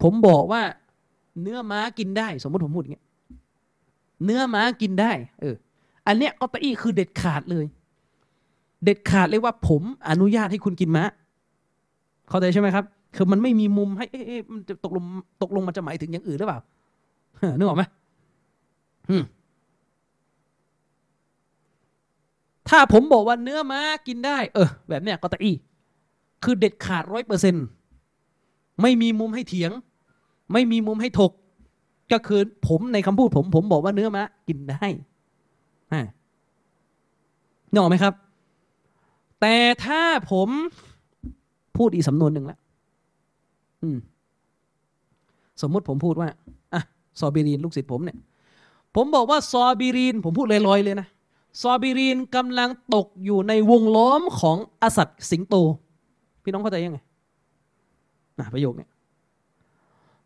[0.03, 0.61] ผมบอกว่า
[1.41, 3.05] เนื้อม้ากินได้ สมมติผมพูดอย่างเงี้ย
[4.25, 5.55] เนื้อม้ากินได้ เออ
[6.07, 7.65] อันเนี้ยกอตอีคือเด็ดขาดเลย
[8.83, 11.03] เด็ดขาดเลยว่า ผมอนุญาตให้คุณกินม้า
[12.29, 12.85] เข้าใจใช่ไหมครับ
[13.15, 15.03] คือมันไม่มีมุมให้ เอ๊ะมันจะตกลง
[15.41, 16.59] ตกลงมันจะหมายถึงอย่างอื่นหรือเปล่า
[17.57, 17.83] นึกออกไหม
[19.09, 19.23] อืม
[22.69, 25.51] ถ้าผมบอกว่าเนื้อม้ากินได้ เออ แบบเนี้ยก็ตะอี
[26.43, 27.65] คือเด็ดขาดร้อยเปอร์เซ็นต์
[28.81, 29.71] ไม่มีมุมให้เถียง
[30.53, 31.31] ไม่มีมุมให้ถก
[32.11, 34.85] ก็คือผมในคำพูดผม ผมบอกว่าเนื้อม้ากินได้
[37.71, 38.13] นึกออกไหมครับ
[39.41, 39.55] แต่
[39.85, 40.01] ถ้า
[40.31, 40.49] ผม
[41.77, 42.59] พูดอีสำนวนหนึ่งแล้ว
[45.61, 46.29] สมมติผมพูดว่า
[46.73, 46.81] อะ
[47.19, 48.17] ซอบิรีนลูกศิษย์ผมเนี่ย
[48.95, 51.07] ผมบอกว่าซอบิรีน ผมพูดลอยๆเลยนะ
[51.61, 55.55] ซอบิรีนกำลังตกอยู่ในวงล้อมของأسد สิงโต
[56.43, 56.99] พี่น้องเข้าใจยังไง
[58.39, 58.87] นะประโยคนี้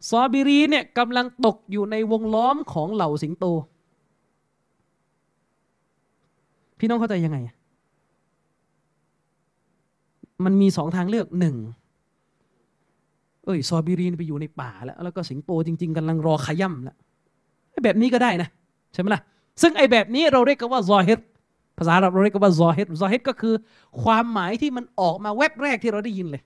[0.09, 3.45] ซอบิรีเนี่ยกำลังตกอยู่ในวงล้อมของเหล่าสิงโต
[6.79, 7.37] พี่น้องเข้าใจยังไง
[10.45, 11.55] มันมีสองทางเลือกหนึ่ง
[13.45, 16.95] เอ้ยซอบิรีนไปอยู่ในป่าแล้ว แล้วก็สิงโตจริง ๆกำลังรอขย่ำแล้ว
[17.83, 18.49] แบบนี้ก็ได้นะ
[18.93, 19.21] ใช่ไหมล่ะ
[19.61, 21.19] ซึ่งไอ้แบบนี้เราเรียกกันว่าซอเฮิด
[21.77, 23.53] ภาษาเราเรียกกันว่าซอเฮิดซอเฮิดก็คือ
[24.03, 26.41] ความหมายที่มันออกมาแวบแรกที่เราได้ยินเลย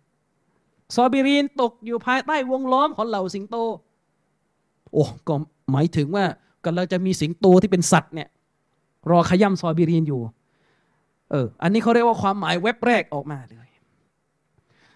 [0.95, 3.55] ซอบิรีนตกอยู่ภายใต้วงล้อมของเหล่าสิงโต
[4.93, 5.35] โอ้ก็
[5.71, 6.25] หมายถึงว่า
[6.63, 8.29] ก็เราจะมีสิงโตที่เป็นสัตว์เนี่ย
[9.09, 10.21] รอขย่ำซอบิรีนอยู่
[11.31, 13.69] เออ อันนี้เขาเรียกว่าความหมายเว็บแรกออกมาเลย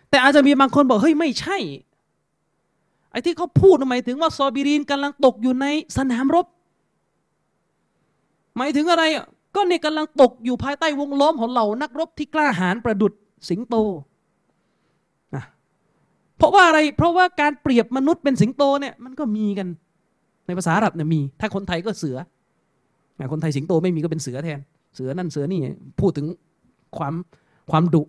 [0.10, 1.58] แต่อาจจะมีบางคนบอกเฮ้ยไม่ใช่
[3.12, 5.66] ไอ้ที่เขาพูดหมายถึงว่าซอบิรีนกำลังตกอยู่ใน
[5.98, 6.45] สนามรบ
[8.58, 9.04] หมายถึงอะไร
[9.56, 13.14] ก็เนี่ยกำลังตกอยู่ภายใต้วงล้อมของเหล่านักรบที่กล้าหาญประดุด
[13.50, 13.76] สิงโต
[16.38, 19.68] เพราะว่าอะไร เพราะว่าการเปรียบมนุษย์เป็นสิงโตเนี่ยมันก็มีกัน
[20.48, 22.18] ในภาษาอาหรับเนี่ยมี ถ้าคนไทยก็เสือ
[23.32, 24.60] คนไทยสิงโตไม่มีก็เป็นเสือแทน
[24.96, 25.62] เสือนั่นเสือนี่
[26.00, 26.26] พูดถึง
[26.98, 27.14] ความ
[27.72, 28.04] ความดุ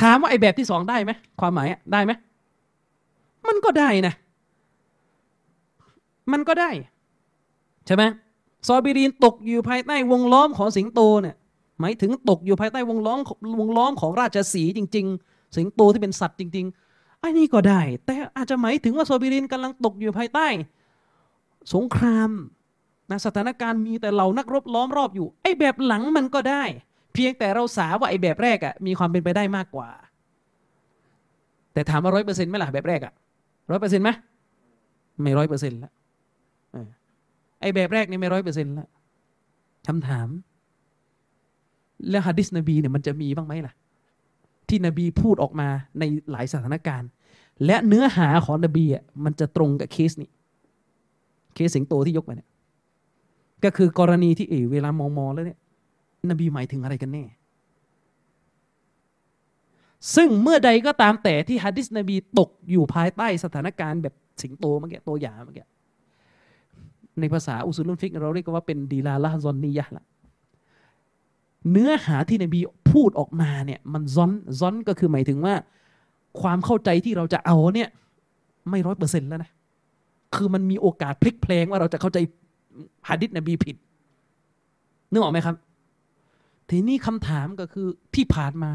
[0.00, 2.12] ถามว่าไอ้แบบที่สองได้ไหมความหมายได้ไหม
[3.48, 4.14] มันก็ได้นะ
[6.32, 6.70] มันก็ได้
[7.86, 8.02] ใช่ไหม
[8.66, 11.36] ซอบิรีนตกอยู่ภายใต้วงล้อมของสิงโตเนี่ย
[11.80, 13.18] หมายถึงตกอยู่ภายใต้วงล้อม
[13.60, 20.46] วงล้อมของราชสีจริง ๆ สิงโตที่เป็นสัตว์จริง ๆ อันนี้ก็ได้ แต่อาจจะหมายถึงว่าโซบิรินกำลังตกอยู่ภายใต้
[21.74, 22.30] สงคราม
[23.10, 26.64] นะสถานการณ์มีแต่เหล่านักรบล้อมรอบอยู่ ไอ้แบบหลังมันก็ได้
[27.14, 29.88] เพียงแต่เราสาว่าไอ้แบบแรกอะ่ะมีความเป็นไปได้มากกว่า
[31.72, 33.12] แต่ถามว่าร้อยเปอร์เซ็นต์ไหมล่ะแบบแรกอะ่ะ
[33.70, 34.10] ร้อยเปอร์เซ็นต์ไหม
[35.22, 35.92] ไม่ร้อยเปอร์เซ็นต์แล้ว
[37.60, 38.88] ไอ้แบบแรกนี่ไม่ร้อยเปอร์เซ็นต์ละ
[39.86, 40.28] คำถาม
[42.10, 43.74] แล้วฮะดิษนบีเนี่ยมันจะมีบ้างไหมล่ะ
[44.68, 47.08] ที่นบีพูดออกมาในหลายสถานการณ์
[47.66, 50.30] และเนื้อหาของนบีอะมันจะตรงกับเคสนี้
[51.54, 52.48] เคสสิงโตที่ยกมาเนี่ย
[53.64, 55.58] ก็คือกรณีที่เอเวลามองมอแล้วเนี่ย
[56.30, 57.24] นบีหมายถึงอะไรกันแน่
[60.14, 65.66] ซึ่งเมื่อใดก็ตามแต่ที่ฮะดิษนบีตกอยู่ภายใต้สถานการณ์แบบสิงโตเมื่อกี้ตัวอย่างเมื่อกี้
[67.20, 70.04] ในภาษาอุสุลุนฟิกเราเรียกว่าเป็นดีลาละซอนนียะละ
[71.70, 72.60] เนื้อหาที่นบี
[72.90, 75.54] พูดออกมาเนี่ยมันซอนซอนก็คือหมายถึงว่า
[76.40, 77.88] ความเข้าใจที่เราจะเอาเนี่ย
[78.70, 79.50] ไม่ร้อยเปอร์เซ็นต์แล้วนะ
[80.34, 82.18] คือมันมีโอกาสพลิกเพลงว่าเราจะเข้าใจ
[83.08, 83.76] ฮะดิษนบีผิด
[85.10, 85.56] นึกออกไหมครับ
[86.70, 88.72] ทีนี้คำถามก็คือที่ผ่านมา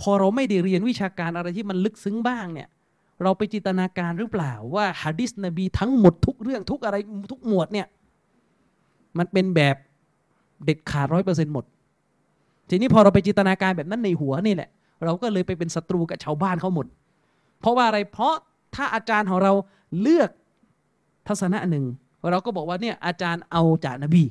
[0.00, 2.68] พอเราไม่ได้เรียนวิชาการอะไรที่มันลึกซึ้งบ้างเนี่ย
[3.22, 6.96] เราไปจินตนาการหรือเปล่าว่าฮะดิษนบีทั้งหมดทุกเรื่องทุกอะไร
[7.32, 7.86] ทุกหมวดเนี่ย
[9.18, 9.76] มันเป็นแบบ
[10.64, 11.64] เด็ดขาดร้อยเปอร์เซ็นต์หมด
[12.68, 14.68] ทีนี้พอเราไปจินตนาการแบบนั้นในหัวนี่แหละ
[15.04, 16.86] เราก็เลยไปเป็นศัตรูกับชาวบ้านเขาหมด
[17.60, 18.34] เพราะว่าอะไรเพราะ
[18.74, 19.52] ถ้าอาจารย์ของเรา
[20.00, 20.30] เลือก
[21.28, 21.84] ทัศนะหนึ่ง
[22.30, 24.22] เราก็บอกว่าเนี่ยอาจารย์เอาจากนบี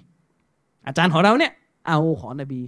[0.87, 1.51] อาจารย์ของเราเนี่ย
[1.87, 2.61] เอาของนบี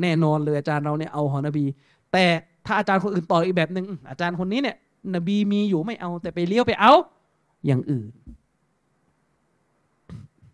[0.00, 1.64] แน่นอนเลยอาจารย์เราเนี่ยเอาของนบี
[2.12, 2.24] แต่
[2.66, 4.76] ถ้าอาจารย์คนอื่นต่ออีกแบบหนึ่งอาจารย์คนนี้เนี่ย
[5.14, 6.92] นบีมีอยู่ไม่เอา แต่ไปเลี้ยวไปเอา
[7.66, 8.06] อย่างอื่น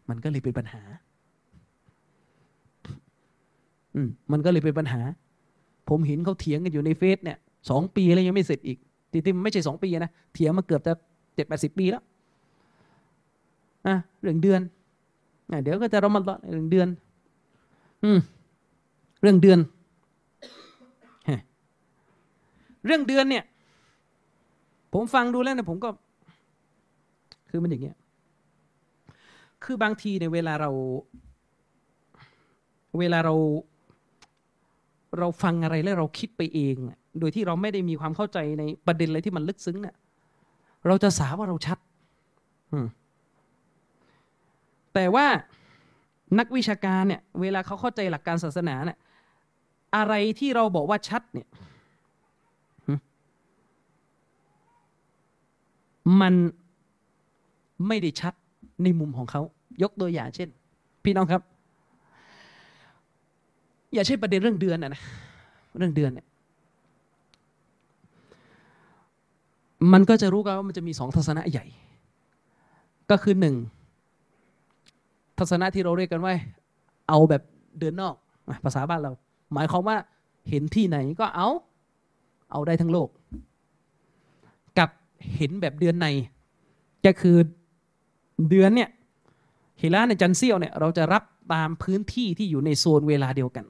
[0.09, 0.83] มันก็เลยเป็นปัญหา
[3.95, 5.01] อืมมันก็เลยเป็นปัญหา
[5.89, 7.39] ผมเห็นเขาเถียงกันอยู่ในเฟซเนี่ย
[7.71, 8.79] สองปีแล้วยังไม่เสร็จอีก
[9.13, 10.93] ทีที่ไม่ใช่สองปีนะเถียงมาเกือบจะ
[11.35, 12.03] เจ็ดแปดสิบปีแล้ว
[13.87, 14.61] อะเรื่องเดือน
[15.63, 16.21] เดี๋ยวก็จะรอมา
[16.51, 16.89] เรื่องเดือน
[18.05, 18.19] อืม
[19.23, 19.59] เรื่องเดือน
[22.87, 23.45] เรื่องเดือนเนี่ย
[24.93, 25.89] ผมฟังดูแล้วเนี่ยผมก็
[27.51, 27.97] คือมันอย่างเงี้ย
[29.65, 30.71] คือบางทีในเวลาเรา
[32.99, 33.35] เวลาเรา
[35.19, 36.77] เราฟังอะไรแล้วเราคิดไปเอง
[37.19, 39.97] โดยที่เราไม่ได้มีความเข้าใจในประเด็นอะไรที่มันลึกซึ้งเนี่ย
[40.87, 41.79] เราจะสาว่าเราชัด
[44.95, 45.27] แต่ว่า
[46.39, 48.99] นักวิชาการเนี่ย เวลาเขาเข้าใจหลักการศาสนาเนี่ย
[49.97, 51.49] อะไรที่เราบอกว่าชัดเนี่ย
[56.21, 56.35] มัน
[57.87, 58.35] ไม่ได้ชัด
[58.83, 59.43] ในมุมของเขา
[59.83, 60.49] ยกตัวอย่างเช่น
[61.05, 61.43] พี่น้องครับ
[63.95, 65.03] อย่าใช่ประเด็นเรื่องเดือนนะนะ
[65.79, 66.27] เรื่องเดือนเนี่ย
[69.93, 71.65] มันก็จะรู้กันว่ามันจะมีสองทัศนะใหญ่
[73.11, 73.57] ก็คือหนึ่ง
[75.39, 76.35] ทัศนะที่เราเรียกกันว่า
[77.09, 77.43] เอาแบบ
[77.79, 78.15] เดือนนอก
[78.65, 79.13] ภาษาบ้านเรา
[79.55, 79.97] หมายความว่า
[80.49, 81.49] เห็นที่ไหนก็เอา
[82.51, 83.09] เอาได้ทั้งโลก
[84.79, 84.91] กับ
[85.37, 86.07] เห็นแบบเดือนใน
[87.07, 87.37] ก็คือ
[88.49, 88.91] เดือนเนี่ย
[89.81, 91.23] ฮิลาในจันเซียวเนี่ยเราจะรับ
[91.55, 93.67] ตามพื้นที่ที่อยู่ในโซนเวลาเดียวกัน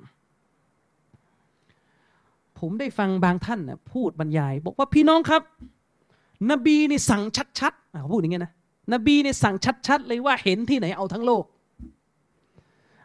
[2.64, 5.42] ผมได้ฟังบางท่านนะพูดบรรยาย บอกว่าพี่น้องครับ
[6.50, 7.22] นบีนี่สั่ง
[7.58, 8.52] ชัดๆเขาพูดอย่างเงี้ยนะ
[8.92, 9.56] นบีนี่สั่ง
[9.86, 11.44] ชัดๆเลยว่าเห็นที่ไหนเอาทั้งโลก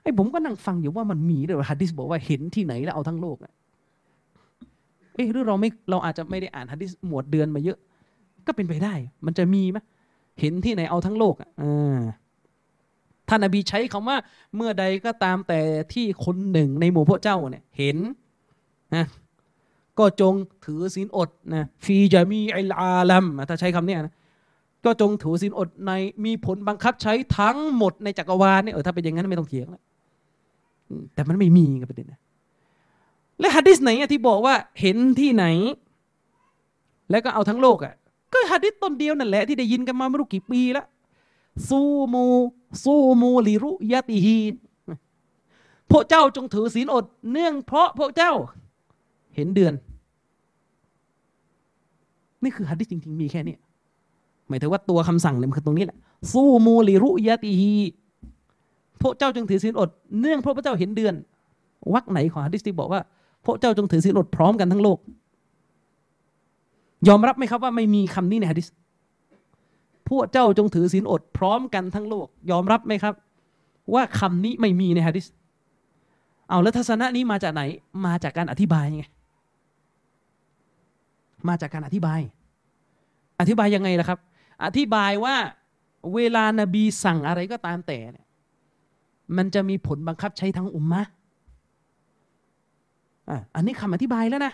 [0.02, 3.38] ไอ้ผมก็นั่งฟังอยู่ว่ามันมีเลยฮะดิษบอกว่าเห็นที่ไหนแล้วเอาทั้งโลก
[5.16, 7.78] เอ๊ะหรือเราไม่เราอาจจะไม่ได้อ่านฮะดิษหมวดเดือนมาเยอะ
[8.48, 8.94] ก็เป็นไปได้
[9.26, 9.78] มันจะมีไหม
[10.40, 11.50] เห็นที่ไหนเอาทั้งโลกอะ
[13.30, 14.18] ท่านนบีใช้คำว่า
[14.56, 15.60] เมื่อใดก็ตามแต่
[15.94, 17.98] ที่คนหนึ่งในหมู่พวกเจ้าเนี่ย เห็น
[18.96, 19.06] นะ
[20.00, 20.34] ก็จง
[20.66, 24.14] ถือศีลอดนะฟีจามีไอลาลัมถ้าใช้คำนี้นะ
[24.86, 25.92] ก็จงถือศีลอดใน
[26.26, 29.82] มีผลบังคับใช้ทั้งหมดในจักรวาลเนี่ยเออถ้าเป็นอย่างนั้นไม่ต้องเถียงแล้ว
[31.14, 32.20] แต่มันไม่มีกับประเด็นนะ
[33.40, 35.46] และฮะดิษไหนที่บอกว่าเห็นที่ไหน
[37.10, 37.94] แล้วก็เอาทั้งโลกอะ
[38.34, 40.86] ก็ฮะดิษต้นเดียวนั่นแหละที่ได้ยินกันมาไม่รู้กี่ปีแล้ว
[41.68, 41.82] ซู
[42.14, 42.26] มู
[42.84, 44.38] ซูมูลิรุยติฮี
[45.92, 48.34] พวกเจ้าจงถือศีลอด เนื่องเพราะพวกเจ้า
[49.36, 49.74] เห็นเดือน
[52.44, 53.56] นี่คือฮะดิษจริง ๆ มีแค่นี้
[54.48, 55.98] หมายถึงว่าตัวคำสั่งเนี่ยมันคือตรงนี้แหละ
[56.32, 57.74] ซูมูลิรุยติฮี
[59.02, 61.14] พวกเจ้าจงถือศีลอด เนื่องเพราะพระเจ้าเห็นเดือน
[61.94, 63.02] วักไหนของฮะดิษที่บอกว่า
[63.46, 64.98] พวกเจ้าจงถือศีลอดพร้อมกันทั้งโลก
[67.08, 68.68] ยอมรับไหมครับว่าไม่มีคำนี้ในฮะดิษ
[70.10, 73.14] พวกเจ้าจงถือศีลอดพร้อมกันทั้งโลก ยอมรับไหมครับ
[73.94, 75.26] ว่าคำนี้ไม่มีในฮะดิษ
[76.50, 77.62] เอาแล้วทัศนะนี้มาจากไหน
[78.06, 79.04] มาจากการอธิบายไง
[81.48, 82.22] มาจากการอธิบาย
[83.40, 84.20] อธิบายยังไงล่ะครับ
[84.66, 85.36] อธิบายว่า
[86.16, 88.26] เวลานบีสั่งอะไรก็ตามแต่เนี่ย
[89.38, 91.02] มันจะมีผลบังคับใช้ทั้งอุมมะ
[93.56, 94.54] อันนี้คำอธิบายแล้วนะ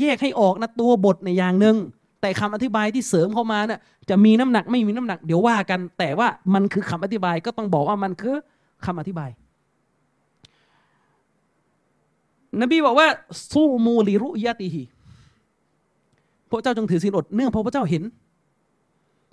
[0.00, 1.76] แยกให้ออกนะตัวบทในอย่างหนึ่ง
[2.20, 3.80] แต่คำอธิบายที่เสริมเข้ามาเนี่ย
[4.10, 8.36] จะมีน้ำหนักไม่มีน้ำหนัก เดี๋ยวว่ากัน แต่ว่ามันคือคำอธิบายก็ต้องบอกว่ามันคือ
[8.86, 9.30] คำอธิบาย
[12.60, 13.08] นบีบอกว่า
[13.52, 14.82] สู้มูลิรุยะติฮี
[16.54, 18.02] พระเจ้าจงถือศีลอดเนื่องเพราะพระเจ้าเห็น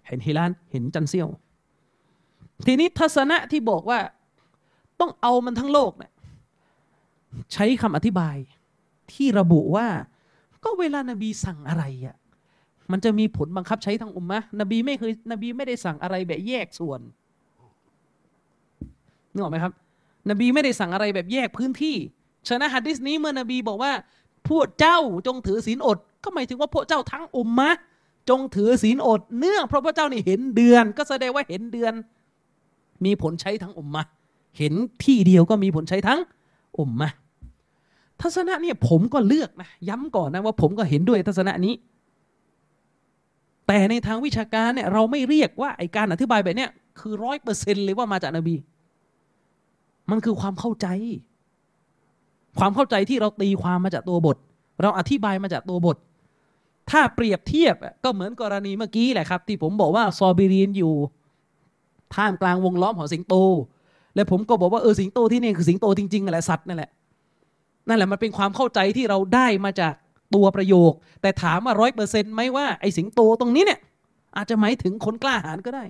[0.08, 1.28] เห็นฮิลานเห็นจันเซียว
[2.66, 4.00] ทีนี้ทัศนะที่บอกว่า
[5.00, 6.12] ต้องเอามันทั้งโลกเนี่ย
[7.54, 8.36] ใช้คำอธิบาย
[9.14, 9.88] ที่ระบุว่า
[10.64, 12.16] ก็เวลานบีสั่งอะไรอะ
[12.92, 17.02] มันจะมีผลบังคับใช้ทั้งอุมมะนบีไม่เคยนบีไม่ได้สั่งอะไรแบบแยกส่วน
[19.34, 19.74] นึกออกไหมครับ
[20.30, 21.96] นบีไม่ได้สั่งอะไรแบบแยกพื้นที่
[22.48, 23.92] ฉะนั้นฮะดิษนี้เมื่อนบีบอกว่า
[24.50, 27.70] พวกเจ้าจงถือศีลอด ก็หมายถึงว่าพวกเจ้าทั้งอุมมะ
[28.30, 31.94] จงถือศีลอดเนื่องเพราะพระเจ้านี่เห็นเดือน ก็แสดงว่าเห็นเดือน
[33.06, 34.04] มีผลใช้ทั้งอุมมะ
[34.58, 36.20] เห็นที่เดียวก็มีผลใช้ทั้ง
[36.80, 37.10] อุมมะ
[38.22, 41.74] ทัศนะเนี่ยผมก็เลือกนะย้ำก่อนนะว่าผมก็เห็นด้วยทัศนะนี้
[43.68, 46.70] แต่ในทางวิชาการเนี่ยเราไม่เรียกว่าไอการอธิบายแบบเนี้ย
[47.00, 48.56] คือร้อยเปอร์เซ็นต์เลยว่ามาจากนบี
[50.10, 50.88] มันคือความเข้าใจ
[52.60, 54.38] ความเข้าใจที่เราตีความมาจากตัวบท
[54.82, 55.98] เราอธิบายมาจากตัวบท
[56.92, 60.94] ถ้าเปรียบเทียบก็เหมือนกรณีเมื่อกี้แหละครับ ที่ผมบอกว่าซอบิรีนอยู่
[62.16, 63.36] ท่ามกลางวงล้อมของสิงโต
[64.16, 66.90] และผมก็บอกว่าเออสิงโตที่นี่คือสิงโตจริงๆนั่นแหละสัตว์นั่นแหละ
[67.88, 69.94] นั่นแหละมันเป็นความเข้าใจที่เราได้มาจาก
[70.36, 70.92] ตัวประโยค
[71.22, 73.80] แต่ถามว่าร้อยเปอร์เซ็นต์ไหมว่าไอ้สิงโตตรงนี้เนี่ย
[74.36, 75.84] อาจจะหมายถึงคนกล้าหาญก็ได้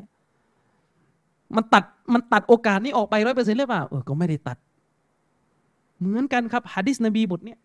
[1.55, 1.83] มันตัด
[2.13, 4.57] มันตัดโอกาสนี้ออกไปร้อยเปอร์เซ็นต์หรือเปล่าเออก็ไม่ได้ตัด
[5.99, 7.59] เหมือนกันครับฮะดิษนบีบทเนี้ย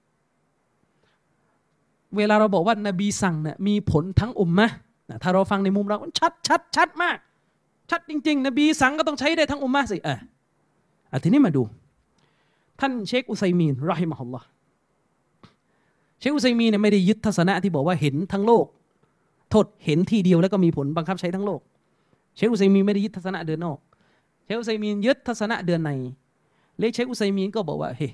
[2.17, 4.69] เวลาเราบอกว่านบีสั่งเนี่ยมีผลทั้งอุมมะ
[5.23, 7.17] ถ้าเราฟังในมุมเราชัดชัดชัดมาก
[7.91, 10.19] ชัดจริง ๆ นบีสั่งก็ต้องใช้ได้ทั้งอุมมะสิเออ
[11.23, 11.63] ทีนี้มาดู
[12.81, 14.47] ท่านเชคอุไซมีนรอฮิมะฮุลลอฮ์
[16.19, 18.67] เชคอุไซมีเนี่ยไม่ได้ยึดทัศนะที่บอกว่าเห็นทั้งโลก
[19.51, 21.61] โทษเห็นทีเดียวแล้วก็มีผลบังคับใช้ทั้งโลก
[22.37, 23.79] เชคอุไซมีไม่ได้ยึดทัศนะเดือนนอก
[24.45, 25.91] เชคอุไซมียึดทัศนะเดือนใน
[26.79, 28.09] เลเชคอุไซมีก็บอกว่าเฮ้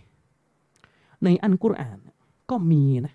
[1.25, 1.99] ในอัลกุรอาน
[2.51, 3.15] ก็มีนะ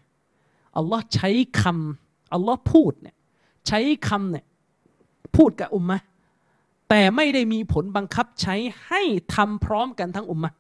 [0.78, 1.30] อัลลอฮ์ใช้
[1.62, 3.16] คำอัลลอฮ์พูดเนี่ย
[3.68, 4.46] ใช้คำเนี่ย
[5.36, 5.98] พูดกับอุมมะ
[6.90, 8.56] แต่ไม่ได้มีผลบังคับใช้
[8.86, 9.02] ให้
[9.36, 10.52] ทำพร้อมกันทั้งอุมมะ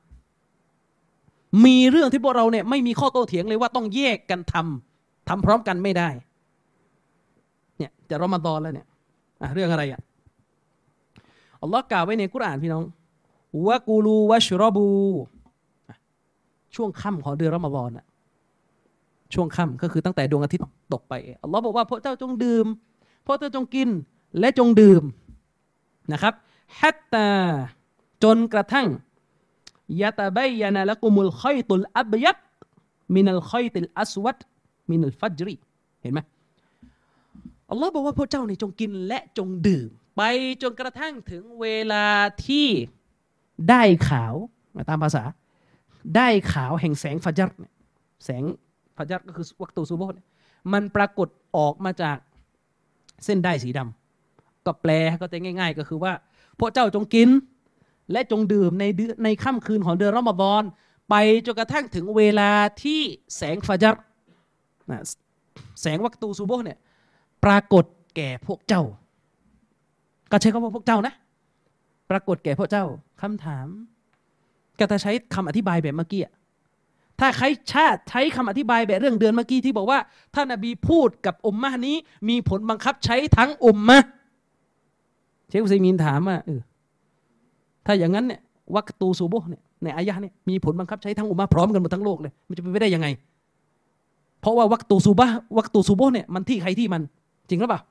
[1.65, 6.10] มีเรื่องที่พวกเราเนี่ยไม่มีข้อโต้เถียงเลยว่าต้องแยกกันทำทำพร้อมกันไม่ได้
[7.77, 8.88] เนี่ยจะรอมาตอนแล้วเนี่ย
[9.53, 10.02] เรื่องอะไรอะ
[11.61, 12.84] อัลลอฮ์กล่าวไว้ในกุรอานพี่น้อง
[13.68, 14.89] วะกูลูวะชรบู
[16.76, 18.06] ช่วงค่ำของเดือนรอมฎอนอะ
[19.34, 20.64] ช่วงค่ำก็คือตั้งแต่ดวงอาทิตย์
[20.94, 21.14] ตกไป
[21.44, 22.66] อัลลอฮ์บอกว่าพระเจ้าจงดื่ม
[23.26, 23.90] พระเจ้าจงกิน
[24.40, 25.04] และจงดื่ม
[26.12, 26.34] นะครับ
[26.80, 27.30] ฮัตตา
[28.24, 28.88] จนกระทั่ง
[30.02, 32.38] ยะตาบยานะละกุมุลขัยตุลอับยัด
[33.16, 34.38] มินัลขัยตุลอัสวัด
[34.90, 35.56] มินัลฟัจรี
[36.02, 36.20] เห็นไหม
[37.72, 40.22] อัลลอฮ์บอกว่าพระเจ้านี่จงกินและจงดื่ม ไป
[40.62, 42.06] จนกระทั่งถึงเวลา
[42.45, 42.68] ที่
[43.70, 44.34] ได้ขาว
[44.90, 45.24] ตามภาษา
[46.16, 47.74] ได้ขาวแห่งแสงฟัจรเนี่ย
[48.26, 48.44] แสง
[48.98, 50.26] ฟัจรก็คือวักตูซูโบเนี่ย
[50.74, 52.18] มันปรากฏออกมาจาก
[53.26, 54.91] เส้นได้สีดำก็แปล
[55.22, 56.14] ก็จะง่าย ๆ ก็คือว่า
[56.60, 57.30] พระเจ้าจงกิน
[58.11, 60.64] และจงดื่มในเดือนในค่ำคืนของเดือนรอมฎอน
[61.10, 61.15] ไป
[61.45, 62.52] จนกระทั่งถึงเวลา
[62.84, 63.02] ที่
[63.38, 63.98] แสงฟาจัร
[64.90, 65.02] นะ
[65.82, 66.78] แสงวักตูซูโบเนี่ย
[67.45, 68.84] ปรากฏแก่พวกเจ้า
[70.32, 71.14] ก็ใช้คำว่าพวกเจ้านะ
[72.10, 72.86] ปรากฏแก่พวกเจ้า
[73.22, 73.68] คำถาม
[74.80, 76.22] ก็จะใช้คำอธิบายแบบเมื่อกี้
[77.19, 79.99] ถ้าใครชาติใช้คำอธิบายแบบเรื่องเดือนเมื่อกี้ที่บอกว่า
[80.35, 81.95] ท่านนบีพูดกับอุมมะนี้
[82.30, 83.99] มีผลบังคับใช้ทั้งอุมมะ
[85.48, 86.61] เชคอุซัยมีนถามว่าเออ
[87.85, 88.41] ถ้าอย่างนั้นเนี่ย
[88.76, 93.07] วักตูซูโบเนี่ยในอายะเนี่ยมีผลบังคับใช้ทั้งอุมมะพร้อมกันหมดทั้งโลกเลยมันจะเป็นไปได้ยังไง
[94.41, 95.27] เพราะว่าวักตูซูบะ
[95.57, 97.02] วักตูซูโบเนี่ยมันที่ใครที่มัน
[97.49, 97.81] จริงหรือเปล่า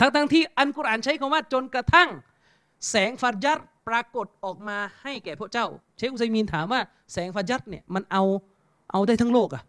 [0.00, 2.08] ทั้งทั้งที่อันกุรอานใช้คำว่าจนกระทั่ง
[2.90, 6.80] แสงฟัรยัดปรากฏออกมาให้แก่พวกเจ้า เชคอุซัยมีนถามว่า
[7.12, 8.22] แสงฟัรยัดเนี่ยมันเอา
[8.90, 9.62] เอาได้ทั้งโลกอะ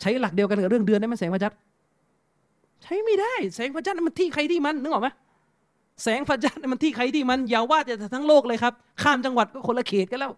[0.00, 1.52] ใช้หลักเดียวกันกับเรื่องเดือนได้ไหมแสงฟัรยัด
[2.82, 5.08] ใช้ไม่ได้ แสงฟัรยัดมันที่ใครที่มันนึกออกไหม
[6.02, 8.72] แสงฟัรยัดมันที่ใครที่มันอย่าว่าจะทั้งโลกเลยครับ
[9.02, 10.32] ข้ามจังหวัดก็คนละเขตกันแล้ว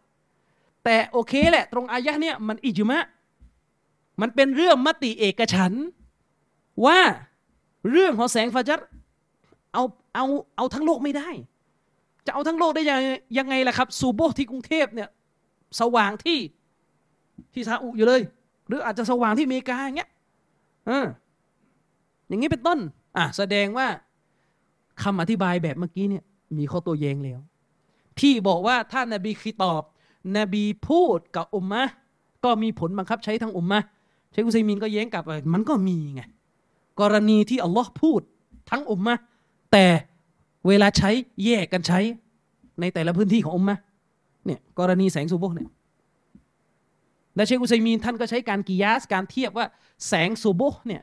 [0.84, 3.04] แต่โอเคแหละ ตรงอายะเนี่ยมันอิจมะ
[4.20, 5.72] มันเป็นเรื่องมติเอกฉัน
[6.86, 6.98] ว่า
[7.90, 8.80] เรื่องของแสงฟัรยัด
[9.74, 9.82] เอา
[10.18, 10.26] เอา
[10.56, 11.28] เอาทั้งโลกไม่ได้
[12.26, 13.00] จะเอาทั้งโลกได้ยัง
[13.38, 15.08] ยังไงล่ะครับซูโบที่กรุงเทพเนี่ย
[15.80, 16.38] สว่างที่
[17.52, 18.22] ที่ซาอุอยู่เลย
[18.68, 20.10] หรืออาจจะสว่างที่อเมริกาอย่างเงี้ย
[20.88, 20.90] อ
[22.28, 22.78] อย่างนี้เป็นต้น
[23.16, 23.86] อะแสดงว่า
[25.02, 26.24] คำอธิบายแบบเมื่อกี้เนี่ย
[26.58, 27.40] มีข้อตัวแย้งแล้ว
[28.20, 29.82] ที่บอกว่าถ้านบีคีตอบ
[30.38, 31.82] นบีพูดกับอุมมะ
[32.44, 33.80] ก็มีผลบังคับใช้ทั้งอุมมะ
[34.30, 35.24] เชคุซัยมินก็แย้งกลับ
[35.54, 36.22] มันก็มีไง
[37.00, 38.20] กรณีที่อัลลอฮ์พูด
[38.70, 39.14] ทั้งอุมมะ
[39.72, 39.86] แต่
[40.68, 41.10] เวลาใช้
[41.44, 42.00] แยกกันใช้
[42.80, 43.78] ในแต่ละพื้นที่ของอุมมะ
[44.46, 45.68] เนี่ยกรณีแสงซูโบเนี่ย
[47.36, 49.66] และเชคุซัยมีนท่านก็ใช้การกิยาสการเทียบว่า
[50.08, 51.02] แสงซูโบเนี่ย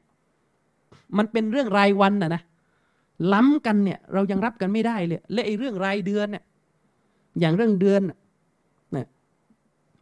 [1.17, 2.41] มันเป็นเรื่องรายวันนะนะ
[3.33, 6.43] ล้ำกันเนี่ยเรายังรับกันไม่ได้เลย และไอ้เรื่องรายเดือนเนี่ย
[7.39, 8.17] อย่างเรื่องเดือนเนี่ย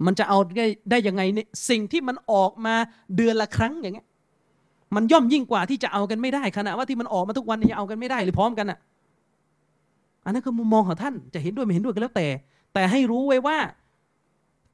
[0.06, 2.76] มันจะเอาได้ได้ยังไงเนี่ยสิ่งที่มันออกมา
[3.16, 4.08] เดือนละครั้งอย่างเงี้ย
[4.96, 8.80] มันย่อมยิ่งกว่าที่จะเอากันไม่ได้ขณะว่าที่มันออกมาทุกวันยังเอากันไม่ได้หรือพร้อมกันอะ
[10.24, 12.28] อันนั้นคือมุมมองของท่านจะเห็นด้วยไม่เห็นด้วยก็แล้วแต่
[12.74, 13.58] แต่ให้รู้ไว้ว่า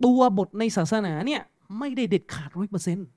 [0.06, 1.42] ตัวบทในศาสนาเนี่ย
[1.80, 3.08] ไม่ได้เด็ดขาดร้อยเปอร์เซ็นต์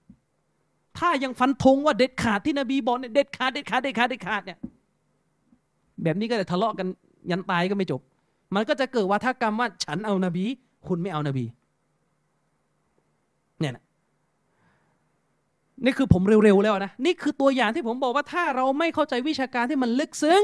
[0.99, 4.59] ถ้ายังฟันธงว่าเด็ดขาดที่นบีบอกเนี่ยเด็ดขาดเด็ดขาดเด็ดขาดเด็ดขาดเนี่ย
[6.03, 6.87] แบบนี้ก็จะทะเลาะกัน
[7.31, 8.01] ยันตายก็ไม่จบ
[8.55, 10.45] มันก็จะเกิดว่าถ้ากรรมว่าฉันเอานบี
[10.87, 11.45] คุณไม่เอานบี
[13.61, 13.85] เนี่ยนะ
[15.85, 20.43] นี่คือผมเร็วๆแล้วนะ นี่คือตัวอย่างที่ผมบอกว่าถ้าเราไม่เข้าใจวิชาการที่มันลึกซึ้ง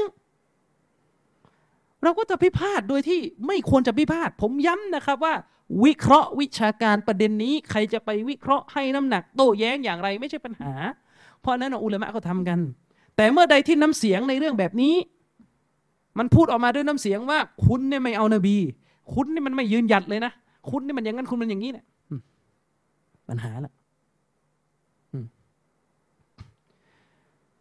[2.03, 5.33] เราก็จะพิพาทโดยที่ไม่ควรจะพิพาทผมย้ำนะครับว่า
[5.83, 10.71] วิเคราะห์วิชาการประเด็นนี้ ใครจะไปวิเคราะห์ให้น้ำหนักโต้แย้งอย่างไรไม่ใช่ปัญหา
[11.41, 12.59] เพราะนั้นอุลามะก็ทำกัน
[13.15, 14.95] แต่เมื่อใดที่น้ำเสียงในเรื่องแบบนี้
[16.19, 18.57] มันพูดออกมาด้วยน้ำเสียงว่า คุณเนี่ยไม่เอานบี
[19.13, 20.31] คุณนี่มันไม่ยืนหยัดเลยนะ
[20.69, 21.85] คุณนี่มันอย่างนั้นคุณมันอย่างนี้เนี่ย
[23.29, 23.73] ปัญหาละ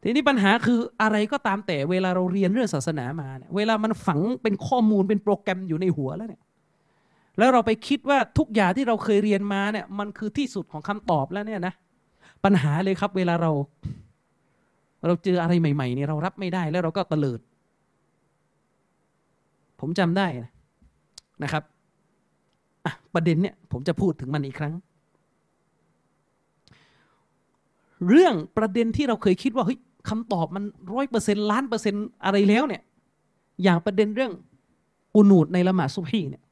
[0.08, 6.42] ทีนี้ปัญหาคืออะไรก็ตามแต่เวลาเราเรียนเรื่องศาสนามาเนี่ยเวลามันฝังเป็นข้อมูลเป็นโปรแกรมอยู่ในหัวแล้วเนี่ย
[7.38, 11.74] แล้วเราไปคิดว่าทุกอย่างที่เราเคยเรียนมาเนี่ยมันคือที่สุดของคำตอบแล้วเนี่ยนะ
[12.44, 13.50] ปัญหาเลยครับ เวลาเรา
[15.06, 17.40] เราเจออะไรใหม่ๆเนี่ยเรารับไม่ได้แล้วเราก็เตลิด
[19.80, 20.26] ผมจำได้
[21.42, 21.62] นะครับ
[23.14, 24.74] ประเด็นเนี่ยผมจะพูดถึงมันอีกครั้ง
[28.08, 29.78] เรื่องประเด็นที่เราเคยคิดว่าเฮ้ย
[30.10, 32.82] คำตอบมันร้อยเปอร์เซ็นต์ล้านเปอร์เซ็นต์อะไรแล้วเนี่ย
[33.62, 34.32] อย่างประเด็นเรื่อง
[35.14, 36.42] อุนูดในละหมาดซุบฮีเนี่ย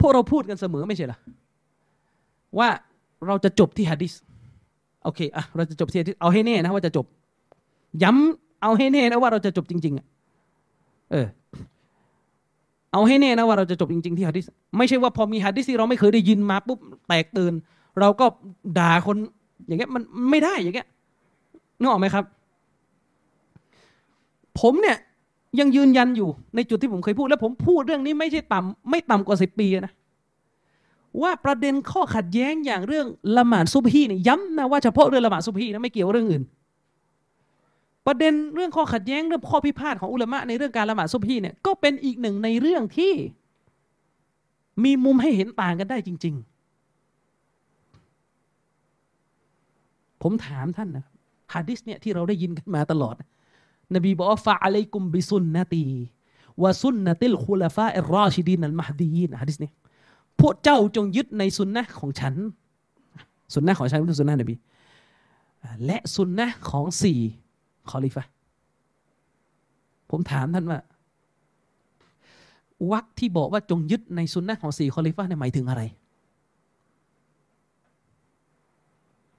[0.00, 1.18] พวกเราพูดกันเสมอไม่ใช่หรอ
[2.58, 2.68] ว่า
[3.26, 4.12] เราจะจบที่ฮะดิษ
[5.04, 7.06] โอเคอะเราจะจบที่ฮะดิษเอาให้แน่นะว่าจะจบ
[8.02, 10.06] ย้ำเอาให้แน่นะว่าเราจะจบจริง ๆอะ
[11.10, 11.26] เออ
[12.92, 14.44] เอาให้แน่นะว่าเราจะจบจริง ๆ ที่ฮะดิษ
[14.76, 16.78] ไม่ใช่ว่าพอมีฮะดิษที่เราไม่เคยได้ยินมาปุ๊บ
[17.08, 17.52] แตกตื่น
[18.00, 18.26] เราก็
[18.78, 19.16] ด่าคน
[19.66, 20.88] อย่างเงี้ยมันไม่ได้อย่างเงี้ย
[21.82, 22.24] นึกออกไหมครับ
[24.60, 24.98] ผมเนี่ย
[25.60, 29.92] ยังยืนยันอยู่ในจุดที่ผมเคยพูด แล้วผมพูดเรื่องนี้ไม่ใช่ต่ำไม่ต่ำกว่าสิบปีนะ
[31.22, 33.06] ว่าประเด็นข้อขัดแย้งอย่างเรื่อง
[33.36, 36.42] ละหมาดซุบฮีเนี่ยย้ำนะว่าเฉพาะเรื่องละหมาดซุบฮีนะไม่เกี่ยวเรื่องอื่น
[38.06, 43.12] ประเด็นเรื่องข้อขัดแย้งเรื่องข้อพิพาทของอุลามะในเรื่องการละหมาดซุบฮีเนี่ยก็เป็นอีกหนึ่งในเรื่องที่
[44.84, 46.34] มีมุมให้เห็นต่างกันได้จริง
[49.22, 51.04] ๆ ผมถามท่านนะ
[51.54, 53.14] ฮะดิษเนี่ยที่เราได้ยินกันมาตลอด
[53.94, 55.84] นบีบอกว่าฟะอะลัยกุมบิซุนนะตี
[56.62, 59.72] วะซุนนะติลคุลฟาอิรรอชิดีนัลมหดีนฮะดิษเนี่ย
[60.40, 62.34] พวกเจ้าจงยึดในสุนนะของฉัน
[63.54, 64.54] สุนนะของฉันคือสุนนะนบี
[65.84, 67.18] และสุนนะของสี่
[67.90, 68.24] คอลิฟะ
[70.10, 70.78] ผมถามท่านว่า
[72.92, 75.82] วักที่บอกว่าจงยึดในสุนนะของสี่คอลิฟะเนี่ยหมายถึงอะไร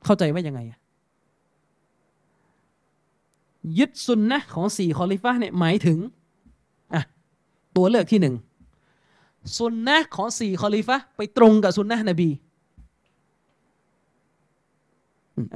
[0.05, 0.61] เข้าใจว่ายังไง
[3.77, 5.97] ยึดสุนนะของสี่คอลิฟะเนี่ยหมายถึง
[6.93, 7.01] อะ
[7.75, 8.35] ตัวเลือกที่หนึ่ง
[9.57, 12.29] สุนนะของสี่คอลิฟะไปตรงกับสุนนะนบี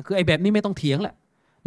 [0.05, 1.15] คือไอ้แบบนี้ไม่ต้องเถียงแหละ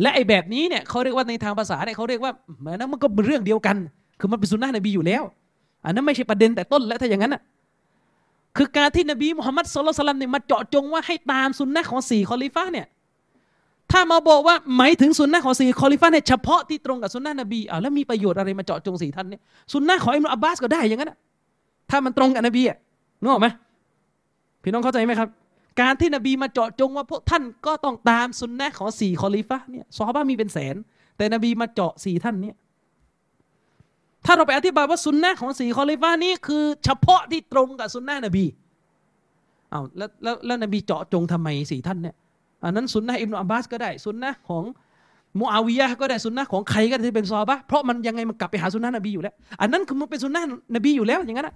[0.00, 3.76] และไอ้แบบนี้เนี่ยเขาเรียกว่าในทางภาษาเนี่ยเขาเรียกว่าเหมือนนั้นมันก็เป็นเรื่องเดียวกัน
[4.20, 5.22] คือมันเป็นสุนนะนบีอยู่แล้ว
[5.84, 7.42] อันนั้นไม่ใช่ประเด็นแต่ต้นแล้วถ้าอย่างนั้นอะ
[8.56, 12.86] คือการที่นบีมุฮัมมัดصلى الله عليه وسلم เนี่ยมาเจาะจงว่าให้ตามสุนนะของสี่คอลิฟะเนี่ย
[13.92, 19.40] ถ้ามาบอกว่าหมายถึงสุนนะของสี่คอลิฟะเนี่ยเฉพาะที่ตรงกับสุนนะนบีอ่าแล้วมีประโยชน์อะไรมาเจาะจงสี่ท่านเนี่ย
[19.72, 21.12] สุนนะของอิบนุอับบาสก็ได้อย่างนั้น
[21.90, 22.76] ถ้ามันตรงกับนบีอะ
[23.20, 23.48] นึกออกไหม
[24.62, 25.28] พี่น้องเข้าใจไหมครับ
[25.80, 30.76] การที่นบีมาเจาะจงว่าพวกท่านก็ต้องตามสุนนะของสี่คอลิฟะเนี่ยซอฮาบะมีเป็นแสน
[31.16, 32.56] แต่นบีมาเจาะสี่ท่านเนี่ย
[34.26, 38.44] ถ้าเราไปอธิบายว่าสุนนะของสี่คอลิฟะนี้คือเฉพาะที่ตรงกับสุนนะนบี
[39.72, 42.14] อ้าวแล้วแล้วแล้วนบีเจาะจงทำไมสี่ท่านเนี่ย
[42.65, 44.65] อันนั้นสุนนะอิบนุอับบาสก็ได้สุนนะของ
[45.39, 50.43] มูอาวิยะก็ได้สุนนะของใครก็ได้ที่เป็นซอบะเพราะมันยังไงมันกลับไปหาสุนนะนบีอยู่แล้ว อันนั้นคือมันเป็นสุนนะ
[50.74, 51.51] นบีอยู่แล้วอย่างนั้น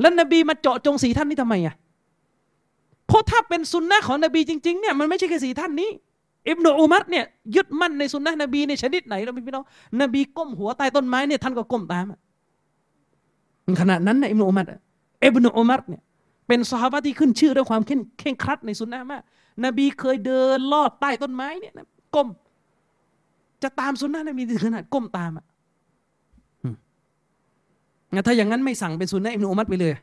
[0.00, 1.74] แล้วนบีมาเจาะจงสีท่านนี้ทำไมอะ
[3.06, 5.90] เพราะถ้าเป็นสุนนะของนบีจริงๆเนี่ยมันไม่ใช่แค่สีท่านนี้
[6.48, 7.24] อิบนุอุมัรเนี่ย
[7.56, 9.64] ยึดมั่นในสุนนะนบีในชนิดไหนเราพี่น้อง
[10.00, 12.04] นบีก้มหัวใต้ต้นไม้เนี่ยท่านก็ก้มตาม
[13.80, 14.66] ขนาดนั้นนะอิบนุอุมัร
[15.24, 16.02] อิบนุอุมัรเนี่ย
[16.48, 17.82] เป็นสหายที่ขึ้นชื่อด้วยความ
[18.18, 19.22] เข่งครัดในสุนนะมาก
[19.64, 21.72] นบีเคยเดินลอดใต้ต้นไม้เนี่ย
[22.14, 22.28] ก้ม
[23.62, 25.46] จะตามสุนนะนบีถึงขนาดก้มตามอะ
[28.26, 29.94] ถ้าอย่างนั้นไม่สั่งเป็นสุนนะอิบนุอุมัดไปเลย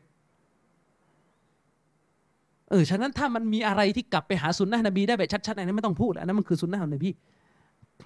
[2.69, 7.09] เออ ฉะนั้นถ้ามันมีอะไรที่กลับไปหาสุนนะนบีได้แบบชัดๆอันนั้นไม่ต้องพูดอันนั้นมันคือสุนนะของนบี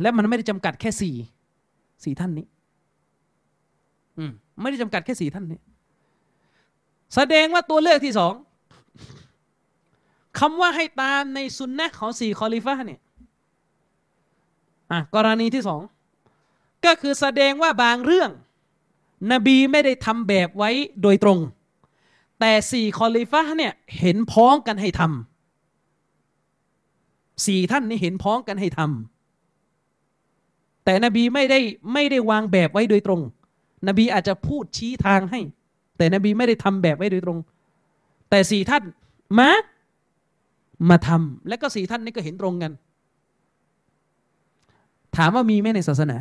[0.02, 1.16] และมันไม่ได้จำกัดแค่สี่
[2.04, 2.46] สี่ท่านนี้
[4.18, 4.32] อืม
[4.62, 5.60] ไม่ได้จำกัดแค่สี่ท่านนี้
[7.16, 8.34] แสดงว่าตัวเลือกที่สอง
[10.40, 13.00] คำว่าให้ตามในสุนนะของสี่คอลิฟะเนี่ย
[14.92, 15.82] อะกรณีที่สอง
[16.86, 18.30] ก็คือแสดงว่าบางเรื่อง
[19.32, 20.70] นบีไม่ได้ทำแบบไว้
[21.02, 21.40] โดยตรง
[22.40, 31.60] แต่สี่คอลิฟะเนี่ยเห็นพ้องกันให้ทำสี่ท่านนี่เห็นพ้องกันให้ทำแต่นบีไม่ได้
[31.94, 33.22] ไม่ได้วางแบบไว้โดยตรง
[33.88, 35.42] นบีอาจจะพูดชี้ทางให้
[35.98, 37.38] แต่นบีไม่ได้ทำแบบไว้โดยตรง
[38.30, 38.84] แต่สี่ท่าน
[39.40, 39.50] มา
[40.90, 42.72] มาทำและก็สี่ท่านนี้ก็เห็นตรงกัน
[45.18, 46.18] ถามว่ามีไหมในศาสนา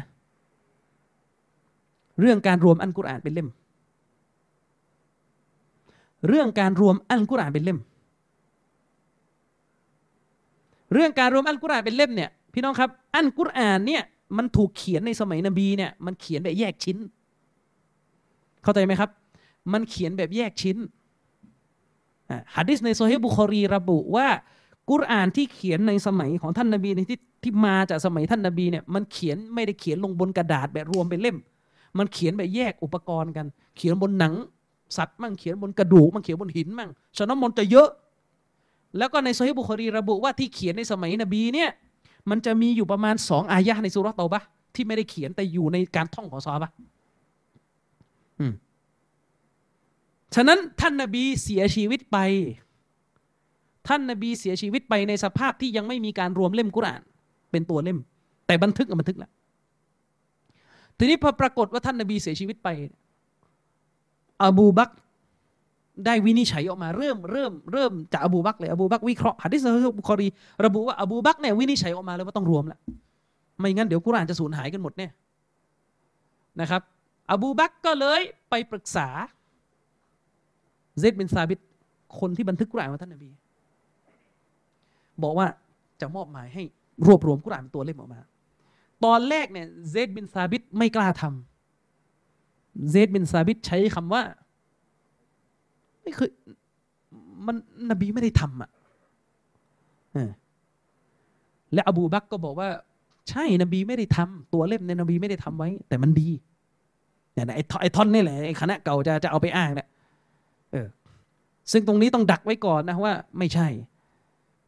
[2.21, 3.49] เรื่องการรวมอัลกุรอานเป็นเล่ม
[6.29, 7.79] เรื่องการรวมอัลกุรอานเป็นเล่ม
[10.93, 14.03] เรื่องการรวมอัลกุรอานเป็นเล่มเนี่ยพี่น้องครับอัลกุรอานเนี่ย
[14.37, 16.97] มันถูกเขียนในสมัยนบีเนี่ยมันเขียนแบบแยกชิ้น
[18.63, 19.11] เข้าใจไหมครับ
[19.73, 20.77] มันเขียนแบบแยกชิ้น
[22.57, 24.27] ฮะดิษในโซฮีบุคอรีระบุว่า
[24.91, 31.37] กุรอานที่เขียนในสมัยของท่านนบีในที่ที่มาจากสมัยท่านนบีเนี่ยมันเขียนไม่ได้เขียนลงบนกระดาษแบบรวมเป็นเล่ม
[31.99, 33.47] มันเขียนแบบแยกอุปกรณ์กัน
[33.77, 34.35] เขียนบนหนัง
[34.97, 37.89] สัตว์มั่งเขียนบนกระดูกมั่งเขียนบนหินมั่งฉะนั้นมันจะเยอะ
[38.99, 41.71] แล้วก็ในโซฮีบุคอรีระบุว่าที่เขียนในสมัยนบีเนี่ย
[42.31, 44.43] มันจะมีอยู่ประมาณสองอายะในสุรตอบะ
[44.75, 46.71] ที่ไม่ได้เขียนแต่อยู่ในการท่องของซอบะ
[48.39, 48.53] อืม
[50.35, 52.19] ฉะนั้นท่านนบีเสียชีวิตไป
[53.89, 57.03] ท่านนบีเสียชีวิตไปในสภาพที่ยังไม่มีการรวมเล่มกุราน
[57.51, 57.99] เป็นตัวเล่ม
[58.47, 59.31] แต่บันทึกบันทึกแล้ว
[60.99, 62.69] ทีนี้พอปรากฏว่าท่านนบีเสียชีวิตไป
[64.43, 64.91] อบูบัก
[66.07, 69.61] ได้วินิจฉัยออกมาเริ่มเริ่มเริ่มจากอบูบักเลยอบูบักวิเคราะห์หะดิษ
[69.99, 70.29] บุคอรี
[70.65, 72.81] ระบุว่าอบูบักเนี่ยวินิจฉัยออกมาเลยว่าต้องรวมแล้ว
[73.61, 75.11] ไม่งั้นเดี๋ยวกุรานจะสูญหายกันหมดเนี่ย
[76.61, 76.83] นะครับ
[77.31, 78.21] อบูบักก็เลย
[78.51, 79.09] ไปปรึกษา
[80.99, 81.61] เซดบินซาบิด
[82.19, 83.31] คนที่บันทึกกุรอานของท่านนบี
[85.23, 85.47] บอกว่า
[86.01, 86.63] จะมอบหมายให้
[87.07, 88.19] รวบรวมกุรอานเป็นตัวเล่มออกมา
[89.05, 94.23] ตอนแรกเนี่ยเซดบินซาบิดไม่กล้าทำเซดบินซาบิดใช้คำว่า
[96.03, 96.31] ไม่เคย
[97.47, 97.57] มัน
[97.91, 98.71] นบีไม่ได้ทำอะ
[101.75, 102.69] และอบูบักก็บอกว่า
[103.29, 106.29] ใช่นบีไม่ได้ทำตัวเล่มในนบีไม่ได้ทำไว้ แต่มันดี
[107.33, 109.89] เนี่ยไอ้ไอ้ท่อนนี่แหละไอ้คณะเก่าจะจะเอาไปอ้างเนี่ย
[110.73, 110.89] เออ
[111.73, 113.69] ซึ่งตรงนี้ต้องดักไว้ก่อนนะว่า ไม่ใช่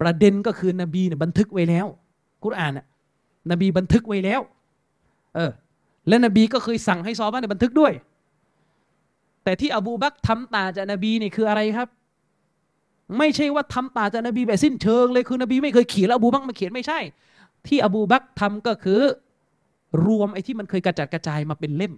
[0.00, 1.86] ประเด็นก็คือนบีเนี่ยบันทึกไว้แล้ว
[2.44, 2.86] กุรอานน่ะ
[3.50, 4.40] นบีบันทึกไว้แล้ว
[5.34, 5.50] เออ
[6.08, 7.92] และนบีก็เคยสั่งให้ซอบ้านในบันทึกด้วย
[9.44, 11.88] แต่ที่อบูบักทำตาจากนบีนี่คืออะไรครับ
[13.18, 16.98] ไม่ใช่ว่าทำตาจากนบีแบบสิ้นเชิงเลยคือนบีไม่เคยเขียนแล้วอบูบักมาเขียนไม่ใช่
[17.66, 19.00] ที่อบูบักทำก็คือ
[20.06, 21.94] รวมไอ้ที่มันเคยกระจัดกระจายมาเป็นเล่ม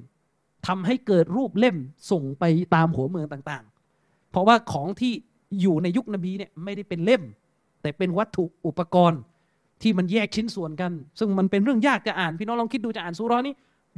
[0.67, 1.77] ทำให้เกิดรูปเล่ม
[2.11, 2.45] ส่งไป
[2.75, 3.65] ตามหัวเมืองต่าง
[4.35, 5.13] เพราะว่าของที่
[5.61, 7.23] อยู่ในยุคนบีเนี่ยไม่ได้เป็นเล่ม
[7.83, 9.21] แต่เป็นวัตถุอุปกรณ์
[9.83, 13.55] ที่มันแยกชิ้นส่วนกัน ซึ่งมันเป็นเรื่องยากจะอ่าน พี่น้องลองคิดดูจะอ่านสุรานี้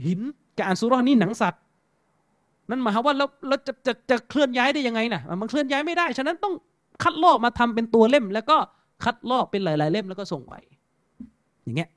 [0.06, 0.20] หิน
[0.58, 1.60] จะอ่านสุรานี้หนังสัตว์
[2.70, 6.54] นั่นหมายความว่าเราเราจะจะจะเคลื่อนย้ายได้ยังไงนะมันเคลื่อนย้ายไม่ได้ ฉะนั้นต้อง
[7.02, 8.56] คัดลอกมาทำเป็นตัวเล่ม แล้วก็
[9.04, 10.54] คัดลอกเป็นหลาย ๆ เล่มแล้วก็ส่งไป
[11.64, 11.90] อย่างเงี้ย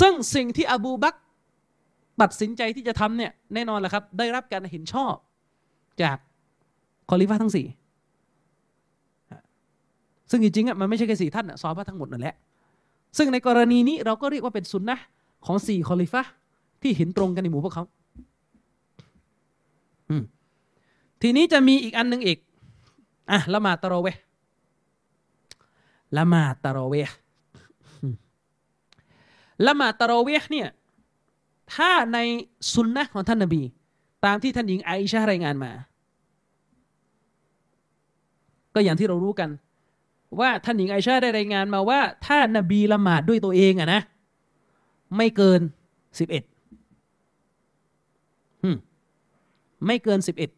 [0.00, 1.14] ซึ่งสิ่งที่อบูบัก
[2.20, 5.14] ตัดสินใจที่จะทำเนี่ยแน่นอนแหละครับ ได้รับการเห็นชอบ
[6.02, 6.18] จาก
[7.10, 7.66] คอลิฟ้าทั้งสี่
[10.30, 12.36] ซึ่งจริงๆอะมันไม่ใช่แค่สี่ท่านอะซอฮาบะทั้งหมดนั่นแหละ
[13.18, 14.96] ซึ่งในกรณีนี้เราก็เรียกว่าเป็นสุนนะ
[15.46, 16.22] ของสี่คอลิฟะ
[16.82, 17.84] ที่เห็นตรงกันในหมู่พวกเขา
[21.22, 22.38] ทีนี้จะมีอีกอันหนึ่งอีก
[23.30, 24.08] อะละหมาดตะรอเวียะห์
[26.16, 26.94] ละหมาดตะโรเว
[29.66, 30.68] ละหมาดตะโรเวเนี่ย
[31.74, 32.18] ถ้าใน
[32.74, 33.62] สุนนะของท่านนบี
[34.24, 35.72] ตามที่ท่านหญิงไอชารายงานมา
[38.74, 39.50] ก็อย่างที่เรารู้กัน
[40.40, 44.00] ว่าท่านหญิงไอชาได้รายงานมาว่า ถ้านบีละหมาดด้วยตัวเองอะนะ
[45.16, 45.60] ไม่เกิน
[46.18, 46.44] สิบเอ็ด
[49.86, 50.50] ไม่เกินสิบเอ็ด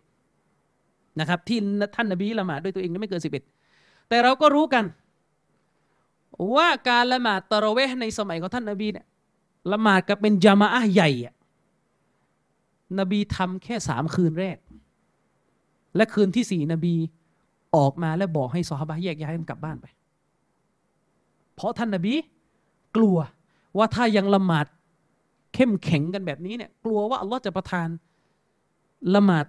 [1.20, 1.59] นะครับ ที่
[1.97, 3.43] ท่านนบีละหมาดด้วยตัวเองไม่เกินสิบเอ็ด
[4.09, 4.85] แต่เราก็รู้กัน
[6.57, 9.07] ว่าการละหมาดตะระเวในสมัยของท่านนบีเนี่ย
[9.73, 11.35] ละหมาดกับเป็นจามะใหญ่อะ
[12.99, 14.59] นบีทำแค่สามคืนแรก
[15.97, 16.95] และคืนที่สี่นบี
[17.76, 19.86] ออกมาแล้วบอกให้ซอฮาบะแยกย้ายกันกลับบ้านไป
[21.55, 22.14] เพราะท่านนบี
[22.96, 23.16] กลัว
[23.78, 24.66] ว่าถ้ายังละหมาด
[25.55, 27.88] เข้มแข็งกันแบบนี้เนี่ย กลัวว่าอัลลอฮ์จะประทาน
[29.14, 29.44] ละหมาด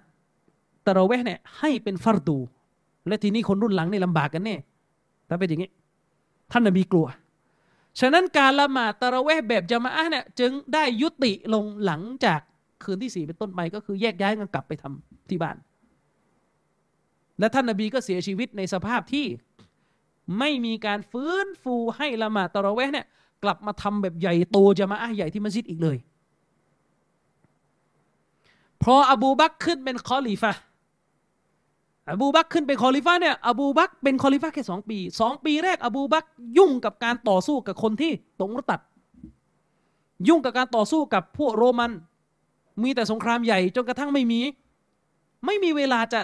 [0.86, 2.38] ตะเราแวะเนี่ยให้เป็นฟัรดู
[3.08, 4.56] และทีนี้คนรุ่นหลังนี่ลำบากกันแน่
[5.28, 5.70] ถ้าเป็นอย่างนี้
[6.52, 7.06] ท่านนบีกลัว
[8.00, 12.40] ฉะนั้นการละหมาดตะเราแวะแบบจามะเนี่ยจึงได้ยุติลงหลังจาก
[12.82, 15.56] คืนที่สี่เป็นต้นไปก็คือแยกย้ายกันกลับไปทำที่บ้าน
[17.38, 19.26] และท่านนบีก็เสียชีวิตในสภาพที่
[20.38, 23.06] ไม่มีการฟื้นฟูให้ละหมาดตะระเวเนี่ย
[23.44, 25.96] กลับมาทำแบบใหญ่โตจะมาอะใหญ่ที่มัสยิดอีกเลย
[28.82, 30.52] พออบูบักขึ้นเป็นคอลีฟะ
[32.10, 36.24] อบูบักขึ้นเป็นคอลิฟะเนี่ยอบูบักเป็นคอลิฟะแค่สองปีสองปีแรก อบูบัก
[36.58, 38.80] ยุ่งกับการต่อสู้กับคนที่ตงรตัด
[40.28, 41.92] ยุ่งกับการต่อสู้กับพวกโรมัน
[42.82, 44.40] มีแต่สงครามใหญ่จนกระทั่งไม่มี
[45.46, 46.20] ไม่มีเวลาจะ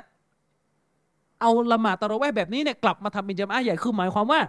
[1.42, 4.40] เอาละหมาดตะระแวแบบนี้เนี่ยกลับมาทำเป็นจามะใหญ่คือหมายความว่า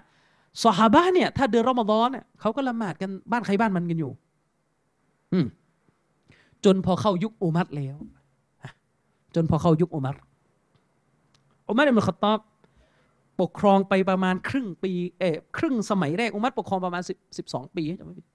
[0.64, 4.12] สหาบะเนี่ยถ้าเดือนรอมฎอนเนี่ยเขาก็ละหมาดกันบ้านใครบ้านมันกันอยู่
[5.34, 5.46] อืม
[6.66, 7.98] จนพอเข้ายุคอุมัรแล้ว
[9.36, 10.16] จนพอเข้ายุคอุมัร
[11.68, 12.40] อุมัรอิบนุขตอบ
[13.42, 18.26] ปกครองไปประมาณครึ่งปีเออครึ่งสมัยแรกอุมัรปกครองประมาณสิบสิบสองปีจะไม่ผิด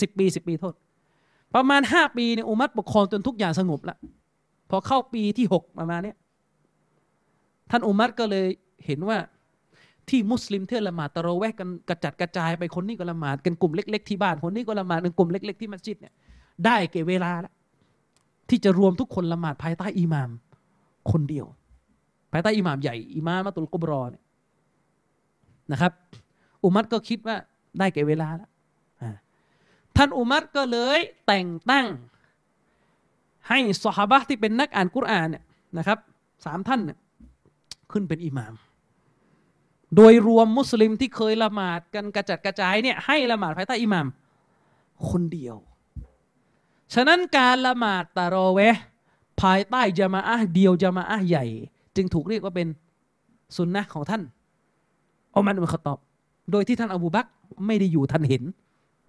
[0.00, 0.74] สิบปีสิบปีโทษ
[1.54, 3.98] ประมาณห้าปีเนี่ยอุมัรปกครองจนทุกอย่างสงบแล้ว
[4.70, 6.16] พอเข้าปีที่หกประมาณเนี้ย
[7.70, 8.46] ท่านอุมัรก็เลย
[8.86, 9.18] เห็นว่า
[10.08, 16.14] ที่มุสลิมเที่ละหมาดตะโรแวกกันกระจัดกระจายไปคนนี้ก็ละหมาดกันกลุ่มเล็ก ๆ ที่บ้านคนนี้ก็ละหมาดกันกลุ่มเล็ก ๆ ที่มัสยิดเนี่ย
[16.64, 17.52] ได้เก็บเวลาแล้ว
[18.48, 20.30] ที่จะรวมทุกคนละหมาดภายใต้อิหมาม
[21.10, 21.46] คนเดียว
[22.32, 24.22] ภายใต้อิหมามใหญ่อิมามมาตุลกุบรอเนี่ย
[25.72, 25.92] นะครับ
[26.64, 27.36] อุมัรก็คิดว่า
[27.78, 28.50] ได้เก็บเวลาแล้ว
[29.96, 31.86] ท่านอุมัรก็เลยแต่งตั้ง
[33.48, 35.44] ให้สหบะที่เป็นนักอ่านกุรอานเนี่ย
[35.78, 35.98] นะครับ
[36.46, 36.98] สามท่านเนี่ย
[37.92, 38.54] ขึ้นเป็นอิหมาม
[39.96, 44.06] โดยรวมมุสลิมที่เคยละหมาดกันกระจัดกระจายเนี่ยให้ละหมาดภายใต้อิหมาม
[45.10, 45.56] คนเดียว
[46.94, 48.60] ฉะนั้นการละหมาดตะรอเว
[49.40, 51.44] ภายใต้จามาอะเดียวจามาอะใหญ่
[51.96, 52.68] จึงถูกเรียกว่าเป็น
[53.56, 54.22] สุนนะของท่าน
[55.34, 55.98] อุมัรอุลขตอบ
[56.50, 57.26] โดยที่ท่านอบูบัก
[57.66, 58.42] ไม่ได้อยู่ท่านเห็น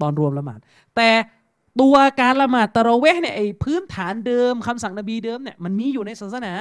[0.02, 0.60] ตอนรวมละหมาด
[0.96, 1.10] แต่
[1.82, 6.54] ตัวการละหมาดตะรอเวะเนี่ยไอ้พื้นฐานเดิมคำสั่งนบีเดิมเนี่ยมันมีอยู่ในศาสนา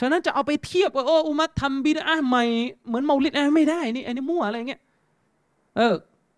[0.00, 2.44] ฉะนั้นจะเอาไปเทียบว่าโอ้อุมัตทำบิดอะใหม่
[2.86, 4.80] เหมือนเมาลิดอะไม่ได้นี่อันนี้มั่วอะไรเงี้ย
[5.76, 5.94] เออ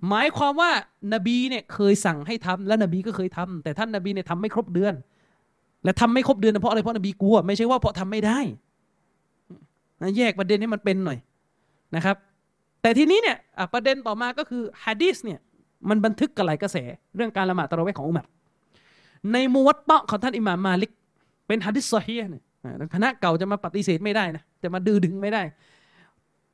[0.09, 0.71] หมายความว่า
[1.13, 4.95] นบีเนี่ยเคยสั่งให้ทำและนบีก็เคยทำแต่ท่านนบีเนี่ยทำไม่ครบเดือน
[5.85, 8.39] และทำไม่ครบเดือนเพราะอะไรเพราะนบีกลัว ไม่ใช่ว่าเพราะทำไม่ได้
[10.03, 11.19] นะแยกประเด็นนี้มันเป็นหน่อย
[11.97, 12.17] นะครับ
[12.83, 13.37] แต่ทีนี้เนี่ย
[13.75, 15.41] ประเด็นต่อมาก็คือฮะดีสเนี่ย
[15.89, 16.77] มันบันทึกกระไหลกระแส
[17.17, 18.27] เรื่องการละหมาดตะเระเวของอุมัร
[19.33, 20.91] ในมุวัตเตะของท่านอิหม่ามมาลิก
[21.47, 22.43] เป็นฮะดิษซอฮีเนี่ย
[22.95, 25.43] คณะเก่าจะมาปฏิเสธไม่ได้นะจะมาดื้อดึงไม่ได้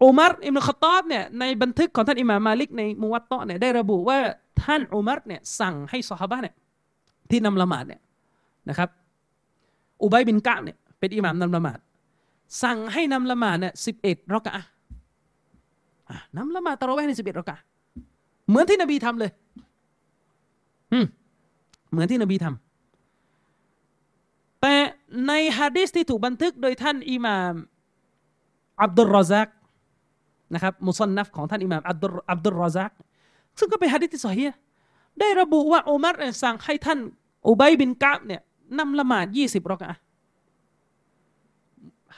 [0.03, 4.19] อุมัรอิมนุขตอบเนี่ยในบันทึกของท่านอิหม่ามาลิกในมุวัตตะเนี่ยได้ระบุว่า
[4.65, 6.55] ท่านอุมัรเนี่ยสั่งให้ซอฮาบะเนี่ย
[7.31, 8.01] ที่นำละหมาดเนี่ย
[8.69, 8.89] นะครับ
[10.03, 11.79] อุบัยบินกะเนี่ยเป็นอิหม่ามนำละหมาด
[12.63, 14.65] สั่งให้นำละหมาดเนี่ยสิบเอ็ดรอกะ
[16.37, 17.57] นำละหมาดตะระเวในสิบเอ็ดรอกะ
[18.49, 19.31] เหมือนที่นบีทำเลย
[20.93, 21.05] อืม
[21.91, 24.75] เหมือนที่นบีทำแต่
[25.29, 27.55] ในฮะดิษที่ถูกบันทึกโดยท่านอิหม่าม
[28.83, 29.49] อับดุลรอซัก
[30.55, 32.93] นะครับมุสนนัฟของท่านอิหม่ามอับดุลอับดุลรอซัก
[33.59, 34.45] ซึ่งก็เป็นฮะดิษที่สฮี
[35.21, 36.99] ได้ระบุว่าอุมัรสั่งให้ท่าน
[37.49, 38.41] อุบัยบินกะบเนี่ย
[38.79, 39.89] นำละหมาดยี่สิบรอกะ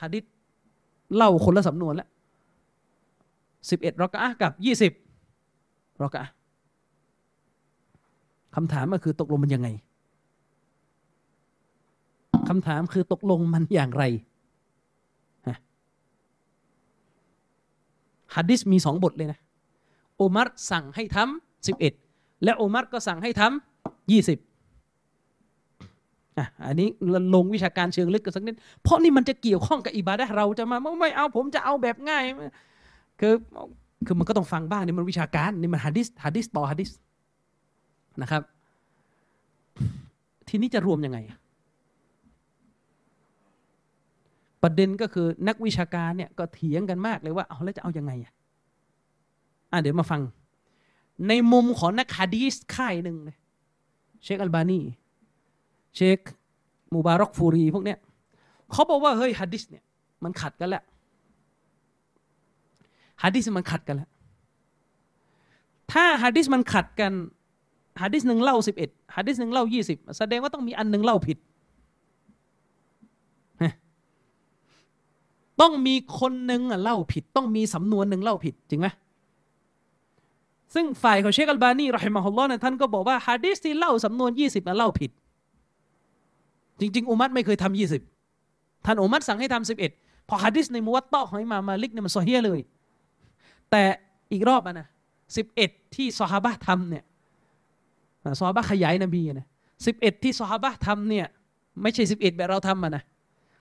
[0.01, 0.25] ฮะดิษ
[1.17, 2.09] เล่าคนละสำนวนแล้ว
[3.71, 4.93] สิบเอ็ดรอกะกับยี่สิบ
[6.03, 6.23] รอกะ
[8.55, 9.69] คำถามก็คือตกลงมันยังไง
[12.49, 14.05] คำถามคือตกลงมันอย่างไร
[18.35, 19.39] ฮัดดิสมีสองบทเลยนะ
[20.21, 21.93] อุมัรสั่งให้ทำสิบเอ็ด
[22.45, 24.39] และอุมัรก็สั่งให้ทำยี่สิบ
[26.39, 26.89] อะอันนี้
[27.35, 32.25] ลงวิชาการเชิงลึกกันสักนิด เพราะนี่มันจะเกี่ยวข้องกับอิบาดะเราจะมาไม่เอาผมจะเอาแบบง่าย
[33.21, 33.35] คือ
[34.07, 36.91] คือมันก็ต้องฟังบ้างนี่มันวิชาการนี่มันฮัดดิสฮัดดิสต่อฮัดดิส
[38.23, 38.43] นะครับ
[40.49, 41.19] ทีนี้จะรวมยังไง
[44.63, 48.33] ประเด็นก็คือนักวิชาการเนี่ยก็เถียงกันมากเลยว่าเอาแล้วจะเอายังไงอะ
[49.73, 50.21] อะเดี๋ยวมาฟัง
[51.29, 53.37] ในมุมของนักฮะดีสค่ายหนึ่งเลย
[54.23, 54.81] เชคอัลบานี
[55.95, 56.19] เชค
[56.93, 57.99] มูบารอกฟูรีพวกเนี้ย
[58.73, 59.85] เขาบอกว่าเฮ้ยฮะดิษเนี่ย
[60.25, 60.83] มันขัดกันแล้ว
[63.23, 64.11] ฮะดิษมันขัดกันแล้ว
[65.93, 67.13] ถ้าฮะดิษมันขัดกัน
[68.03, 71.39] ฮะดิษหนึ่งเล่าสิบเอ็ดฮะดิษหนึ่งเล่ายี่สิบแสดงว่าต้องมีอันหนึ่งเล่าผิด
[75.61, 78.89] ต้องมีคนหนึ่งเล่าผิด ต้องมีสำนวนหนึ่งเล่าผิดจริงไหม
[80.75, 85.11] ซึ่งฝ่ายของเชคอัลบานีรอฮิมะฮุลลอฮ์เนี่ยท่านก็บอกว่าฮะดิษที่เล่าสำนวนยี่สิบเล่าผิด
[86.81, 88.03] จริง ๆ อุมัตไม่เคยทำยี่สิบ
[88.87, 89.91] ท่านอุมัตสั่งให้ทำสิบเอ็ด
[90.29, 92.61] พอฮะดิษในมุวัตตะของอิมามาลิกเนี่ยมันโซเฮียเลย
[93.71, 93.83] แต่
[94.33, 94.87] อีกรอบอะนะ
[95.37, 97.05] สิบเอ็ดที่ซอฮาบะทำเนี่ย
[98.41, 99.47] ซอฮาบะขยายนบีนะ
[99.87, 101.27] สิบเอ็ดที่ซอฮาบะทำเนี่ย
[101.83, 103.03] ไม่ใช่สิบเอ็ดแบบเราทำอะนะ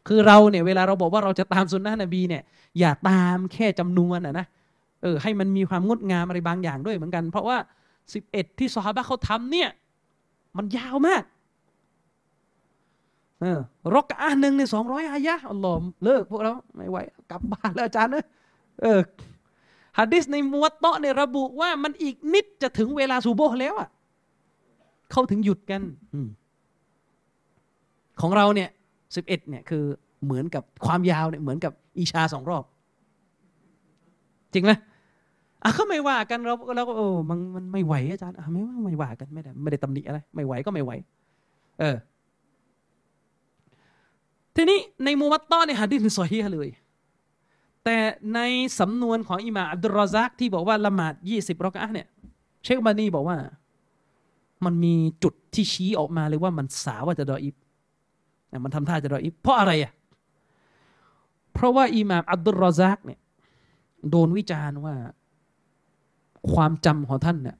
[0.07, 2.43] คือเราเนี่ยเวลาเราบอกว่าเราจะตามสุนนะนบีเนี่ย
[2.79, 4.45] อย่าตามแค่จำนวนอะนะ
[5.01, 7.57] เออให้มันมีความงดงามอะไรบางอย่างด้วยเหมือนกัน เพราะว่า
[8.13, 9.69] สิบเอ็ดที่ซอฮาบะเขาทำเนี่ย
[10.57, 11.23] มันยาวมาก
[13.41, 13.59] เออ
[13.93, 16.97] รกอ่านหนึ่งในสองร้อยอายะอัลลอฮ์เลิกพวกเราไม่ไหว
[17.31, 18.11] กลับบ้านแล้วอาจารย์
[18.81, 19.01] เออ
[19.99, 23.89] ฮะดิษในมวตเตาะเนี่ยระบุว่ามันอีกนิดจะถึงเวลาซูโบแล้วอะ
[25.11, 25.81] เขาถึงหยุดกัน
[28.21, 28.69] ของเราเนี่ย
[29.15, 29.83] สิบเอ็ดเนี่ยคือ
[30.25, 32.63] เหมือนกับความยาวเนี่ยเหมือนกับอีชาสองรอบ
[34.53, 34.71] จริงไหม
[35.63, 40.91] อะก็ไม่ว่ากันเราเราก็โอ้มันมันไม่ไหวอาจารย์อะไม่ว่าไม่ว่ากันไม่ได้ไม่ได้ตำหนิอะไร ไม่ไหวก็ไม่ไหว
[41.79, 41.95] เออ
[44.55, 46.69] ทีนี้ในมูวัตต้อในฮะดิษซอฮีเลย
[47.83, 47.97] แต่
[48.35, 48.39] ใน
[48.79, 52.07] สำนวนของอิหม่าอับดุลรอซักที่บอกว่าละหมาดยี่สิบรอกะเนี่ย
[52.63, 53.37] เชคบานีบอกว่า
[54.65, 57.55] มันมีจุดที่ชี้ออกมาเลยว่ามันสาว่าจะดออิบ
[58.63, 59.91] มันทำท่าจะดออิบเพราะอะไรอะ
[61.53, 63.19] เพราะว่าอิหม่ามอับดุลรอซักเนี่ย
[64.09, 64.95] โดนวิจารณ์ว่า
[66.53, 67.57] ความจำของท่านเนี่ย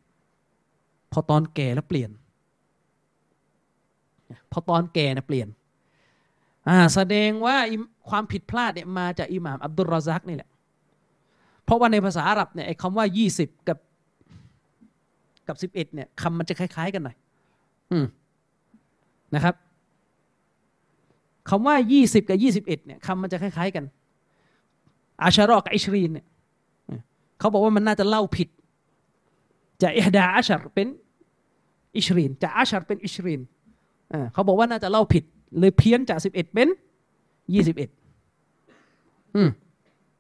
[1.12, 2.10] พอตอนแก่แล้วเปลี่ยน
[4.52, 5.48] พอตอนแก่เนี่ยเปลี่ยน
[6.70, 7.56] อ่าแสดงว่า
[8.10, 10.49] ความผิดพลาดเนี่ยมาจากอิหม่ามอับดุลรอซักนี่แหละ
[11.64, 13.78] เพราะว่าในภาษาอาหรับเนี่ยไอ้คำว่ายี่สิบกับ
[15.48, 17.16] กับสิบเอ็ดเนี่ยคำมันจะคล้าย ๆ กันหน่อย
[17.91, 18.06] อืม
[19.36, 19.56] นะครับ
[21.50, 23.84] คำว่ายี่สิบกับยี่สิบเอ็ดเนี่ยคำมันจะคล้าย ๆกัน
[25.24, 26.26] อาชารอกับอิชรีนเนี่ย
[27.40, 28.50] เขาบอกว่ามันน่าจะเล่าผิด
[29.82, 30.88] จะอิฮดาอัชารเป็น
[31.96, 33.42] อิชรีนจะอัชารเป็นอิชรีน
[34.34, 35.24] เขาบอกว่าน่าจะเล่าผิด
[35.60, 36.68] เลยเพี้ยนจากสิบเอ็ดเป็น
[37.54, 37.90] ยี่สิบเอ็ด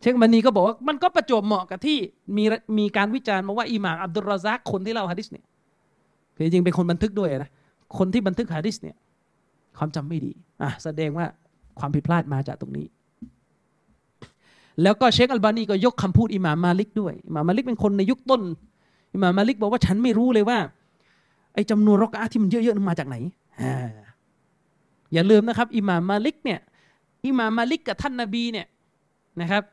[0.01, 1.97] เชคมานีก็บอกว่ามันก็ประจวบเหมาะกับที่
[2.37, 2.43] มี
[2.77, 5.45] มีการวิจารณ์มาว่าอิหม่ามอับดุลรซักคนที่เล่าฮะดิษเนี่ย
[6.37, 7.49] จริงเป็นคนบันทึกด้วยนะ
[7.97, 8.95] คนที่บันทึกฮะดิษเนี่ย
[9.77, 10.31] ความจำไม่ดี
[10.61, 11.25] อะแสดงว่า
[11.79, 12.85] ความผิดพลาดมาจากตรงนี้
[14.83, 18.41] แล้วก็เชคอัลบานีก็ยกคำพูดอิหม่ามมาลิกด้วยอิหม่ามมาลิกเป็นคนในยุคต้น
[19.13, 20.57] อิหม่ามมาลิกบอกว่าฉันไม่รู้เลยว่า
[21.53, 23.15] ไอ้จำนวนรอกอะอัตที่มันเยอะๆมาจากไหน
[25.13, 26.59] อย่าลืมนะครับอิหม่ามมาลิกเนี่ย
[27.25, 28.67] อิหม่ามมาลิกกับท่านนาบีเนี่ย
[29.41, 29.63] นะครับ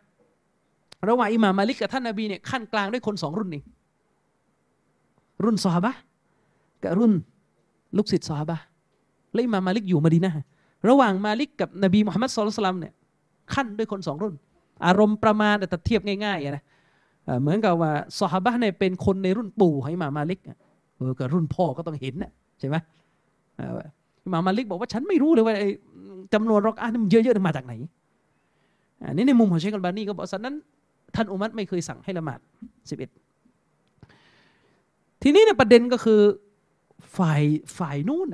[1.09, 3.63] ระหว่างอิหม่ามมาลิกกับท่านนบีเนี่ยคั่นกลางด้วยคนสองรุ่นนี้
[5.45, 5.93] รุ่นซอฮาบะ
[6.83, 7.13] กับรุ่น
[7.97, 8.57] ลูกศิษย์ซอฮาบะ
[9.33, 10.33] และอิหม่ามมาลิกอยู่มาดีนะ
[10.89, 12.93] ระหว่างมาลิกกับนบีมุฮัมมัดสุลตัลลัมเนี่ย
[13.55, 14.35] ขั้นด้วยคนสองรุ่น
[14.87, 16.63] อารมณ์ประมาณแต่เทียบง่ายๆนะ
[17.41, 20.41] เหมือนกับว่าซอฮาบะเนี่ยเป็นคนในรุ่นปู่ของอิหม่ามาลิก
[20.97, 22.31] เออกับรุ่นพ่อก็ต้องเห็นนะ
[22.61, 22.77] ใช่ไหม
[24.25, 25.55] อิหม่ามมาลิกบอกว่าฉันไม่รู้เลยว่า
[26.35, 27.75] จำนวนรอกอานี่มันเยอะๆมาจากไหน
[29.07, 30.55] อันนี้ในมุมของเชคกัลบานีก็บอกฉะนั้น
[31.15, 32.39] ท่านอุมัตไม่เคยสั่งให้ละหมาด
[32.91, 33.11] สิบเอ็ด
[35.23, 36.21] ทีนี้เนี่ยประเด็นก็คือ
[37.17, 37.43] ฝ่าย
[37.79, 38.29] ฝ่ายนู้น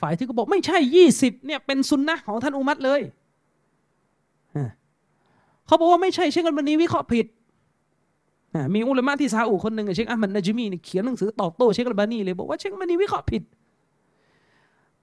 [0.00, 3.00] ฝ่ายที่เขาบอกไม่ใช่ยี่สิบเนี่ยเป็นซุนนะของท่านอุมัตเลย
[5.66, 7.26] เขาบอกว่าไม่ใช่เชคกัลบานีวิเคราะห์ผิด
[8.74, 13.42] มีอุลามะที่ซาอุคนหนึ่งเชคอัลมันนจมีเขียนหนังสือตอบโต้เชคกัลบานีเลยบอกว่าเชคกัลบานีวิเคราะห์ผิด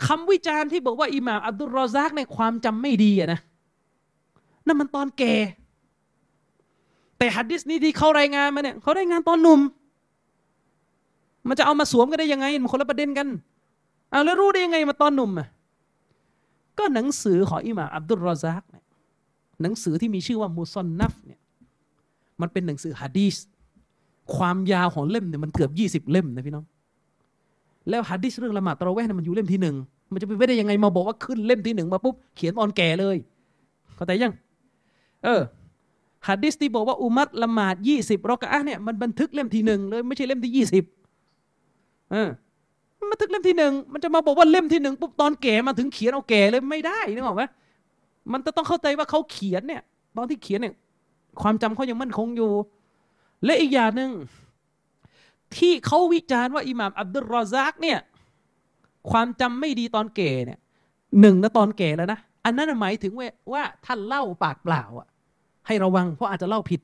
[0.06, 3.40] คำวิจารณ์ที่บอกว่าอิหม่ามอับดุลรอซากในความจำไม่ดีอะนะ
[4.66, 5.34] นั่นมันตอนแก่
[7.18, 9.60] แต่ฮัดดิสนี้ที่เขารายงานมาเนี่ยเขารายงานตอนหนุ่ม
[11.48, 13.28] มันจะเอามาสวมกันได้ยังไงมันคนละประเด็นกัน
[14.12, 15.48] เอาแล้วรู้ได้ยังไงมาตอนหนุ่มอะ
[16.78, 18.84] ก็หนังสือของอิหม่าอับดุลรอซากเนี่ย
[19.62, 21.40] หนังสือที่มีชื่อว่ามูซอนนัฟเนี่ย
[22.42, 23.36] มันเป็นหนังสือฮัดดิส
[24.36, 26.66] ความยาวของเล่มเนี่ยมันเกือบยี่สิบเล่มนะพี่น้อง
[27.90, 29.76] แล้วฮัดดิสเรื่องละหมาดตะเวห์มันอยู่เล่มที่หนึ่ง
[30.12, 33.18] มันจะไปได้ยังไงมาบอกว่าขึ้นเล่มที่หนึ่งมาปุ๊บเขียนตอนแก่เลย
[33.96, 34.34] เข้าใจยัง
[35.24, 35.42] เออ
[36.28, 40.84] ฮัดดิสที่บอกว่าอุมัตละหมาดยี่สิบรอกะเนี่ยมันบันทึกเล่มที่หนึ่งเลยไม่ใช่เล่มที่ยี่สิบ
[42.12, 42.30] เออ
[43.10, 47.44] บันทึกเล่มที่หนึ่งมันจะมาบอกว่าเล่มที่หนึ่งปุ๊บตอนแก่มาถึงเขียนเอาแก่เลยไม่ได้นึกออกไหม
[48.32, 49.82] มันจะต้องเข้าใจว่าเขาเขียนเนี่ย
[50.18, 50.74] ตอนที่เขียนเนี่ย
[51.42, 52.52] ความจำเขายังมั่นคงอยู่
[53.46, 54.12] และอีกอย่างหนึ่ง
[55.56, 58.00] ที่เขาวิจารณ์ว่าอิหม่ามอับดุลรอซักเนี่ย
[59.12, 60.60] ความจำไม่ดีตอนแก่เนี่ย
[61.22, 63.14] หนึ่งนะตอนแก่แล้วนะอันนั้นหมายถึง
[63.54, 65.08] ว่าท่านเล่าปากเปล่าอะ
[65.68, 66.82] ให้ระวังเพราะอาจจะเล่าผิด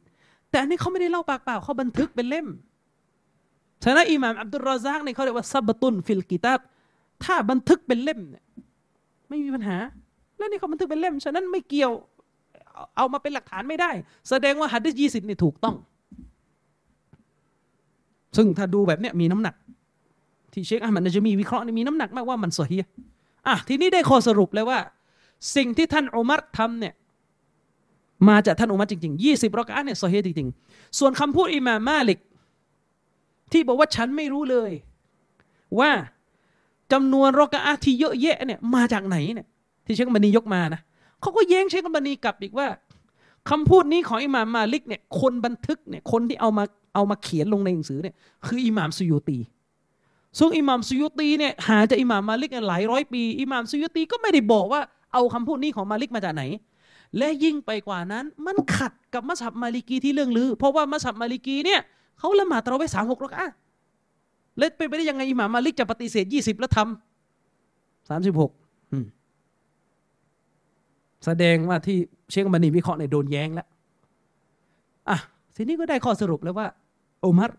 [0.49, 2.47] แต่อันนี้เขาไม่ได้เล่าปากเปล่าเขาบันทึกเป็นเล่ม
[3.83, 6.59] ฉะนั้นอิหม่ามอับดุลรอซักเนี่ยเขาเรียกว่าثبت في الكتاب
[7.23, 8.43] ถ้าบันทึกเป็นเล่มเนี่ย
[9.29, 9.77] ไม่มีปัญหา
[10.37, 11.91] แล้วนี่เขาบันทึกเป็นเล่ม ฉะนั้นไม่เกี่ยว
[12.97, 13.91] เอามาเป็นหลักฐานไม่ได้
[14.29, 15.75] แสดงว่าฮัดดิษยี่สิบนี่ถูกต้อง
[18.37, 19.55] ซึ่งถ้าดูแบบเนี้ยมีน้ำหนัก
[20.53, 22.77] ที่เชคอามันจะมีวิเคราะห์นี่มีน้ำหนักมากว่ามันสฮี
[23.47, 24.79] อะทีนี้ได้ข้อสรุปเลยว่า
[25.55, 26.93] สิ่งที่ท่านอุมัรทำเนี่ย
[28.29, 32.19] มาจากท่านอุมัรจริงๆยี่สิบรอกาเนี่ยสฮีจริงๆ ส่วนคำพูดอิมามมาลิก
[33.51, 34.71] ที่บอกว่าฉันไม่รู้เลย
[35.79, 35.91] ว่า
[36.91, 39.47] จำนวนรอกาที่เยอะแยะเนี่ยมาจากไหนเนี่ย
[39.85, 40.81] ที่เชคบันียกมานะ
[41.21, 42.67] เขาก็แย้งเชคบันีกลับอีกว่า
[43.49, 46.63] คำพูดนี้ของอิหม่ามมาลิกเนี่ยคนบันทึกเนี่ยคนที่เอามา
[46.95, 48.15] เอามาเขียนลงในหนังสือเนี่ย
[48.45, 49.37] คืออิหม่ามซุยูตี
[50.39, 54.81] ซึ่งอิหม่ามซุยุตีเนี่ยหาจากอิหม่ามมาลิกหลายร้อยปีอิหม่ามซุยุตีก็ไม่ได้บอกว่า
[55.13, 56.43] เอาคำพูดนี้ของมาลิกมาจากไหน
[57.17, 61.81] และยิ่งไปกว่านั้นมันขัดกับมัสยิดมาลิกีที่เรื่องลือ เพราะว่ามัสยิดมาลิกีเนี่ย
[62.19, 63.49] เขาละหมาดตราไว้สามหกรักอะ
[64.57, 68.51] เล็ดไปไปได้ยังไงอิหม่ามมาลิกจะปฏิเสธยี่สิบแล้วทำสามสิบหก
[71.25, 71.97] แสดงว่าที่
[72.31, 73.67] เชคมานีวิเคราะห์ในโดนแย้งแล้ว
[75.09, 75.17] อะ
[75.55, 76.67] ทีนี้ก็ได้ข้อสรุปแล้วว่า
[77.25, 77.51] อุมัร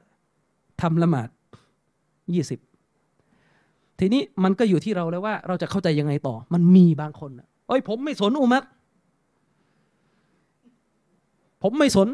[0.80, 1.28] ทำละหมาด
[2.34, 2.58] ยี่สิบ
[3.98, 7.30] ทีนี้มันก็อยู่ที่เราแล้วว่า เราจะเข้าใจยังไงต่อ มันมีบางคน
[7.68, 8.62] เอ้ย ผมไม่สนอุมัต
[11.62, 12.08] ผมไม่สน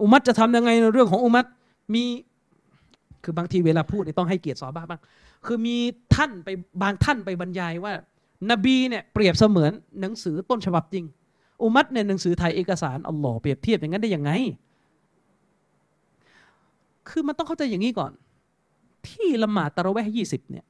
[0.00, 1.46] อุมัตจะทำยังไงในเรื่องของอุมัต
[1.94, 2.04] มี
[3.24, 5.00] คือบางทีเวลาพูดต้องให้เกียรติสอบ้าบ้าง
[5.46, 5.76] คือมี
[6.14, 6.48] ท่านไป
[6.82, 7.92] บางท่านไปบรรยายว่า
[8.50, 11.04] นบีเนี่ยเปรียบเสมือนหนังสือต้นฉบับจริง
[11.62, 14.30] อุมัตเนี่ยหนังสือไทยเอกสารอัลลอฮ์เปรียบเทียบอย่างนั้นได้ยังไง
[17.08, 18.12] คือมันต้องเข้าใจอย่างนี้ก่อน
[19.08, 20.64] ที่ละหมาดตะระเวห์ยี่สิบเนี่ย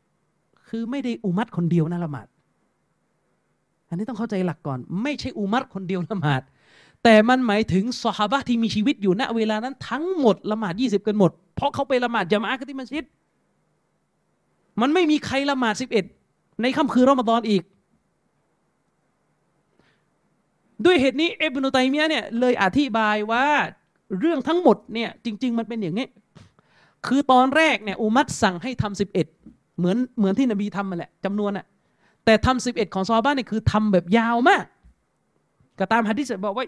[0.69, 2.27] คือไม่ได้อุมัดคนเดียวนะละหมาด
[3.89, 6.43] อันนี้ต้องเข้าใจหลักก่อน ไม่ใช่อุมัดคนเดียวละหมาด
[7.09, 13.05] แต่มันหมายถึงสหบะที่มีชีวิตอยู่ณเวลานั้นทั้งหมดละหมาดยี่สิบกันหมด เพราะเขาไปละหมาดจามะกันที่มัสยิด
[14.81, 16.05] มันไม่มีใครละหมาดสิบเอ็ด
[16.63, 17.63] ในค่ำคืนรอมฎอนอีก
[20.85, 23.47] ด้วยเหตุนี้เอบนุตัยมียเนี่ยเลยอธิบายว่า
[24.19, 26.07] เรื่องทั้งหมดเนี่ยจริง ๆ มันเป็นอย่างนี้
[27.07, 29.27] คือตอนแรกเนี่ยอุมัตสั่งให้ทำสิบเอ็ด
[29.79, 31.65] เหมือนเหมือนที่นบีทำมาแหละจำนวนอะ
[32.25, 34.65] แต่ทำสิบเอ็ดของซอบ้านเนี่ยคือทำแบบยาวมาก
[35.79, 36.67] ก็ตามฮะดิษบอกว่า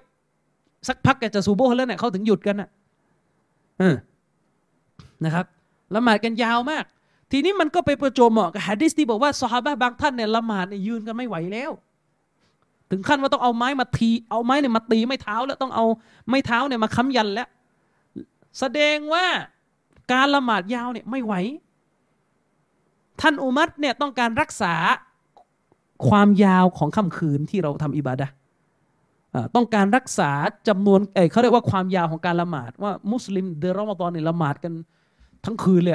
[0.89, 2.69] สักพักแกจะซูโบแล้วเนี่ยเขาถึงหยุดกันอะ
[5.25, 5.47] นะครับ
[5.95, 6.85] ละหมาดกันยาวมาก
[7.33, 11.71] ทีนี้มันก็ไปประจวบเหมาะกับฮะดิษที่บอกว่าซอฮาบะบางท่านเนี่ยละหมาดเนี่ยยืนกันไม่ไหวแล้ว
[12.91, 15.85] ถึงขั้นว่าต้องเอาไม้มาที เอาไม้เนี่ยมาตีไม่เท้าแล้วต้องเอา
[16.29, 17.49] ไม้เท้าเนี่ยมาค้ำยันแล้ว
[18.59, 19.27] แสดงว่า
[20.13, 21.35] การละหมาดยาวเนี่ยไม่ไหว
[23.21, 24.75] ท่านอุมัตเนี่ยต้องการรักษา
[26.09, 28.29] ความยาวของค่ำคืนที่เราทำอิบาดะ
[29.55, 30.31] ต้องการรักษา
[30.69, 34.73] จำนวนเเขาเรียกว่าความยาวของการละหมาด ว่ามุสลิมเดือนรอมฎอนนี่ยละหมาดกัน
[35.45, 35.95] ทั้งคืนเลย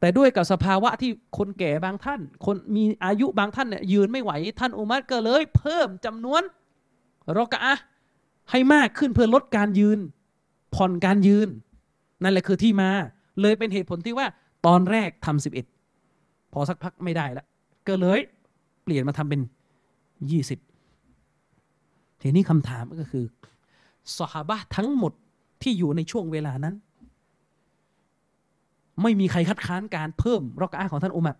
[0.00, 6.42] แต่ด้วยกับสภาวะที่คนแก่บางท่าน คนมีอายุบางท่านเนี่ยยืนไม่ไหว ท่านอุมัรก็เลย เพิ่มจำนวน
[7.36, 7.74] รอกะ
[8.50, 9.98] ให้มากขึ้นเพื่อลดการยืน
[10.74, 11.48] ผ่อนการยืน
[12.22, 12.90] นั่นแหละคือที่มา
[13.40, 14.26] เลยเป็นเหตุผลที่ว่า
[14.66, 15.66] ตอนแรกทำสิบเอ็ด
[16.52, 17.46] พอสักพักไม่ได้แล้ว
[17.88, 18.20] ก็เลย
[18.84, 19.40] เปลี่ยนมาทำเป็น
[20.30, 20.58] ยี่สิบ
[22.22, 23.24] ทีนี้คำถามก็คือ
[24.18, 25.12] สหบะทั้งหมด
[25.62, 26.74] ที่อยู่ในช่วงเวลานั้น
[29.02, 31.36] ไม่มีใครคัดค้านการเพิ่มรอกอาของท่านอุมัร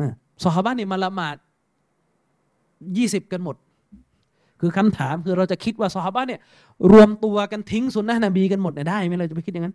[0.00, 0.12] นะ
[0.44, 1.36] สหบะเนี่ยมาละหมาด
[2.96, 3.56] ยี่สิบกันหมด
[4.60, 6.40] คือคำถามคือเราจะคิดว่าสหบะเนี่ย
[6.92, 9.74] รวมตัวกันทิ้งสุนนะนบีกันหมดได้ไหมเราจะไปคิดอย่างนั้น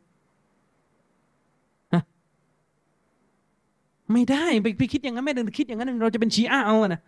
[4.11, 7.02] ไม่ได้ไปไปคิดอย่างนั้นไม่ได้คิดอย่างนั้น เราจะเป็นชีอะเอาอะนะ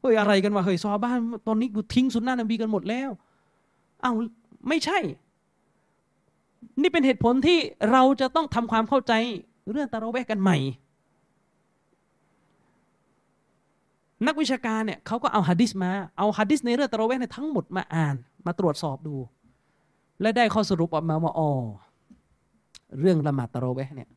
[0.00, 3.10] เฮ้ยอะไรกันวะเฮ้ยซอบ้านตอนนี้กูทิ้งสุนนะนบีกันหมดแล้ว
[4.02, 4.12] เอา
[4.68, 4.98] ไม่ใช่
[6.82, 7.58] นี่เป็นเหตุผลที่
[7.90, 9.12] เราจะต้องทำความเข้าใจ
[9.70, 10.58] เรื่องตะราแวกกันใหม่
[14.26, 18.14] นักวิชาการเนี่ยเขาก็เอาฮะดิษมา เอาฮะดิษในเรื่องตะราแวกในทั้งหมดมาอ่าน
[18.46, 19.16] มาตรวจสอบดู
[20.20, 21.50] และได้ข้อสรุปออกมาว่าอ๋อ
[23.00, 24.08] เรื่องละหมาดตะราแวกเนี่ย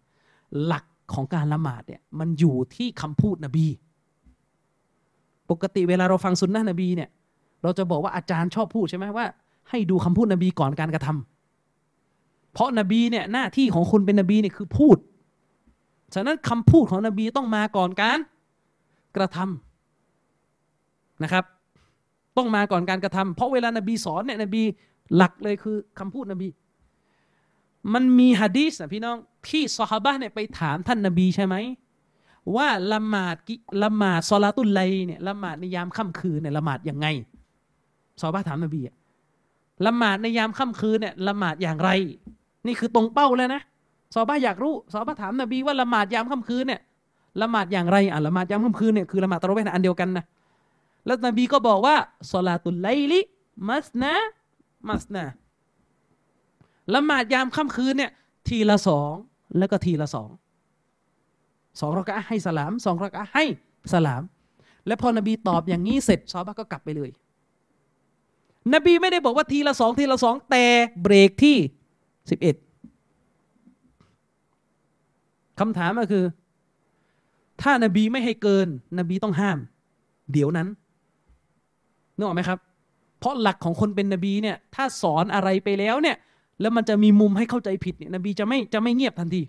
[0.65, 0.83] หลัก
[1.13, 3.65] ของการละหมาดเนี่ยมันอยู่ที่คำพูดนบี
[5.49, 7.09] ปกติเวลาเราฟังสุนนะนบีเนี่ย
[7.63, 9.25] เราจะบอกว่าอาจารย์ชอบพูดใช่ไหมว่า
[9.69, 14.97] ให้ดูคำพูดนบีก่อนการกระทำเพราะนบีเนี่ยหน้าที่ของคนเป็นนบีเนี่ยคือพูด
[16.13, 18.19] ฉะนั้นคำพูดของนบีต้องมาก่อนการ
[19.15, 21.43] กระทำนะครับ
[22.37, 24.61] ต้องมาก่อนการกระทำเพราะเวลานบีสอนเนี่ยนบี
[25.15, 26.47] หลักเลยคือคำพูดนบี
[27.93, 29.17] มันมีฮะดีษนะพี่น้อง
[29.49, 31.55] ที่ซอฮาบะเนี่ยไปถามท่านนบีใช่ไหม
[32.55, 33.35] ว่าละหมาด
[33.83, 37.07] ละหมาดซอลาตุลไลเนี่ยละหมาดในยามค่ำคืนเนี่ยละหมาดยังไง
[38.21, 38.95] ซอฮาถามนบีอะ
[39.85, 41.89] ละหมาดในยามค่ำคืนเนี่ยละหมาดอย่างไร
[42.67, 43.61] นี่คือตรงเป้าแล้วนะ
[44.13, 46.81] ซอฮาอยากรู้ซอฮาถามนบีว่าละหมาดยามค่ำคืนเนี่ย
[47.41, 50.25] ละหมาดอย่างไรอะละหมาดยามค่ำคืนเนี่ยคือละหมาดตะเระเวห์อันเดียวกันนะ
[51.05, 51.95] แล้วนบีก็บอกว่า
[52.31, 53.19] ซอลาตุลไลลิ
[53.69, 54.13] มัสนะ
[54.87, 55.25] มัสนะ
[56.93, 58.11] ละหมาดยามค่ำคืนเนี่ย
[58.47, 59.13] ทีละสอง
[59.57, 60.29] แล้วก็ทีละสอง
[61.79, 63.45] สองรักะให้สลามสองรักะให้
[63.93, 64.23] สลาม
[64.87, 67.09] และพอนบีตอบอย่างนี้เสร็จซอบะก็กลับไปเลย
[68.73, 70.65] นบีไม่ได้บอกว่าทีละสองทีละสองแต่
[71.01, 71.57] เบรกที่
[72.29, 72.55] สิบเอ็ด
[75.59, 76.25] คำถามก็คือ
[77.61, 78.67] ถ้านบีไม่ให้เกิน
[78.99, 79.57] นบีต้องห้าม
[80.31, 80.67] เดี๋ยวนั้น
[82.15, 82.59] นึกออกไหมครับ
[83.19, 86.17] เพราะหลักของคนเป็นนบีเนี่ย ถ้าสอนอะไรไปแล้วเนี่ย
[86.61, 89.41] แล้วมันจะมีมุมให้เข้าใจผิดเนี่ย นบีจะไม่จะไม่เงียบทันที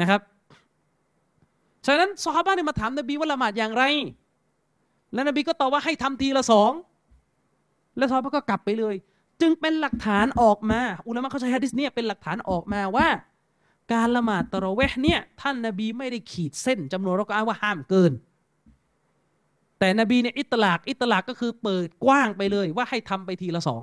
[0.00, 0.20] นะครับ
[1.86, 3.84] ฉะนั้นซอฮาบะเนี่ยมาถามนบีว่าละหมาดอย่างไร
[5.14, 6.72] แล้วนบีก็ตอบว่าให้ทำทีละสอง
[7.96, 8.94] แล้วซอฮาบะก็กลับไปเลย
[9.40, 13.08] จึงเป็นหลักฐานออกมา อุลามะเขาใช้ฮะดิษเนี่ยเป็นหลักฐานออกมาว่า
[13.92, 18.12] การละหมาดตะเระเวหเนี่ยท่านนบีไม่ได้ขีดเส้นจำนวนเราก็อ้างว่าห้ามเกิน
[19.78, 23.82] แต่นบีเนี่ยอิตลากอิตลากก็คือเปิดกว้างไปเลยว่าให้ทำไปทีละสอง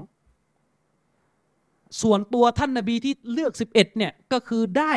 [2.01, 4.93] ส่วนตัวท่านนาบีที่เลือก 11เนี่ยก็คือได้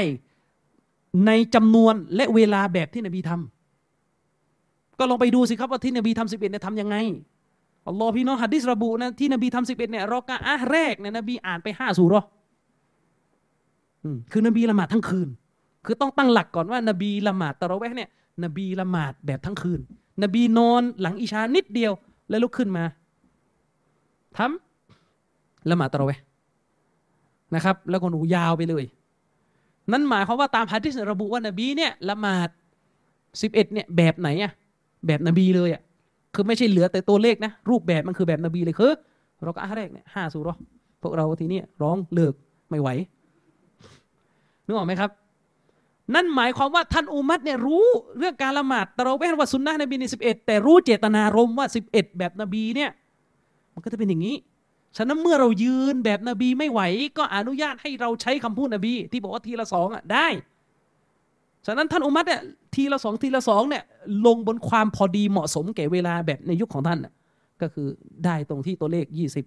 [1.26, 6.97] ในจำนวนและเวลาแบบที่นบีทำก็ลองไปดูสิครับว่าที่นบีทำสิบเอ็ดเนี่ยทำยังไง
[7.86, 12.22] อัลลอฮ์พี่น้องฮัดดิสระบุนะที่นบีทำสิบเอ็ดเนี่ยรอกะอะแรกเนี่ยนบีอ่านไปห้าสูรอ
[14.32, 15.28] คือนบีละหมาดทั้งคืน
[15.85, 18.09] คือต้องตั้งหลักก่อนว่านบีละหมาดตะระแวะเนี่ย
[18.44, 19.80] นบีละหมาดแบบทั้งคืน
[20.22, 21.93] นบีนอนหลังอิชานิดเดียว
[22.28, 22.85] แล้วลุกขึ้นมา
[24.36, 26.20] ทำละหมาดตะระแวะ
[27.55, 28.85] นะครับ แล้วก็หนูยาวไปเลย
[29.93, 32.48] นั่นหมายความว่าตามฮะดิษระบุว่านบีเนี่ยละหมาด
[33.43, 34.52] สิบเอ็ดเนี่ยแบบไหนอะ
[35.06, 35.82] แบบนบีเลยอะ
[36.35, 38.93] คือไม่ใช่เหลือแต่ตัวเลขนะรูปแบบมันคือแบบนบีเลยคือ
[39.44, 40.55] เราก็อะแรกเนี่ยห้าสูรอ
[41.02, 42.35] พวกเราทีนี้ร้องเลิก
[42.70, 42.89] ไม่ไหว
[44.66, 45.10] นึกออกไหมครับ
[46.15, 47.85] นั่นหมายความว่าท่านอุมัตเนี่ยรู้
[48.19, 52.90] เรื่องการละหมาดแต่เราแว่นว่าสุนนะนบีในสิบเอ็ดแต่รู้เจตนารมณ์ว่าสิบเอ็ดแบบนบีเนี่ย
[53.74, 54.36] มันก็จะเป็นอย่างนี้
[54.97, 56.81] ฉะนั้นเมื่อเรายืนแบบนบีไม่ไหว
[57.19, 60.27] ก็อนุญาตให้เราใช้คำพูดนบี ที่บอกว่าทีละสองอะได้
[61.66, 62.43] ฉะนั้นท่านอุมัตเนี่ย
[62.74, 63.85] ทีละสองทีละสองเนี่ย
[64.27, 66.98] ลงบนความพอดีเหมาะสมแก่เวลาแบบในยุคของท่าน
[67.60, 67.86] ก็คือ
[68.24, 69.44] ได้ตรงที่ตัวเลขยี่สิบ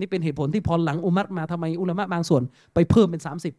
[0.00, 2.42] นี่เป็นเหตุผลที่พอหลังอุมัตมาทำไมอุลามะบางส่วน
[2.74, 3.54] ไปเพิ่มเป็นสามสิบ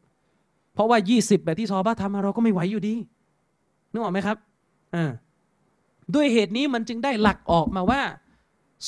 [0.73, 2.95] เพราะว่ายี่สิบแบบที่ซอบ้าทำมาเราก็ไม่ไหวอยู่ดี
[3.91, 4.37] นึกออกไหมครับ
[4.95, 5.11] อ่า
[6.13, 8.01] ด้วยเหตุนี้มันจึงได้หลักออกมาว่า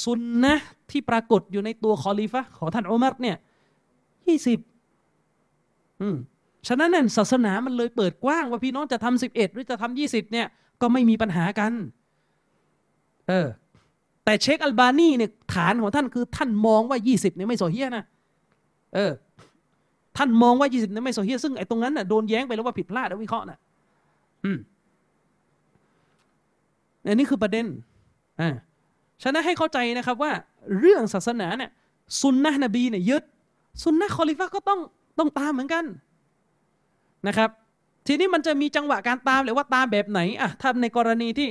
[0.04, 0.56] สุนนะ
[0.92, 3.38] ที่ปรากฏอยู่ในตัวคอลีฟะของท่านอุมัรเนี่ย
[4.26, 4.60] ยี่สิบ
[6.02, 6.18] อืม
[6.68, 10.48] ฉะนั้นนั่นศาสนามันเลยเปิดกว้าง ว่าพี่น้องจะทำสิบเอ็ดหรือจะทำยี่สิบเนี่ย
[10.82, 11.72] ก็ไม่มีปัญหากัน
[13.30, 13.48] เออ
[14.26, 18.04] แต่เชคอัลบานีเนี่ยฐานของท่านคือท่านมองว่า20เนี่ยไม่โซเฮียนะ
[18.96, 19.12] เออ
[20.18, 23.60] ท่านมองว่า20เนี่ยไม่โซเฮียซึ่งไอ้ตรงนั้นน่ะโดนแย้งไปแล้วว่าผิดพลาดแล้ววิเคราะห์น่ะ
[24.46, 24.58] อืม
[27.06, 27.66] อันนี้คือประเด็น
[28.42, 28.50] อ่า
[29.24, 30.32] ฉะนั้นให้เข้าใจนะครับว่า
[30.80, 31.72] เรื่องศาสนาเนี่ย
[32.22, 33.24] ซุนนะนบีเนี่ยยึด
[33.84, 34.80] ซุนนะคอลิฟะก็ต้อง
[35.20, 35.86] ต้องตามเหมือนกัน
[37.28, 37.50] นะครับ
[38.08, 41.50] ทีนี้มันจะมีจังหวะการตามหรือว่าตามแบบไหนอะถ้าในกรณีที่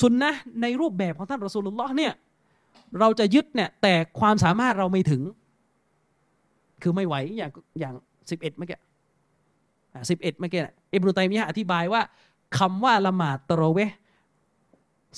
[0.00, 2.12] สุนนะในรูปแบบของท่านรอสูลุลลอฮ์เนี่ย
[2.98, 5.22] เราจะยึดเนี่ยแต่ความสามารถเราไม่ถึง
[6.82, 7.50] คือไม่ไหวอย่าง
[7.80, 7.94] อย่าง
[8.30, 8.78] สิบเอ็ดเมื่อกี้
[10.10, 10.60] สิบเอ็ดเมื่อกี้
[10.92, 12.02] อิบนุตัยมียะอธิบายว่า
[12.58, 13.78] คำว่าละหมาดตะโรเว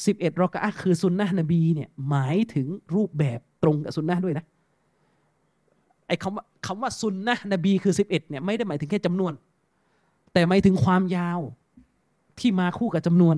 [0.06, 4.44] สิบเอ็ดรอกะคือสุนนะนบีเนี่ยหมายถึงรูปแบบตรงกับสุนนะด้วยนะ
[6.06, 9.32] ไอ้คำว่าคำว่าสุนนะนบีคือสิบเอ็ดเนี่ยไม่ได้หมายถึงแค่จำนวน
[10.32, 11.40] แต่หมายถึงความยาว
[12.39, 13.36] ที่มาคู่กับจำนวน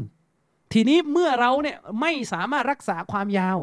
[0.73, 3.59] ทีนี้เมื่อเราเนี่ยไม่สามารถรักษาความยาว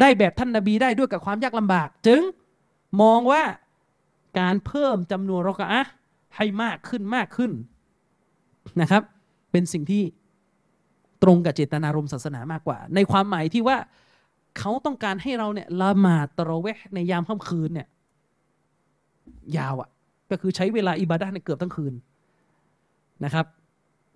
[0.00, 2.22] ได้แบบท่านนบีได้ด้วยกับความยากลำบาก จึง
[3.02, 3.42] มองว่า
[4.38, 5.84] การเพิ่มจำนวนรอกะ
[6.36, 7.52] ให้มากขึ้นมากขึ้น
[8.80, 9.02] นะครับ
[9.52, 10.02] เป็นสิ่งที่
[11.22, 13.76] ตรงกับเจตนารมณ์ศาสนามากกว่า ในความหมายที่ว่า
[14.58, 17.88] เขาต้องการให้เราเนี่ยละหมาดตะรเวะในยามค่ำคืนเนี่ย
[19.56, 19.88] ยาวอะ่ะ
[20.30, 21.94] ก็คือใช้เวลาอิบาดะในเกือบทั้งคืน
[23.24, 23.46] นะครับ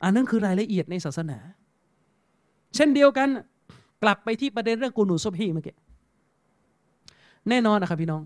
[0.03, 1.39] อันนั้นคือรายละเอียดในศาสนา
[2.75, 3.29] เช่นเดียวกัน
[4.03, 5.77] กลับไปที่ประเด็นเรื่องกูนูซบฮีเมื่อกี้
[7.49, 8.23] แน่นอนนะครับพี่น้อง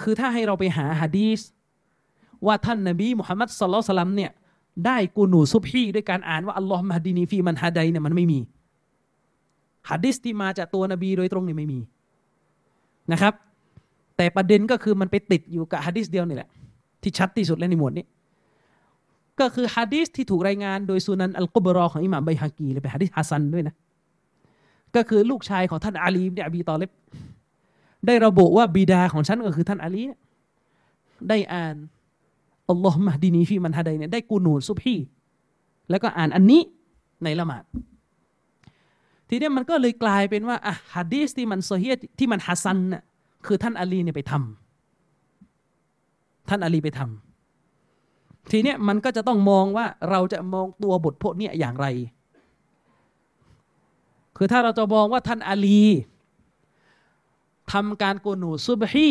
[0.00, 1.40] คือถ้าให้เราไปหาฮะดีส
[2.46, 4.32] ว่าท่านนบีมุฮัมมัดสลลัลสลัมเนี่ย
[4.86, 8.38] ได้กูนูซุบฮีด้วยการอ่านว่าอัลลอฮ์มาดีนีฟีมันฮะไดเนี่ยมันไม่มี
[9.90, 11.80] ฮะดิษที่มาจากตัวนบีโดยตรงเนี่ยไม่มี
[13.12, 13.34] นะครับ
[14.16, 16.48] แต่ประเด็นก็คือมันไปติดอยู่กับฮะดิษเดียวนี่แหละ
[17.02, 18.04] ที่ชัดที่สุดเลยในหมวดนี้
[19.40, 23.74] ก็คือฮะดิษที่ถูกรายงานโดยสุนันอัลกุบรอของอิหม่ามไบฮากีเลยเป็นฮะดิษฮัสซันด้วยนะ
[24.96, 26.90] ก็คือลูกชายของท่านอาลีเนี่ยอบีตอเลบ
[28.06, 30.02] ได้ระบุว่าบิดาของฉันก็คือท่านอาลี
[31.28, 31.74] ได้อ่าน
[32.70, 34.96] อัลลอฮ์มะดีนีฟีมันฮะไดเนี่ยได้กูนูดซุบฮี
[35.90, 36.62] แล้วก็อ่านอันนี้
[37.22, 37.64] ในละหมาด
[39.28, 43.02] ทีนี้มันก็เลยกลายเป็นว่าอะฮะดีสที่มันโซเฮียที่มันฮัสซันน่ะ
[43.46, 51.86] คือท่านอาลีเนี่ยไปทำท่านอาลีไปทำทีเนี้ยมันก็จะต้องมองว่าเราจะมองตัวบทพวกนี้อย่างไร
[54.36, 55.82] คือถ้าเราจะมองว่าท่านอาลี
[57.72, 59.10] ทำการกูนูซุบฮี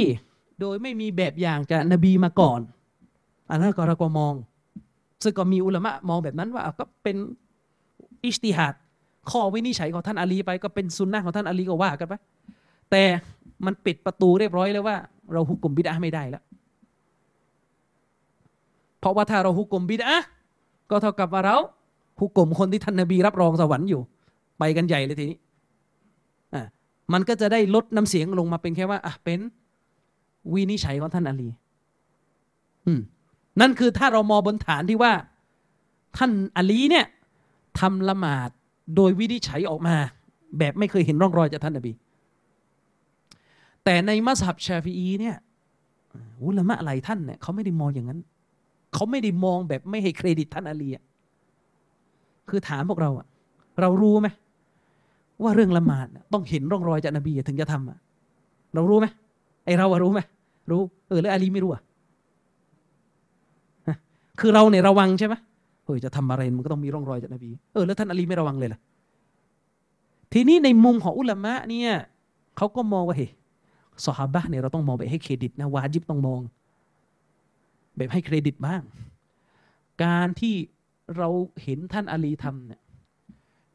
[0.59, 2.59] โดยไม่มีแบบอย่างจากนบีมาก่อน
[3.51, 4.33] อันนั้นก็เราก็มอง
[5.23, 7.17] ซึ่งก็มีอุลามะมองแบบนั้นว่าก็เป็น
[8.25, 8.73] อิสติฮัด
[9.31, 12.13] ข้อวินิจฉัยของท่านอาลีไปก็เป็นซุนนะของท่านอาลีก็ว่ากันไป
[12.91, 13.03] แต่
[13.65, 14.95] มันปิดประตูเรียบร้อยแล้วว่า
[15.33, 16.43] เราฮุกกลมบิดาไม่ได้แล้ว
[18.99, 20.11] เพราะว่าถ้าเราฮุกกลมบิดา
[20.89, 21.57] ก็เท่ากับว่าเรา
[22.19, 24.01] ฮุกกลมคนที่ท่านนบีรับรองสวรรค์อยู่
[24.59, 25.37] ไปกันใหญ่เลยทีนี้
[26.53, 26.63] อ่า
[27.13, 29.39] มันก็จะได้ลดน้ำเสียงลงมาเป็นแค่ว่าอะเป็น
[30.53, 31.49] วินิจฉัยของท่านอาลี
[32.87, 33.01] อืม
[33.59, 35.13] นั่นคือถ้าเรามองบนฐานที่ว่า
[36.17, 37.05] ท่านอาลีเนี่ย
[37.79, 38.49] ทำละหมาด
[38.95, 39.95] โดยวินิจฉัยออกมา
[40.59, 41.91] แบบไม่เคยเห็นร่องรอยจากท่านนบี
[43.83, 45.35] แต่ในมัสฮับชาฟีอีเนี่ย
[46.43, 48.19] อุลามะหลายท่านเนี่ยเขาไม่ได้มองอย่างนั้น
[48.93, 51.03] เขาไม่ได้มองแบบไม่ให้เครดิตท่านอาลีอะ
[52.49, 53.27] คือถามพวกเราอะ
[53.81, 54.27] เรารู้ไหม
[55.43, 57.97] ว่าเรื่องละหมาดต้องเห็นร่องรอยจากนบีถึงจะทำอะ
[58.73, 59.07] เรารู้ไหม
[59.65, 60.19] ไอเราอะรู้ไหม
[60.71, 61.81] รู้เออแล้วอาลีไม่รู้อะ
[64.41, 65.35] คือเราเนี่ยระวังใช่ไหม
[65.85, 68.79] เฮ้ยจะทำอะไรมันก็ต้องมีร่องรอยจากนบีเออแล้วท่านอาลีไม่ระวังเลยล่ะ
[70.33, 71.91] ทีนี้ในมุมของอุลามะเนี่ย
[72.57, 73.31] เขาก็มองว่าเฮ้ย
[74.05, 76.39] สฮาบะเนี่ยเราต้องมองแบบให้เครดิตนะวาจิบต้องมอง
[77.97, 78.81] แบบให้เครดิตบ้าง
[80.03, 80.55] การที่
[81.17, 81.29] เรา
[81.63, 82.81] เห็นท่านอาลีทำเนี่ย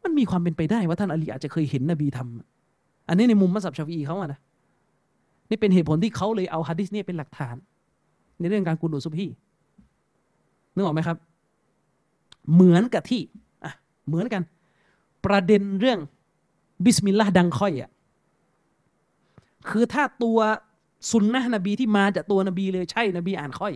[0.02, 4.40] มันมีความเป็นไปได้ว่าท่านอาลีอาจจะเคยเห็นนบีทำอันนี้ในมุมมัสยิดชาฟีเขาอะนะ
[5.50, 7.56] นี่เป็นเหตุผลที่เขาเลยเอาฮะดิษนี่ยเป็นหลักฐาน
[8.40, 9.26] ในเรื่องการกุนูตซุบฮี
[10.76, 11.16] นึกออกไหมครับ
[12.52, 13.22] เหมือนกับที่
[13.64, 13.72] อะ
[14.08, 14.42] เหมือนกัน
[15.26, 15.98] ประเด็นเรื่อง
[16.84, 17.90] บิสมิลลาห์ดังค่อยอะ
[19.68, 20.38] คือถ้าตัว
[21.10, 23.74] สุนนะนบีที่มาจากตัวนบีเลยใช่นบีอ่านค่อย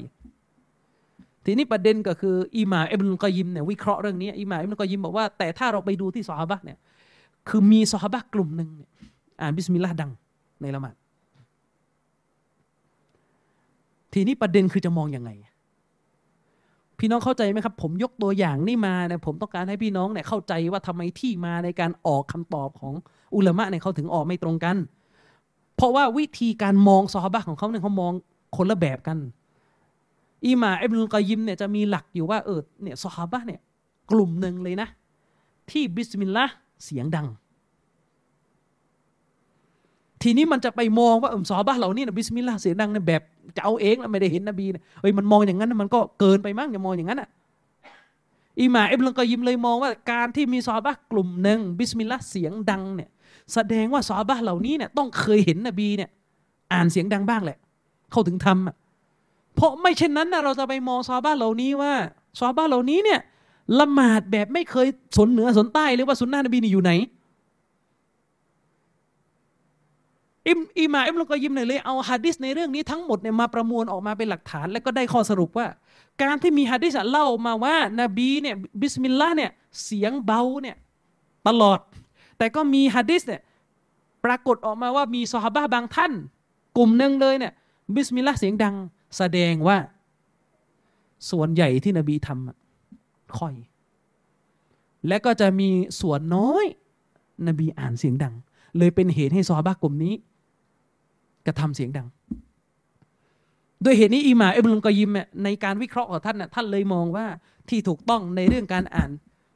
[1.45, 6.79] ทีนี้ประเด็นก็คืออิหม่ามอิบนุกอยิมเนี่ยวิเคราะห์เรื่องนี้อิหม่ามอิบนุกอยิมบอกว่าแต่ถ้าเราไปดูที่ซอฮาบะเนี่ย
[7.49, 8.91] คือมีซอฮาบะกลุ่มหนึ่งเนี่ย
[9.41, 10.11] อ่านบิสมิลลาห์ดัง
[10.61, 10.95] ในละหมาด
[14.13, 15.31] ทีนี้ประเด็นคือจะมองอยังไง
[17.01, 22.95] พี่น้องเข้าใจไหมครับ ผมยกตัวอย่างนี่มาเนี่ยผมต้องการให้พี่น้องเนี่ยเข้าใจว่าทำไมที่มาในการออกคำตอบของ
[23.35, 24.77] อุลามะเนี่ยเขาถึงออกไม่ตรงกัน
[25.77, 28.13] เพราะว่าวิธีการมองซอฮาบะของเขาเนี่ยเขามอง
[28.57, 29.19] คนละแบบกัน
[30.47, 33.61] อิมาอิบนุลกอยิมเนี่ยจะมีหลักอยู่ว่าเออเนี่ยซอฮาบะเนี่ย
[34.11, 34.89] กลุ่มหนึ่งเลยนะ
[35.71, 36.55] ที่บิสมิลลาห์
[36.85, 37.27] เสียงดัง
[40.23, 43.23] ทีนี้มันจะไปมองว่าอุมซอบ้าเหล่านี้นะบิสมิลลาห์เสียงดังนะแบบ
[43.57, 47.29] จะเอาเองแล้วไม่ได้เห็นนบีนะเฮ้ยมันมองอย่างนั้นมันก็เกินไปมั้งอย่ามองอย่างนั้นอะ
[48.61, 53.09] อิหม่ามอิบนุกอยิมเลยมองว่าการที่มีซอบ้ากลุ่มหนึ่งบิสมิลลาห์เสียงดังเนี่ย
[53.55, 56.11] แสดงว่าซอบ้าเหล่านี้เนี่ยต้องเคยเห็นนบีเนี่ย
[56.73, 57.59] อ่านเสียงดังบ้างแหละ
[58.11, 58.77] เขาถึงทำอะ
[59.55, 61.93] เพราะไม่เช่นนั้นนะเราจะไปมองซอบ้าเหล่านี้ว่า
[62.39, 63.21] ซอบ้าเหล่านี้เนี่ย
[63.79, 64.87] ละหมาดแบบไม่เคย
[65.17, 66.93] สนเหนือสนใต้เลยว่าสุนนะนบีนี่อยู่ไหน
[70.51, 75.67] อิมอิหม่ามอิบนุกอยิมเนี่ยเลยเอาฮะดิษในเรื่องนี้ทั้งหมดเนี่ยมาประมวลออกมาเป็นหลักฐาน แล้วก็ได้ข้อสรุปว่า
[76.23, 79.51] การที่มีฮะดิษเล่ามาว่านบีเนี่ยบิสมิลลาห์เนี่ย
[79.85, 80.77] เสียงเบาเนี่ย
[81.49, 81.79] ตลอด
[82.39, 83.41] แต่ก็มีฮะดิษเนี่ย
[84.25, 86.13] ปรากฏออกมาว่ามีซอฮาบะบางท่าน
[86.77, 87.53] กลุ่มหนึ่งเลยเนี่ย
[87.95, 88.75] บิสมิลลาห์เสียงดัง
[89.17, 89.79] แสดงว่า
[91.31, 93.55] ส่วนใหญ่ที่นบีทำค่อย
[95.09, 95.69] และก็จะมี
[96.01, 96.65] ส่วนน้อย
[97.49, 98.35] นบีอ่านเสียงดัง
[98.79, 100.15] เลยเป็นเหตุให้ซอฮาบะกลุ่มนี้
[101.47, 102.07] กระทำเสียงดัง
[103.83, 105.11] โดยเหตุนี้อิหม่ามอิบนุลกอยยิม
[105.45, 107.27] ในการวิเคราะห์ของท่านน่ะท่านเลยมองว่า
[107.69, 109.11] ที่ถูกต้องในเรื่องการอ่าน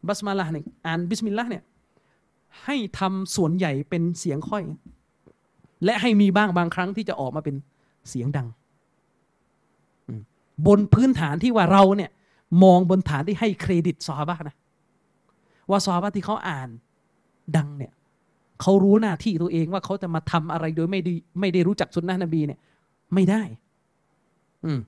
[0.07, 1.63] บัสมาลาเนี่ยอ่านบิสมิลลาห์เนี่ย
[2.65, 4.63] ให้ทำส่วนใหญ่เป็นเสียงค่อย
[5.85, 7.57] และให้มีบ้างบางครั้งที่จะออกมาเป็น
[8.09, 8.49] เสียงดัง
[10.67, 12.11] บนพื้นฐานที่ว่าเราเนี่ย
[12.63, 14.57] มองบนฐานที่ให้เครดิตซอฮาบะนะ
[15.71, 16.69] ว่าซอฮาบะที่เขาอ่าน
[17.57, 17.93] ดังเนี่ย
[18.65, 22.59] เขารู้หน้าที่ตัวเองว่าเขาจะมาทำอะไรโดยไม่ได้ไม่ได้รู้จักสุนนะนบีเนี่ย
[23.15, 23.43] ไม่ได้
[24.65, 24.81] อืม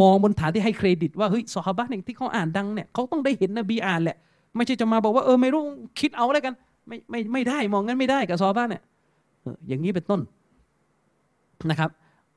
[0.00, 4.16] มองบนฐานที่ให้เครดิตว่าเฮ้ยสฮาบะเนี่ยที่เขาอ่านดังเนี่ยเขาต้องได้เห็นนบีอ่านแหละ
[4.56, 5.62] ไม่ใช่จะมาบอกว่าเออไม่รู้
[6.00, 6.54] คิดเอาอะไรกัน
[6.88, 8.82] ไม่ไม่ไม่ได้มองงั้นไม่ได้กับซอฮาบะเนี่ย
[9.68, 10.20] อย่างนี้เป็นต้น
[11.70, 11.90] นะครับ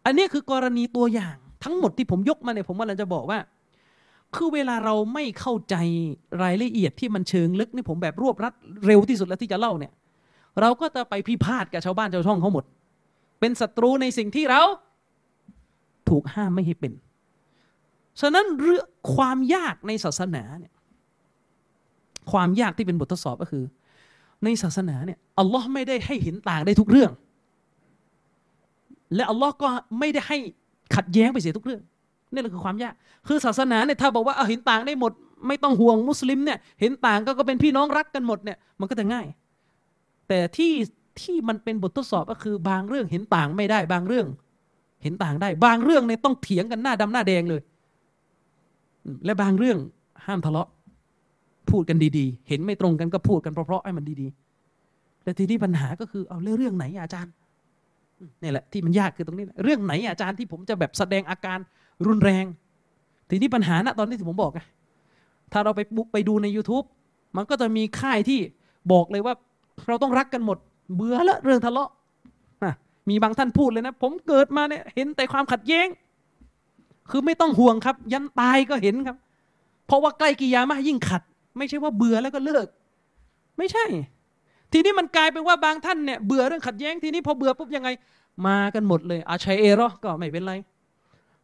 [0.06, 3.40] อันนี้คือกรณีตัวอย่างทั้งหมดที่ผมยกมาเนี่ยผมว่าเราจะบอกว่า
[4.36, 5.76] คือเวลาเราไม่เข้าใจ
[6.44, 8.54] รายละเอียดที่มันเชิงลึกนี่ผมแบบรวบรัด
[8.86, 9.92] เร็วที่สุดแล้วที่จะเล่าเนี่ย
[10.62, 12.66] เราก็จะไปพิพาทกับชาวบ้านชาวช่องเขาหมด
[13.40, 14.62] เป็นศัตรูในสิ่งที่เรา
[16.10, 16.94] ถูกห้ามไม่ให้เป็น
[18.22, 18.86] ฉะนั้นเรื่อง
[19.16, 20.74] ความยากในศาสนาเนี่ย
[22.32, 23.64] ความยากที่เป็นบททดสอบก็คือ
[24.44, 27.12] ในศาสนาเนี่ยอัลลอฮ์ไม่ได้ให้เห็นต่างได้ทุกเรื่อง
[29.16, 29.68] และอัลลอฮ์ก็
[30.00, 30.38] ไม่ได้ให้
[30.96, 31.82] ขัดแย้งไปเสียทุกเรื่อง
[32.34, 32.94] นี่แหละคือความยาก
[33.28, 35.12] คือศาสนาเนี่ยถ้าบอกว่าเห็นต่างได้หมด
[35.48, 39.26] ไม่ต้องห่วงมุสลิมเนี่ยเห็นต่างก็เป็นพี่น้องรักกันหมดเนี่ยมันก็จะง่าย
[40.28, 40.74] แต่ที่
[41.22, 44.28] ที่มันเป็นบททดสอบก็คือบางเรื่องเห็นต่างไม่ได้ บางเรื่อง
[45.04, 47.62] เห็นต่างได้ บางเรื่องเนี่ยต้องเถียงกันหน้าดำหน้าแดงเลย
[49.26, 49.78] และบางเรื่อง
[50.26, 50.70] ห้ามทะเลาะ
[51.70, 57.34] พูดกันดีๆ เห็นไม่ตรงกันก็พูดกันเพราะๆให้มันดีๆ แต่ทีนี้ปัญหาก็คือเอาเรื่องไหนอาจารย์
[58.42, 61.60] นี่แหละที่มันยากคือตรงนี้ เรื่องไหนอาจารย์ที่ผมจะแบบแสดงอาการ
[62.06, 62.46] รุนแรง
[63.30, 64.60] ทีนี้ปัญหาณตอนนี้ที่ผมบอกไง
[65.52, 65.82] ถ้าเราไป
[66.14, 66.86] ไปดูใน YouTube
[67.36, 68.40] มันก็จะมีค่ายที่
[68.92, 69.34] บอกเลยว่า
[69.88, 70.58] เราต้องรักกันหมด
[70.96, 71.90] เบื่อแล้วเรื่องทะเลาะ
[73.10, 75.88] มีบางท่านพูดเลยนะ ผมเกิดมาเนี่ยเห็นแต่ความขัดแย้ง
[77.10, 79.18] คือไม่ต้องห่วงครับ ยันตายก็เห็นครับ
[79.88, 81.22] เพราะว่าใกล้กิยามะยิ่งขัด
[81.58, 82.68] ไม่ใช่ว่าเบื่อแล้วก็เลิก
[83.58, 83.86] ไม่ใช่
[84.72, 87.90] ทีนี้มันกลายเป็นว่าบางท่านเนี่ยเบื่อเรื่องขัดแย้งทีนี้พอเบื่อปุ๊บยังไง
[88.48, 90.54] มากันหมดเลย อาชัยเอรอก็ไม่เป็นไร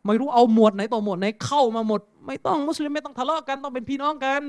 [0.05, 4.41] ไม่รู้เอาหมวดไหนต่อหมวดไหนเข้ามาหมด ไม่ต้องมุสลิมไม่ต้องทะเลาะกันต้องเป็นพี่น้องกัน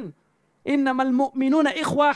[0.71, 2.11] อินนามัลมุมินูนะอิควะ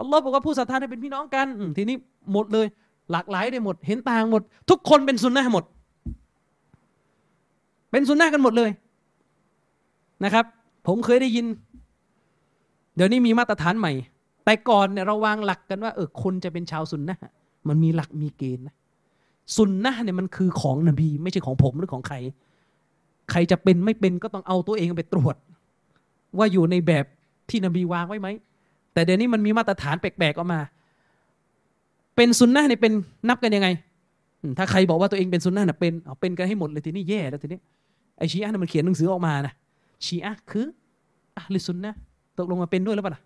[0.00, 1.46] อัลลอฮ์บอกว่าผู้ศรัทธาเป็นพี่น้องกัน
[1.76, 1.96] ทีนี้
[2.32, 2.66] หมดเลย
[3.12, 5.64] หลากหลายได้หมด เห็นต่างหมด ทุกคนเป็นซุนนะหมด
[7.90, 8.70] เป็นซุนนะกันหมดเลย
[10.24, 10.44] นะครับ
[10.86, 11.46] ผมเคยได้ยิน
[12.96, 13.92] เดี๋ยวนี้มีมาตรฐานใหม่
[14.44, 17.16] แต่ก่อนเนี่ยเราวางหลักกันว่าเออคนจะเป็นชาวซุนนะ
[17.68, 18.74] มันมีหลักมีเกณฑ์นะ
[19.56, 22.16] ซุนนะเนี่ยมันคือของนบี ไม่ใช่ของผมหรือของใคร
[23.30, 25.36] ใครจะเป็นไม่เป็นก็ต้องเอาตัวเองไปตรวจ
[26.38, 27.04] ว่าอยู่ในแบบ
[27.50, 28.28] ที่นบีวางไว้ไหม
[28.92, 30.60] แต่เดี๋ยวนี้มันมีมาตรฐานแปลกๆออกมา
[32.16, 32.92] เป็นซุนนะเนี่ยเป็น
[33.28, 33.68] นับกันยังไง
[34.58, 37.60] ถ้าใครบอกว่าตัวเองเป็นซุนนะเนี่ยเป็นเอาเป็นกันให้หมดเลยทีนี้แย่แล้วทีนี้
[38.18, 39.52] ไอชีอะห์มันเขียนหนังสือออกมานะ
[40.04, 40.66] ชีอะห์คือ
[41.36, 41.94] อะลิซุนนะ
[42.38, 43.22] ตกลงมาเป็นด้วยหรือเปล่า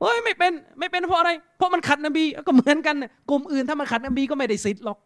[0.00, 2.96] โอ้ยไม่เป็นไม่เป็นเพราะอะไร เพราะมันขัดนบีก็เหมือนกัน
[3.30, 4.98] กลุ่มอื่นถ้ามันขัดนบีก็ไม่ได้สิทธิ์หรอก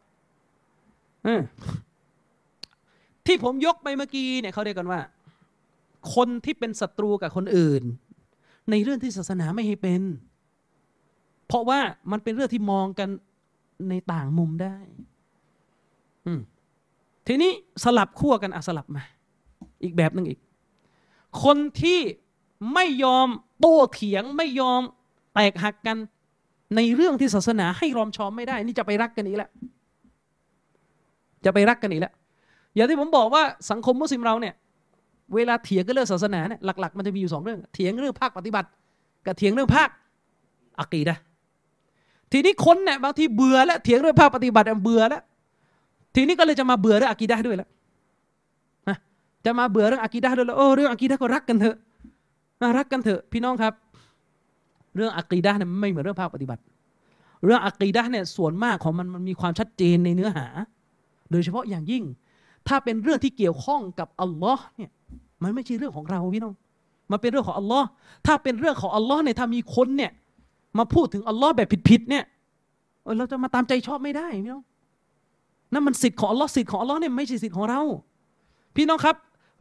[3.31, 5.01] ที่ผมยกไปเมื่อกี้เนี่ยเขาเรียกกันว่า
[6.15, 7.83] คนที่เป็นศัตรูกับคนอื่น
[8.71, 10.03] ในเรื่องที่ศาสนาไม่ให้เป็น
[11.47, 11.81] เพราะว่า
[12.11, 13.09] มันเป็นเรื่องที่มองกัน
[13.89, 14.77] ในต่างมุมได้
[16.27, 16.33] อื
[17.27, 17.53] ทีนี้
[17.85, 19.03] สลับขั้วกันอะสลับมา
[19.83, 20.41] อีกแบบหนึ่งอีก
[21.43, 21.99] คนที่
[22.75, 23.29] ไม่ยอม
[23.61, 24.83] โต้เถียงไม่ยอม
[25.35, 25.97] แตกหักกัน
[26.77, 29.51] ในเรื่องที่ศาสนาให้รอมชอมไม่ได้ นี่จะไปรักกันอีกแล้ว
[31.45, 32.15] จะไปรักกันอีกแล้ว
[32.75, 34.55] อย่างที่ผมบอกว่าสังคมมุสลิมเราเนี่ย
[35.35, 38.69] เวลาเถียงกันเรื่องศาสนาเนี่ยหลัก ๆ มันจะมีอยู่สองเรื่อง เถียงเรื่องภาคปฏิบัติ
[39.27, 39.89] กับเถียงเรื่องภาค
[40.81, 41.17] อักีดะ
[42.33, 45.23] ทีนี้คนเนี่ยบางทีเบื่อแล้วเถียงเรื่องภาคปฏิบัติเบื่อแล้ว
[46.15, 47.69] ทีนี้ก็เลยจะมาเบื่อเรื่องอากีดะด้วยแล้ว
[49.45, 51.77] จะมาเบื่อเรื่องอากีดะด้วยแล้วโอ้เรื่องอากีดะก็รักกันเถอะ
[52.79, 53.73] รักกันเถอะพี่น้องครับ
[54.97, 56.63] เรื่องอากีดะเนี่ยไม่เหมือนเรื่องภาคปฏิบัติ
[57.45, 60.47] เรื่องอากีดะเนี่ยส่วนมากของมันมันมีความชัดเจนในเนื้อหา
[61.31, 62.03] โดยเฉพาะอย่างยิ่ง
[62.71, 64.91] ถ้าเป็นเรื่องที่เกี่ยวข้องกับอัลลอฮ์เนี่ย
[65.43, 66.55] มันไม่ใช่เรื่องของเราพี่น้อง
[67.11, 67.87] มันเป็นเรื่องของอัลลอฮ์
[68.27, 70.11] ถ้าเป็นเรื่องของอัลลอฮ์เนี่ยถ้ามีคนเนี่ย
[70.79, 72.25] มาพูดถึงอัลลอฮ์แบบผิดๆเนี่ย
[73.19, 74.65] เราจะมาตามใจชอบไม่ได้พี่น้อง
[75.73, 77.81] นั่นมันสิทธิ์ของอัลลอฮ์สิทธิ์ของอัลลอฮ์เนี่ยไม่ใช่สิทธิ์ของเรา
[78.77, 79.17] พี่น้องครับ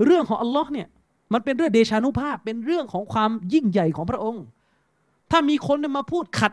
[0.06, 0.88] เรื่องของอัลลอฮ์เนี่ย
[1.34, 4.44] มันเป็นเรื่องเดชานุภาพเป็นเรื่องของความยิ่งใหญ่ของพระองค์
[5.32, 6.52] ถ้ามีคนมาพูดขัด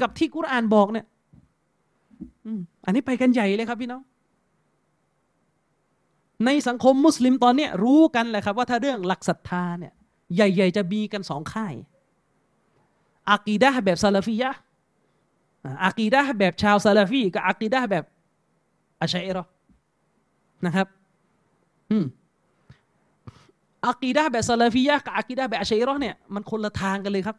[0.00, 1.06] กับที่กุรอานบอกเนี่ย
[2.84, 4.02] อันนี้ไปกันใหญ่เลยครับพี่น้อง
[6.44, 9.92] ในสังคมมุสลิมตอนนี้รู้กันแหละครับว่าถ้าเรื่องหลักศรัทธาเนี่ย
[10.34, 11.74] ใหญ่ ๆ จะมีกันสองค่าย
[13.30, 14.50] อากีดะแบบซาลาฟียะ
[15.84, 18.04] อากีดะแบบชาวซาลาฟีกับอากีดะแบบ
[19.00, 19.44] อัชัยรอ
[20.66, 20.86] นะครับ
[21.90, 22.04] อืม
[23.86, 27.36] อากีดะแบบซาลาฟียะกับอากีดะแบบอัชัยรอเนี่ยมันคนละทางกันเลยครับ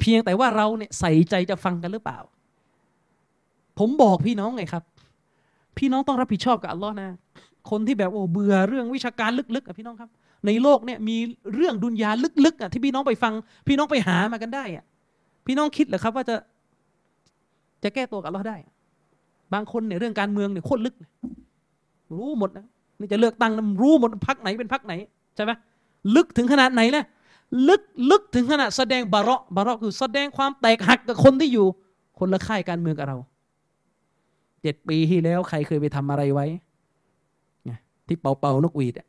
[0.00, 2.18] เพียงแต่ว่าเราเนี่ยใส่ใจจะฟังกันหรือเปล่า
[3.78, 4.84] ผมบอกพี่น้องไงครับ
[5.78, 7.08] พี่น้องต้องรับผิดชอบกับอัลลอฮ์นะ
[7.70, 10.10] คนที่แบบโอ้เบื่อเรื่องวิชาการลึกๆอะพี่น้องครับ
[10.46, 11.16] ในโลกเนี่ยมี
[11.54, 12.10] เรื่องดุนยา
[12.44, 13.32] ลึกๆอะที่พี่น้องไปฟัง
[13.68, 14.84] พี่น้องไปหามากันได้อะ
[15.46, 16.36] พี่น้องคิดเหรอครับว่าจะ
[17.82, 18.56] จะแก้ตัวกับเราได้
[19.52, 20.94] บางคนเนี่ยเรื่องการเมืองเนี่ยโคตรลึก
[22.18, 22.66] รู้หมดนะ
[22.98, 24.92] นี่จะเลือกตั้งรู้หมดพักไหนเป็นพักไหน
[25.36, 25.52] ใช่ไหม
[26.16, 27.04] ลึกถึงขนาดไหนนะ
[27.68, 31.66] ลึกลึกถึงขนาดแสดงบาระบาระคือแสดงความแตกหักกับคนที่อยู่
[32.18, 33.16] คนละค่ายการเมืองกับเรา
[34.62, 36.46] เจ็ดปีที่แล้วใครเคยไปทำอะไรไว้
[38.08, 39.06] ที่เป่าเป่านกหวีดอะ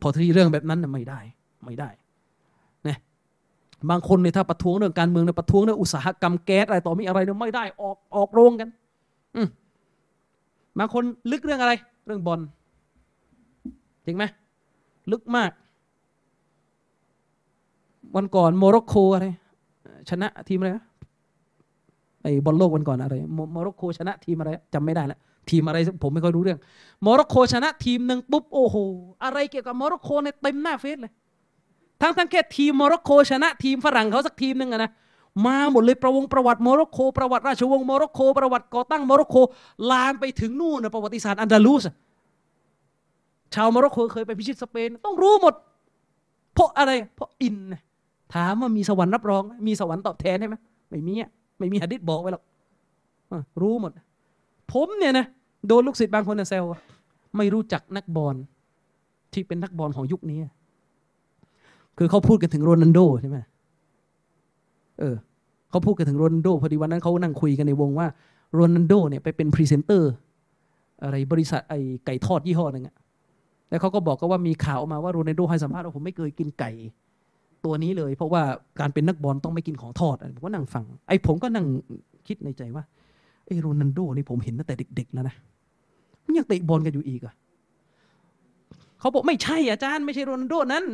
[0.00, 1.20] พอที่เรื่องแบบนั้นไม่ได้
[1.64, 1.88] ไม่ได้
[2.86, 2.96] นะ
[3.90, 8.68] บางคนเนี่ยถ้าประท้วงเรื่องการเมืองเนี่ยประท้วงเรื่องอุตสาหกรรมแก๊สอะไรต่อมีอะไรเนี่ยไม่ได้ออกออกโรงกัน
[9.36, 9.42] อืม
[10.78, 11.72] บางคนลึกเรื่องอะไร
[12.06, 12.40] เรื่องบอล
[14.06, 14.24] จริงไหม
[15.10, 15.50] ลึกมาก
[18.16, 19.26] วันก่อนโมร็อกโกอะไร
[20.10, 20.70] ชนะทีมอะไร
[22.22, 23.14] ไอ้บอลโลกวันก่อนอะไร
[23.52, 25.20] โมร็อกโกชนะทีมอะไรจำไม่ได้แล้ว
[25.50, 26.58] ทีมอะไรผมไม่ค่อยรู้เรื่อง
[27.02, 28.76] โมร็อกโกชนะ ทีมหนึ่งปุ๊บโอ้โห
[29.24, 31.12] อะไรเกี่ยวกับโมร็อกโกในเต็มหน้าเฟซเลย
[32.00, 34.90] ทั้งทั้งแค่ทีมโมร็อกโกชนะ ทีมฝรั่งเขาสักทีมหนึ่งนะ
[35.46, 39.36] มาหมดเลยประวงประวัติโมร็อกโกประวัติราชวงศ์โมร็อกโกประวัติก่อตั้งโมร็อกโก
[39.90, 41.82] ลามไปถึงนู่นนะประวัติศาสตร์อันดาลูส
[43.54, 45.54] ชาวโมร็อกโกเคยไปพิชิตสเปน ต้องรู้หมด
[46.54, 47.56] เพราะอะไร เพราะอิน
[48.34, 50.56] ถามว่ามีสวรรค์รับรอง มีสวรรค์ตอบแทนได้ไหม
[50.90, 52.44] ไม่มีอะไม่มีหะดิษบอกไว้หรอก
[53.62, 53.92] รู้หมด
[54.72, 55.26] ผมเนี่ยนะ
[55.66, 56.64] โดนลูกศิษย์บางคนแซว
[57.36, 58.36] ไม่รู้จักนักบอล
[59.32, 60.38] ที่เป็นนักบอลของยุคนี้
[61.98, 63.38] คือเขาพูดกันถึงโรนัลโดใช่ไหม
[65.00, 65.16] เออ
[65.70, 68.06] เขาพูดกันถึงโรนัลโดพอดีวันนั้นเขานั่งคุยกันในวงว่า
[68.54, 70.12] โรนัลโดเนี่ยไปเป็นพรีเซนเตอร์
[71.02, 71.74] อะไรบริษัทไอ
[72.06, 72.94] ไก่ทอดยี่ห้อหนึ่งอะ
[73.68, 76.70] แล้วเขาก็บอกก็ว่ามีข่าวออกมาว่าโรนัลโดให้สัมภาษณ์ว่าผมไม่เคยกินไก่
[77.64, 78.42] ตัวนี้เลย เพราะว่า
[78.80, 81.66] การเป็นนักบอลต้องไม่กินของทอดผมก็นั่งฟัง ไอ้ผมก็นั่ง
[82.26, 82.84] คิดในใจว่า
[83.50, 85.34] ไอ้โรนัลโดนี่ผมเห็นตั้งแต่เด็กๆแล้วนะ
[86.24, 87.34] มันยังเตะบอลกันอยู่อีกอะ
[89.00, 90.84] เขาบอกไม่ใช่อาจารย์ไม่ใช่โรนันโดนั้น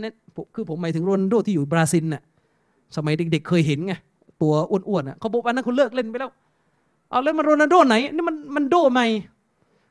[0.55, 2.23] คือผมหมายถึงโรนันโดที่อยู่บราซิลน่ะ
[2.97, 3.95] สมัยเด็กๆเคยเห็นไง
[4.43, 6.31] ตัวอ้วนๆอะเขาบอกว่านั้นคุณเลิกเล่นไปแล้ว
[7.11, 9.07] เอาแล้วมาโรนันโดไหนนี่มันมันโดใหม่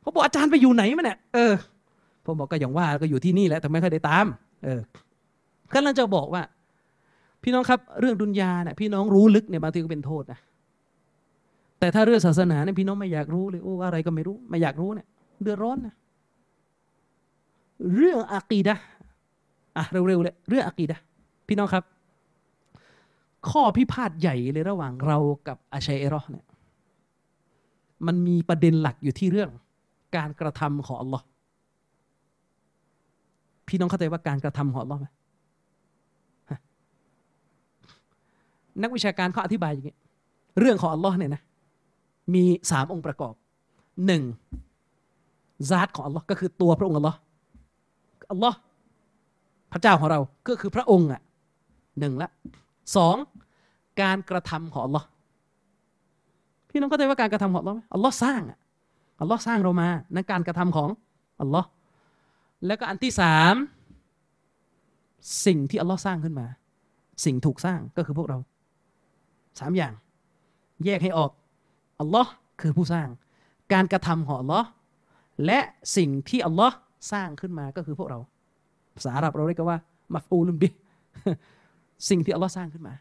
[0.02, 1.54] เขาบอกอาจารย์ไปอยู่ไหนมาเนี่ยเออ
[2.26, 4.26] ผมบอกก็อย่างว่าก็อยู่ที่นี่แหละแต่ไม่เคยได้ตาม
[4.64, 4.82] เออ
[5.74, 6.44] ก็เราจะบอกว่า
[7.44, 10.40] พี่น้องครับ เรื่องดุนยาเนี่ยพี่น้องรู้ลึกเนี่ยบางทีก็เป็นโทษนะ
[11.86, 15.08] แต่ถ้าเรื่องศาสนาเนี่ยพี่น้องไม่อยากรู้เลยโอ้อะไรก็ไม่รู้ ไม่อยากรู้เนี่ย
[15.42, 15.94] เดือดร้อนนะ
[17.96, 18.76] เรื่องอะกีดะ
[19.78, 20.98] อะเร็วๆเลยเรื่องอะกีดะ
[21.48, 21.84] พี่น้องครับ
[23.50, 25.18] ข้อพิพาทใหญ่เลยระหว่างเรา
[25.48, 26.46] กับอาชัยเอรอเนี่ย
[28.08, 29.50] มันมีประเด็นหลักอยู่ที่เรื่อง
[30.16, 31.26] การกระทำของอัลลอฮ์
[33.68, 35.08] พี่น้องเข้าใจว่าการกระทำของอัลลอฮ์ไหม
[38.82, 39.96] นักวิชาการเขาอธิบายอย่างนี้
[40.60, 41.44] เรื่องของอัลลอฮ์เนี่ยนะ
[42.34, 43.34] มีสามองค์ประกอบ
[44.06, 44.24] หนึ่ง
[45.70, 47.18] ซาตของอัลลอฮ์ก็คือตัวพระองค์อัลลอฮ์
[48.32, 48.58] อัลลอฮ์
[49.72, 51.22] พระเจ้าของเราก็คือพระองค์อะ
[52.00, 52.30] หนึ่งละ
[52.96, 53.16] สอง
[54.02, 55.08] การกระทำของอัลลอฮ์
[56.70, 58.60] พี่น้องเข้าใจว่าการกระทำของอัลลอฮ์ไหมอัลลอฮ์สร้างอะ
[59.22, 60.90] อัลลอฮ์สร้างเรามาในการกระทำของ
[61.42, 61.68] อัลลอฮ์
[62.66, 63.56] แล้วก็อันที่สาม
[65.46, 66.48] สิ่งที่อัลลอฮ์สร้างขึ้นมา
[67.26, 68.38] สิ่งถูกสร้างก็คือพวกเรา
[69.60, 69.94] สามอย่าง
[70.86, 71.32] แยกให้ออก
[72.00, 72.32] อัลลอฮ์
[72.62, 73.08] คือผู้สร้าง
[73.74, 74.68] การกระทำของอัลลอฮ์
[75.46, 75.60] และ
[75.98, 76.76] สิ่งที่อัลลอฮ์
[77.12, 78.20] สร้างขึ้นมาก็คือพวกเรา
[78.96, 79.80] ภาษาอาหรับเราเรียกว่า
[80.14, 80.68] มัฟอูลุมบิ
[82.10, 82.94] สิ่งที่อัลลอฮ์สร้างขึ้นมา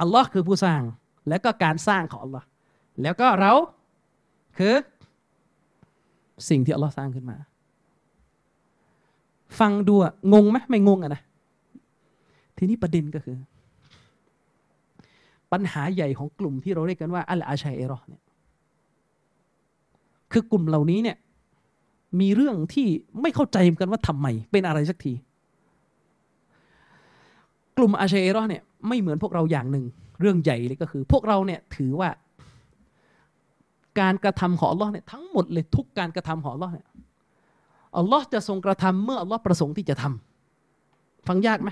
[0.00, 0.82] อัลลอฮ์คือผู้สร้าง
[1.28, 2.46] แล้วก็การสร้างของอัลลอฮ์
[3.02, 3.52] แล้วก็เรา
[4.58, 4.74] คือ
[6.48, 7.36] สิ่งที่อัลลอฮ์สร้างขึ้นมา
[9.58, 9.94] ฟังดู
[10.32, 11.22] งงไหมไม่งงอะนะ
[12.56, 13.36] ทีนี้ประเด็นก็คือ
[15.52, 18.22] ปัญหาใหญ่ของกลุ่มที่เราเรียกกันว่าอัลอาชัยเอรอเนี่ย
[20.32, 21.16] คือกลุ่มเหล่านี้เนี่ย
[22.20, 22.88] มีเรื่องที่
[23.22, 25.12] ไม่เข้าใจกันว่าทำไมเป็นอะไรสักที
[27.76, 29.84] กลุ่มอาชัยเอรอเนี่ยไม่เหมือนพวกเราอย่างหนึ่ง
[30.20, 32.10] เรื่องใหญ่เลยก็คือ พวกเราเนี่ยถือว่า
[34.00, 36.86] การกระทำของอัลลอฮ์เนี่ยทั้งหมดเลยทุกการกระทำของอัลลอฮ์เนี่ย
[37.98, 41.70] อัลลอฮ์จะทรงกระทำเมื่ออัลลอฮ์ประสงค์ที่จะทำฟังยากไหม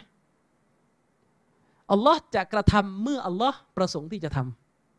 [1.92, 4.38] อัลลอฮ์จะกระทำเมื่ออัลลอฮ์ประสงค์ที่จะท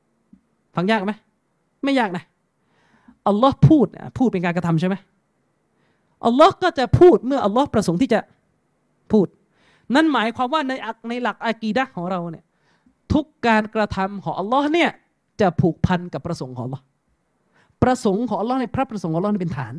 [0.07, 1.11] ำฟังยากไหม
[1.83, 2.23] ไม่ยากนะ
[3.27, 3.87] อัลลอฮ์พูด
[4.17, 4.95] พูดเป็นการกระทำใช่ไหม
[6.25, 8.19] อัลลอฮ์ก็จะพูดเมื่ออัลลอฮ์ประสงค์ที่จะ
[9.11, 9.27] พูด
[9.95, 10.73] นั่นหมายความว่าใน
[11.09, 12.45] ในหลักอากีดะของเราเนี่ย
[13.13, 14.89] ทุกการกระทำของอัลลอฮ์เนี่ย
[15.41, 16.83] จะผูกพันกับประสงค์ของอัลลอฮ์
[17.83, 19.73] ประสงค์ของอัลลอฮ์ในพระประสงค์ของอัลลอฮ์เป็นฐาน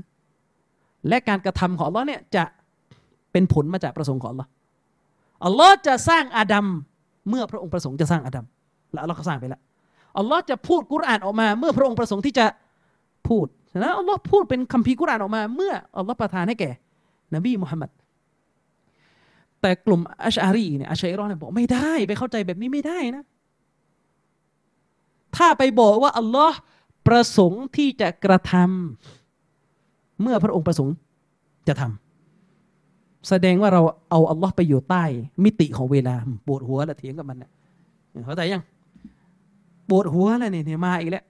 [1.09, 2.45] และการกระทำของอัลลอฮ์เนี่ยจะ
[3.33, 4.51] เป็นผลมาจากประสงค์ของอัลลอฮ์
[5.45, 6.67] อัลลอฮ์จะสร้างอาดัม
[7.29, 8.45] เมื่อพระองค์ประสงค์จะสร้างอาดัม
[8.93, 9.61] และอัลลอฮ์ก็สร้างไปแล้ว
[10.19, 12.47] อัลลอฮ์จะพูดกุรอานออกมา เมื่อพระองค์ประสงค์ที่จะ
[13.29, 16.71] พูดฉะนั้นอัลลอฮ์พูดเป็นคัมภีร์กุรอานออกมา เมื่ออัลลอฮ์ประทานให้แก่
[17.35, 17.91] นบีมุฮัมมัด
[19.61, 23.25] แต่กลุ่มอัชอารีเนี่ยอัชอารีเนี่ยบอกไม่ได้ไปเข้าใจแบบนี้ไม่ได้นะ
[25.37, 26.59] ถ้าไปบอกว่าอัลลอฮ์
[27.07, 30.95] ประสงค์ที่จะกระทำเมื่อพระองค์ประสงค์
[31.69, 32.10] จะทำ
[33.29, 35.05] แสดงว่าเราเอาอัลลอฮ์ไปอยู่ใต้
[35.45, 36.15] มิติของเวลา
[36.47, 37.51] ปวดหัวละเถียงกับมันเนี่ย
[38.27, 38.63] เข้าใจยัง
[39.89, 41.25] ปวดหัวแล้วเนี่ยมาอีกแล้ว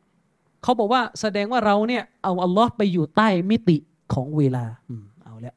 [0.62, 3.76] เขาบอกว่าแสดงว่าเราเนี่ยเอาอัลลอฮ์ไปอยู่ใต้มิติ
[4.14, 4.64] ของเวลา
[5.24, 5.54] เอาแล้ว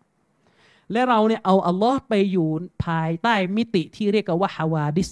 [0.91, 2.47] และเราเนี่ยเอาอัลลอฮ์ไปอยู่
[2.85, 5.09] ภายใต้มิติที่เรียกว่าฮาวาดิส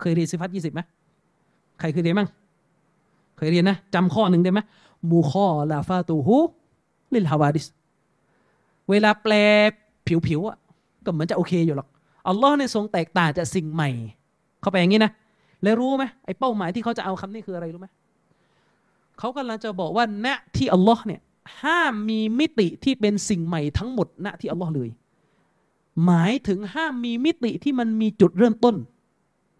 [0.00, 0.80] เคยเรียนสิฟัตยี่สิบไหม
[1.78, 2.28] ใครเคยเรียนบ้ง
[3.36, 4.60] เคยเรียนนะจำข้อหนึ่งได้ไหม
[5.10, 6.36] มูคอลาฟาตูฮู
[7.12, 7.66] ลิลฮาวาดิส
[8.90, 9.34] เวลาแปล
[10.28, 10.56] ผิวๆอะ
[11.04, 11.88] ก็เหมือนจะโอเคอยู่หรอก
[12.28, 13.90] อัลลอฮ์เนี่ยทรงแตกต่างจากสิ่งใหม่
[14.60, 15.12] เข้าไปอย่างนี้นะ
[15.62, 17.88] แล้วรู้ไหมไอ้เป้าหมายที่เขาจะเอาคำนี้คืออะไรรู้ไหม
[19.18, 21.20] เขากำลังจะบอกว่าณที่อัลลอฮ์เนี่ย
[21.62, 24.90] ห้ามมีมิติที่เป็นสิ่งใหม่ทั้งหมดณที่อัลลอฮ์เลย
[26.04, 28.74] หมายถึงห้ามมีมิติที่มันมีจุดเริ่มต้น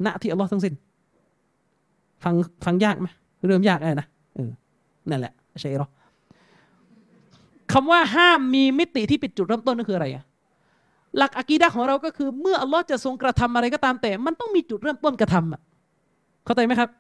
[0.07, 0.75] ณที่อัลลอฮ์ทั้งสิ้น
[2.25, 3.09] ฟังฟังยากไหม
[3.47, 4.51] เริ่มยากเลยนะเออ
[5.11, 5.89] นั่นแหละใช่หรอ
[7.73, 10.25] คำว่าห้ามมีมิติที่เป็นจุดเริ่มต้นนั่นคืออะไรอะ
[11.19, 15.61] หลักอะกีดะของเราก็คือ เมื่ออัลลอฮ์จะทรงกระทำอะไรก็ตามแต่ มันต้องมีจุดเริ่มต้นกระทำอะ
[16.45, 16.91] เข้าใจไหมครับ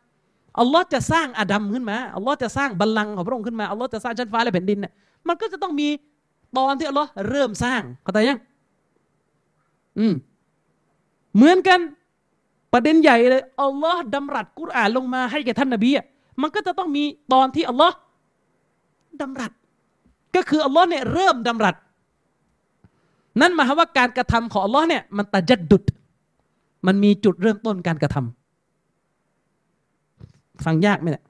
[0.60, 4.92] อัลลอฮ์จะสร้างอาดัมขึ้นมาอัลลอฮ์จะสร้างบัลลังก์ของพระองค์ขึ้นมาอัลลอฮ์จะสร้างชั้นฟ้าและแผ่นดินเนี่ย
[5.28, 5.88] มันก็จะต้องมี
[6.58, 8.38] ตอนที่อัลลอฮ์เริ่มสร้างเข้าใจยัง
[9.98, 10.14] อืม
[11.36, 11.80] เหมือนกัน
[12.72, 16.04] ประเด็นใหญ่เลยอัลลอฮ์ดำรัสกุรอานลงมาให้แก่ท่านนบีอะ
[16.42, 17.96] มันก็จะต้องมีตอนที่อัลลอฮ์
[19.20, 19.52] ดำรัส
[20.36, 21.76] ก็คืออัลลอฮ์เนี่ยเริ่มดำรัส
[23.40, 25.82] นั่นหมายความว่าการกระทำของอัลลอฮ์เนี่ยมันตะจัดดุด
[26.86, 31.24] มันมีจุดเริ่มต้นการกระทำฟังยากไหมเนี่ย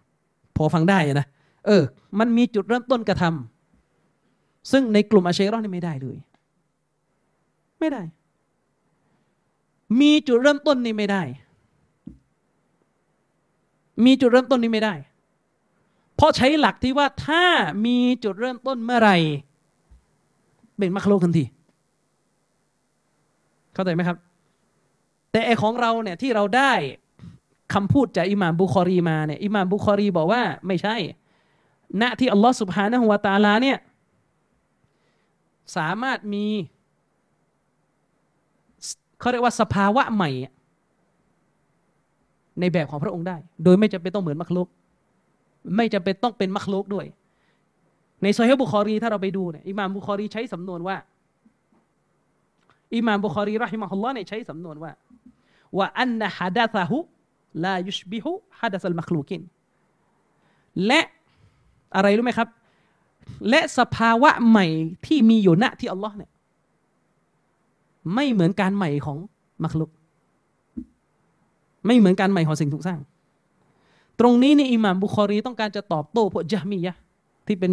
[0.56, 1.27] พอฟังได้นะ
[1.66, 1.82] เออ
[2.18, 6.18] มันมีจุดเริ่มต้นกระทำซึ่งในกลุ่มอาเชรอนนี่ไม่ได้เลย
[7.78, 8.02] ไม่ได้
[10.01, 11.22] มีจุดเริ่มต้นนี่ไม่ได้
[14.05, 14.94] มีจุดเริ่มต้นนี้ไม่ได้
[16.16, 17.44] เพราะใช้หลักที่ว่าถ้า
[17.86, 19.16] มีจุดเริ่มต้นเมื่อไหร่
[20.78, 21.44] เป็นมัคโลกทันที
[23.74, 24.16] เข้าใจไหมครับ
[25.32, 26.72] แต่ไอของเราเนี่ยที่เราได้
[27.74, 30.97] คำพูดจากอิหม่ามบุคอรีมาเนี่ยอิหม่ามบุคอรีบอกว่าไม่ใช่
[32.02, 33.78] ณที่อัลลอฮ์สุบฮานะฮุวาตาลาเนี่ย
[35.76, 36.47] สามารถมี
[39.20, 40.30] เขาเรียกว่าสภาวะใหม่
[42.60, 44.68] ในแบบของพระองค์ได้ โดยไม่จำเป็นต้องเหมือนมักลุก
[45.76, 47.06] ไม่จำเป็นต้องเป็นมักลุกด้วย
[48.22, 50.97] ในโซเฮบุคอรีถ้าเราไปดูเนี่ยอิหม่ามบุคอรีใช้สำนวนว่า
[52.94, 54.92] อิหม่ามบุคอรีรอฮิมะฮุลลอฮ์เนี่ยใช้สำนวนว่า
[55.78, 56.98] ว่าอันนะฮะดะซะฮุ
[57.64, 59.42] ลายุชบิฮุฮัดัลมักลูกิน
[60.86, 61.00] และ
[61.96, 62.48] อะไรรู้ไหมครับ
[63.48, 64.66] และสภาวะใหม่
[65.06, 66.30] ที่มีอยู่ณที่อัลลอฮ์เนี่ย
[68.14, 69.18] ไม่เหมือนการใหม่ของ
[69.64, 69.90] มักลุก
[71.86, 72.98] ไม่เหมือนการใหม่ของสิ่งถูกสร้าง
[74.20, 76.96] ตรงนี้นี่อิหม่ามบุคอรีต้องการจะตอบโต้พวกจามียะ
[77.46, 77.72] ที่เป็น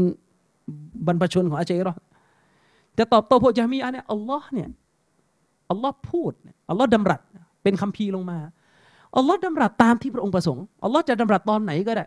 [1.05, 1.93] บรรพชนของอาเจรอ
[2.97, 4.69] จะตอบโต้พวกจามียะเนี่ยอัลลอฮ์เนี่ย
[5.69, 6.31] อัลลอฮ์พูด
[6.69, 7.21] อัลลอฮ์ดำรัส
[7.63, 8.39] เป็นคำพีลงมา
[9.17, 12.05] อัลลอฮ์ดำรัสตามที่พระองค์ประสงค์อัลลอฮ์จะดำรัสตอนไหนก็ได้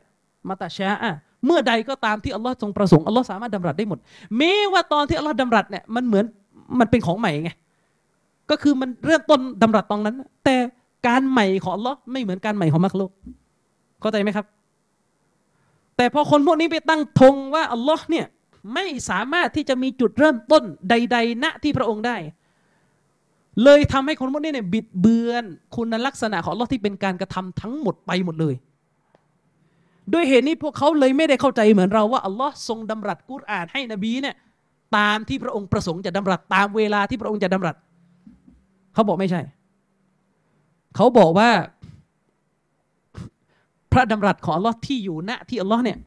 [0.48, 1.12] มาตาชาอะ
[1.46, 3.98] เมื่อใดก็ตามที่อัลลอฮ์ทรงประสงค์อัลลอฮ์สามารถดำรัสได้หมด
[4.36, 6.24] แม้ว่าตอนที่อัลลอฮ์ดำรัสเนี่ยมันเหมือน
[6.78, 7.50] มันเป็นของใหม่ไง
[8.50, 10.56] ก็คือมันเริ่มต้นดำรัสตอนนั้น แต่
[11.08, 13.10] การใหม่ของอัลลอฮ์ไม่เหมือนการใหม่ของมักลุก
[14.00, 14.46] เข้าใจไหมครับ
[15.96, 18.26] แต่พอคนพวกนี้ไปตั้งธงว่าอัลลอฮ์เนี่ย
[18.74, 22.16] ไม่สามารถที่จะมีจุดเริ่มต้นใด ๆ ณที่พระองค์ได้
[23.64, 25.44] เลยทำให้คนพวกนี้เนี่ยบิดเบือน
[25.76, 28.54] คุณลักษณะของลอที่เป็นการกระทำทั้งหมดไปหมดเลย
[30.12, 34.34] ด้วยเหตุนี้พวกเขาเลยไม่ได้เข้าใจเหมือนเราว่าอัลลอฮ์ทรงดำรัสกุรอานให้นบีเนี่ย
[34.96, 37.76] ตามที่พระองค์ประสงค์จะดำรัสตามเวลาที่พระองค์จะดำรัส
[38.94, 39.40] เขาบอกไม่ใช่
[40.96, 41.50] เขาบอกว่า
[43.92, 45.98] พระดำรัสของอัลลอฮ์ที่อยู่ณที่อัลลอฮ์เนี่ย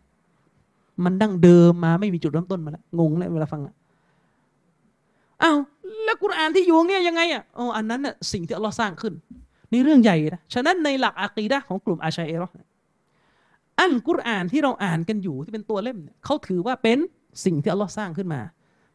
[1.04, 3.74] มันดั้งเดิมมาไม่มีจุดเริ่มต้นมาแล้วงงเลยเวลาฟังอะ
[5.42, 5.58] อ้าว
[6.06, 9.14] แล้วกุรอานที่อยู่เนี่ยยังไงอะอ๋ออันนั้นน่ะสิ่งที่อัลลอฮ์สร้างขึ้น
[9.72, 12.50] นี่เรื่องใหญ่นะฉะนั้นในหลักอะกีดะของกลุ่มอาชัยเอรอ
[13.80, 16.98] อันกุรอานที่เราอ่านกันอยู่ที่เป็นตัวเล่มเนี่ยเขาถือว่าเป็น
[17.46, 18.42] สิ่งที่อัลลอฮ์สร้างขึ้นมา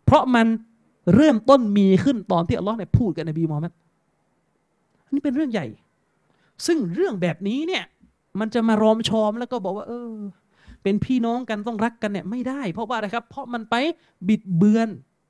[0.04, 0.46] เพราะมัน
[1.14, 3.72] เริ่มต้นมีขึ้นตอนที่อัลลอฮ์เนี่ยพูดกับนบีมูฮัมมัด
[5.04, 5.66] อันนี้เป็นเรื่องใหญ่
[6.66, 7.84] ซึ่งเรื่องแบบนี้เนี่ย
[8.40, 10.12] มันจะมารอมชอมแล้วก็บอกว่า เออ
[10.82, 13.74] เป็นพี่น้องกันต้องรักกันเนี่ยไม่ได้ เพราะว่าอะไรครับ เพราะมันไป
[14.28, 14.88] บิดเบือน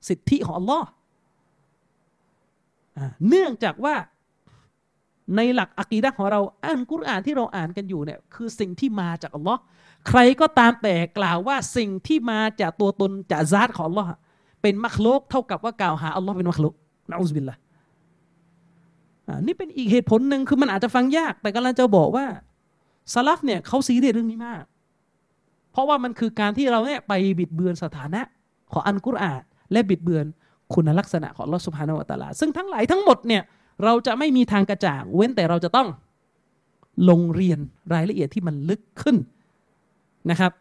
[0.09, 0.86] สิทธิของอัลลอฮ์
[3.29, 3.95] เนื่องจากว่า
[5.37, 9.61] ในหลักอะกีดะของเราอ่านกุรอานที่เราอ่านกันอยู่เนี่ยคือสิ่งที่มาจากอัลลอฮ์
[10.09, 14.09] ใครก็ตามแต่กล่าวว่าสิ่งที่มาจากตัวตนจากซาตของอัลลอฮ์
[14.62, 16.75] เป็นมักลุกเท่ากับว่ากล่าวหาอัลลอฮ์เป็นมักลุก
[17.11, 17.59] นะอุสบิลละ
[19.47, 22.27] นี่เป็นอีกเหตุผลหนึ่งคือมันอาจจะฟังยาก แต่กำลังจะบอกว่า
[23.12, 24.62] ซาลฟเนี่ยเขาซีเรียสเรื่องนี้มาก
[25.73, 28.23] เพราะว่ามันคือการที่เราเนี่ยไปบิดเบือนสถานะ
[28.73, 29.43] ของอันกุรอาน
[29.73, 30.27] และบิดเบือน
[30.74, 33.43] คุณลักษณะของลอสุบฮานวตะอาลา ซึ่งทั้งหลายทั้งหมดเนี่ย
[33.85, 35.89] เราจะไม่มีทางกระจ่างเว้นแต่เราจะต้อง
[37.09, 37.59] ลงเรียน
[37.95, 39.16] รายละเอียดที่มันลึกขึ้น
[40.31, 40.53] นะครับ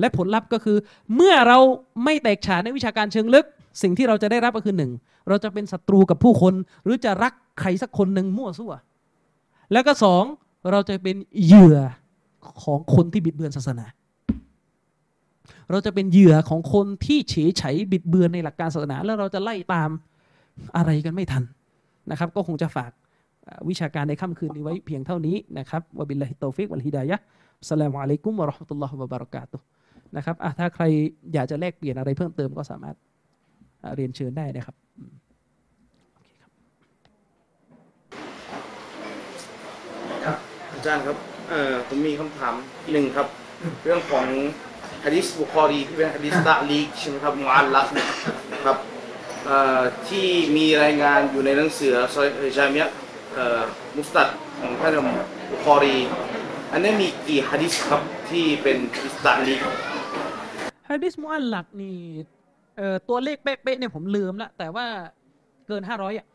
[0.00, 0.76] และผลลัพธ์ก็คือ
[1.14, 1.58] เมื่อเรา
[2.04, 3.46] ไม่แตกฉานในวิชาการเชิงลึก
[3.82, 4.92] สิ่งที่เราจะได้รับก็คือหนึ่ง
[5.28, 6.54] เราจะเป็นศัตรูกับผู้คน
[6.84, 8.72] หรือจะรักใครสักคนหนึ่งมั่วซั่ว
[9.72, 10.24] แล้วก็สอง
[10.70, 11.78] เราจะเป็นเหยื่อ
[12.62, 13.86] ของคนที่บิดเบือนศาสนา
[15.70, 19.90] เราจะเป็นเหยื่อของคนที่เฉยเฉยบิดเบือนในหลักการศาสนา แล้วเราจะไล่ตาม
[20.76, 21.44] อะไรกันไม่ทัน
[22.10, 22.90] นะครับ ก็คงจะฝาก
[23.68, 27.16] วิชาการในค่ำคืนนี้ไว้เพียงเท่านี้นะครับوبالله التوفيق والهداية
[27.70, 29.58] สลามอะลัยกุมวะราะห์มะตุลลอฮ์วะบะเราะกาตุ
[30.16, 30.84] นะครับถ้าใคร
[31.34, 32.96] อยากจะแลกเปลี่ยนอะไรเพิ่มเติมก็สามารถ
[33.96, 34.76] เรียนเชิญได้นะครับ
[40.24, 40.36] ครับ
[40.72, 41.16] อาจารย์ครับ
[41.48, 42.54] เอ่อผมมีคำถาม
[42.92, 43.26] หนึ่งครับ
[43.84, 44.26] เรื่องของ
[45.04, 48.06] ฮะดิษบุคอรีที่เป็นฮะดิษตะลีกใช่ไหมครับมุอัลลักนี่ย
[48.64, 48.78] ครับ
[50.08, 50.26] ที่
[50.56, 52.90] มีรายงานอยู่ในหนังสือซอยจามิยะ
[53.96, 54.28] มุสตัด
[54.60, 54.92] ของท่าน
[55.50, 55.96] บุคอรี
[56.72, 58.00] อันนี้มีกี่ฮะดิษครับ
[58.30, 59.58] ที่เป็นฮะดิษตะลีก
[60.88, 61.96] ฮะดิษมุอัลลักนี่
[63.08, 64.86] ตัวเลขเป๊ะๆเนี่ยผมลืมละแต่ว่า
[65.68, 66.26] เกินห้าร้อยอะ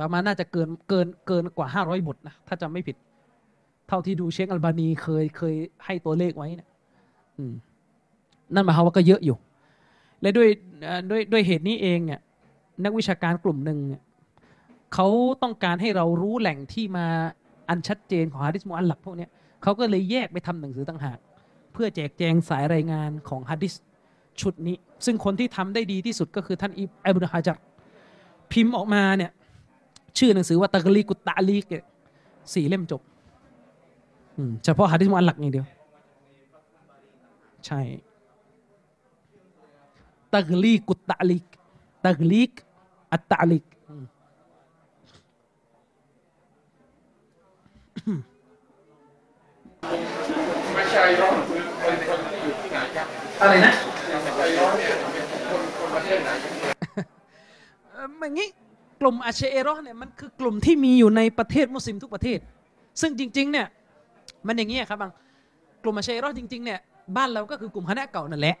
[0.00, 2.96] ประมาณน่าจะเกินเกินเกินกว่าห้าร้อยบทนะ ถ้าจำไม่ผิด
[3.88, 5.54] เท่าที่ดูเชคอัลบานีเคยเคย
[5.84, 6.67] ให้ตัวเลขไว้เนี่ย
[8.54, 9.36] นั่นหมายความว่าก็เยอะอยู่
[10.20, 10.48] และด้วย
[11.10, 12.20] ด้วยด้วยเหตุนี้เองเนี่ย
[12.84, 14.02] นักวิชาการกลุ่มหนึ่งเนี่ย
[14.94, 15.08] เขา
[15.42, 17.06] ต้องการให้เรารู้แหล่งที่มา
[17.68, 19.26] อันชัดเจนของฮะดิษมุอัลลักพวกนี้
[19.62, 21.18] เขาก็เลยแยกไปทำหนังสือต่างหาก
[21.72, 23.74] เพื่อแจกแจงสายรายงานของฮะดิษ
[24.40, 27.58] ชุดนี้ ซึ่งคนที่ทำได้ดีที่สุดก็คือท่านอิบอับดุลฮะจัร
[28.52, 29.30] พิมพ์ออกมาเนี่ย
[30.18, 31.64] ชื่อหนังสือว่าตักลีกุตตะลีก
[32.54, 33.02] สี่เล่มจบ
[34.48, 35.66] มเฉพาะฮะดิษมุอัลลักอย่างเดียว
[37.68, 37.80] ใช่
[40.34, 41.44] ตักลีกุตตะลีก
[42.04, 42.52] ตักลีก
[43.12, 44.02] อัตตะลีกอืม
[50.74, 53.06] ไม่ใช่ร้องคือคนคนที่อยู่ที่ไหนครับ
[53.40, 53.72] อะไรนะ
[54.24, 56.30] ไม่ใช่ร้องเนี่ยเป็นคนคนประเทศไหน
[57.92, 58.48] เอ่ออย่างนี้
[59.00, 62.38] กลุ่มอาเชเอรอห์เนี่ยมันคือกลุ่มที่มีอยู่ในประเทศมุสลิมทุกประเทศ
[63.00, 63.66] ซึ่งจริงๆเนี่ย
[64.46, 65.12] มันอย่างนี้ยครับบาง
[65.82, 66.80] กลุ่มอาเชเอรอห์จริงๆเนี่ย
[67.16, 68.56] บ้านเราก็คือกลุ่มคณะเก่านั่นแหละ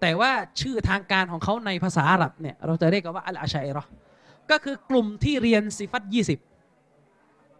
[0.00, 0.30] แต่ว่า
[0.60, 3.84] ชื่อทางการของเขาในภาษาอาหรับเนี่ยเราจะเรียกว่าอัลอาชัยรอ
[4.50, 6.38] ก็คือกลุ่มที่เรียนสิฟัตยี่สิบ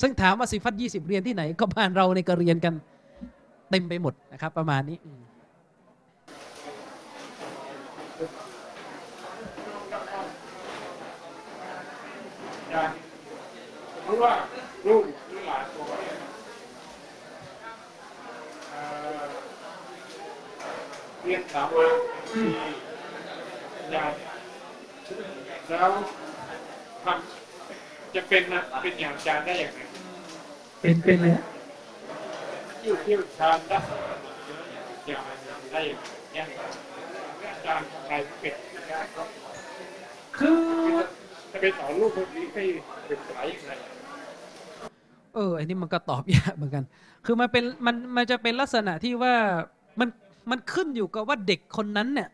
[0.03, 2.75] ซึ่งถามว่าสิฟัตยี่สิบเรียนที่ไหน ก็บ้านเราในก็เรียนกัน
[3.71, 5.21] เต็มไปหมดนะครับ ประมาณนี้อืม
[12.71, 12.91] อย่าง
[13.95, 14.33] สมมติว่า
[14.87, 16.15] ลูกหรือหลานตัวเนี่ย
[18.71, 18.81] เอ่
[19.21, 19.25] อ
[21.25, 21.93] เรียนสามวัน
[22.31, 22.45] ที่
[23.95, 24.13] ยาย
[25.69, 25.91] แล้ว
[27.05, 29.81] ทำจะเป็นนะเป็นอย่างอาจารย์ได้อย่างไร
[30.81, 31.33] เป็นเป็นเลย
[32.81, 33.85] ที่เที่ยวชาญด้าน
[35.07, 35.31] อย่างไร
[35.73, 36.47] ได้อย่างไรเนี่ย
[37.53, 38.55] อาจารย์ใครเป็น
[38.91, 39.29] การครับ
[40.37, 40.61] คือ
[41.53, 42.65] จะไปสอนลูกคนนี้ให้
[43.07, 43.73] เป็นสายอย่างไร
[45.35, 46.85] เออไอ้นี่มันก็ตอบยากเหมือนกัน
[47.27, 49.84] คือมันเป็นมันมันจะเป็นลักษณะที่ว่ามัน
[50.51, 52.29] มันขึ้นอยู่กับว่าเด็กคนนั้นเนี่ย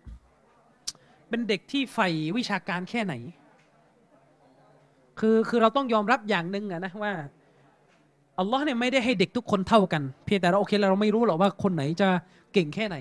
[1.28, 3.14] เป็นเด็กที่ใฝ่วิชาการแค่ไหน
[5.18, 7.12] คือคือเราต้องยอมรับอย่างหนึ่งอะนะว่า
[8.38, 12.08] อัลลอฮ์เนี่ยไม่ได้ให้เด็กทุกคนเท่ากัน เพียงแต่เราโอเคเราไม่รู้หรอกว่าคนไหนจะ
[12.52, 12.96] เก่งแค่ไหน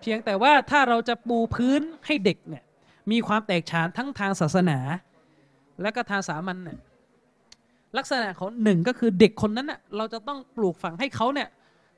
[0.00, 2.62] เพียงแต่ว่าถ้าเราจะปูพื้นให้เด็กเนี่ย
[3.10, 4.78] มีความแตกฉานทั้งทางศาสนา
[5.82, 6.78] และก็ทางสามัญเนี่ย
[7.98, 11.48] ลักษณะของหนึ่งก็คือเด็กคนนั้นน่ะเราจะต้องปลูกฝังให้เขาเนี่ย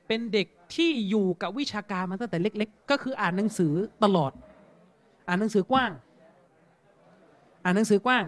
[0.07, 3.73] เป็นเด็ก ที่อยู่กับวิชาการมาตั้งแต่เล็ก ๆ ก็คืออ่านหนังสือ
[4.03, 4.31] ตลอด
[5.27, 5.91] อ่านหนังสือกว้าง
[7.63, 8.25] อ่านหนังสือกว้าง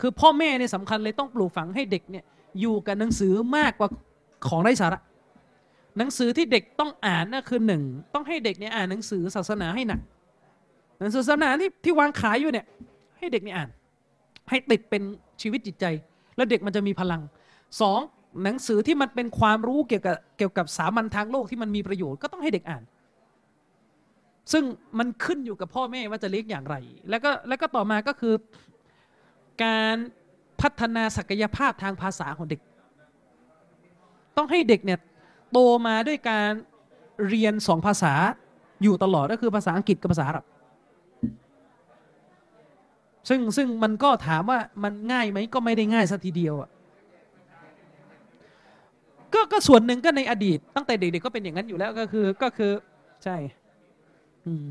[0.00, 2.24] คือพ่อแม่เนี่ยสำคัญเลยต้องปลูกฝังให้เด็กเนี่ย
[2.60, 3.88] อยู่กับหนังสือมากกว่า
[4.48, 5.00] ของไร้สาระ
[5.98, 7.82] หนังสือที่เด็กต้องอ่านนั่นคือหนึ่ง
[8.14, 10.00] ต้องให้เด็กเนี่ยอ่านหนังสือศาสนาให้หนัก
[11.00, 12.66] หนังสือศาสนาที่ที่วางขายอยู่เนี่ย
[13.18, 13.68] ให้เด็กเนี่ยอ่าน
[14.48, 15.02] ให้ติดเป็น
[15.42, 15.84] ชีวิตจิตใจ
[16.36, 17.20] แล้วเด็กมันจะมีพลัง
[17.80, 18.00] สอง
[18.44, 22.82] หนังสือที่มันเป็นความรู้เกี่ยวกับเกี่ยวกับสามัญทางโลกที่มันมีประโยชน์ก็ต้องให้เด็กอ่าน
[24.52, 24.64] ซึ่ง
[24.98, 26.76] มันขึ้นอยู่กับพ่อแม่ว่าจะเลี้ยงอย่างไร
[27.10, 28.34] แล้วก็แล้วก็ต่อมาก็คือ
[29.64, 29.96] การ
[30.60, 32.60] พัฒนาศักยภาพทางภาษาของเด็ก
[34.36, 34.98] ต้องให้เด็กเนี่ย
[35.52, 36.50] โตมาด้วยการ
[37.28, 38.12] เรียนสองภาษา
[38.82, 40.44] อยู่ตลอดก็คือภาษาอังกฤษกับภาษาอาหรับ
[43.28, 46.70] ซึ่งซึ่งมันก็ถามว่ามันง่ายไหมก็ไม่ได้ง่ายสัทีเดียวอะ
[49.36, 52.72] ก็ก็ส่วนหนึ่งก็ในอดีต ตั้งแต่เด็กๆก็เป็นอย่างนั้นอยู่แล้วก็คือก็คือ
[53.24, 53.36] ใช่
[54.46, 54.64] อืม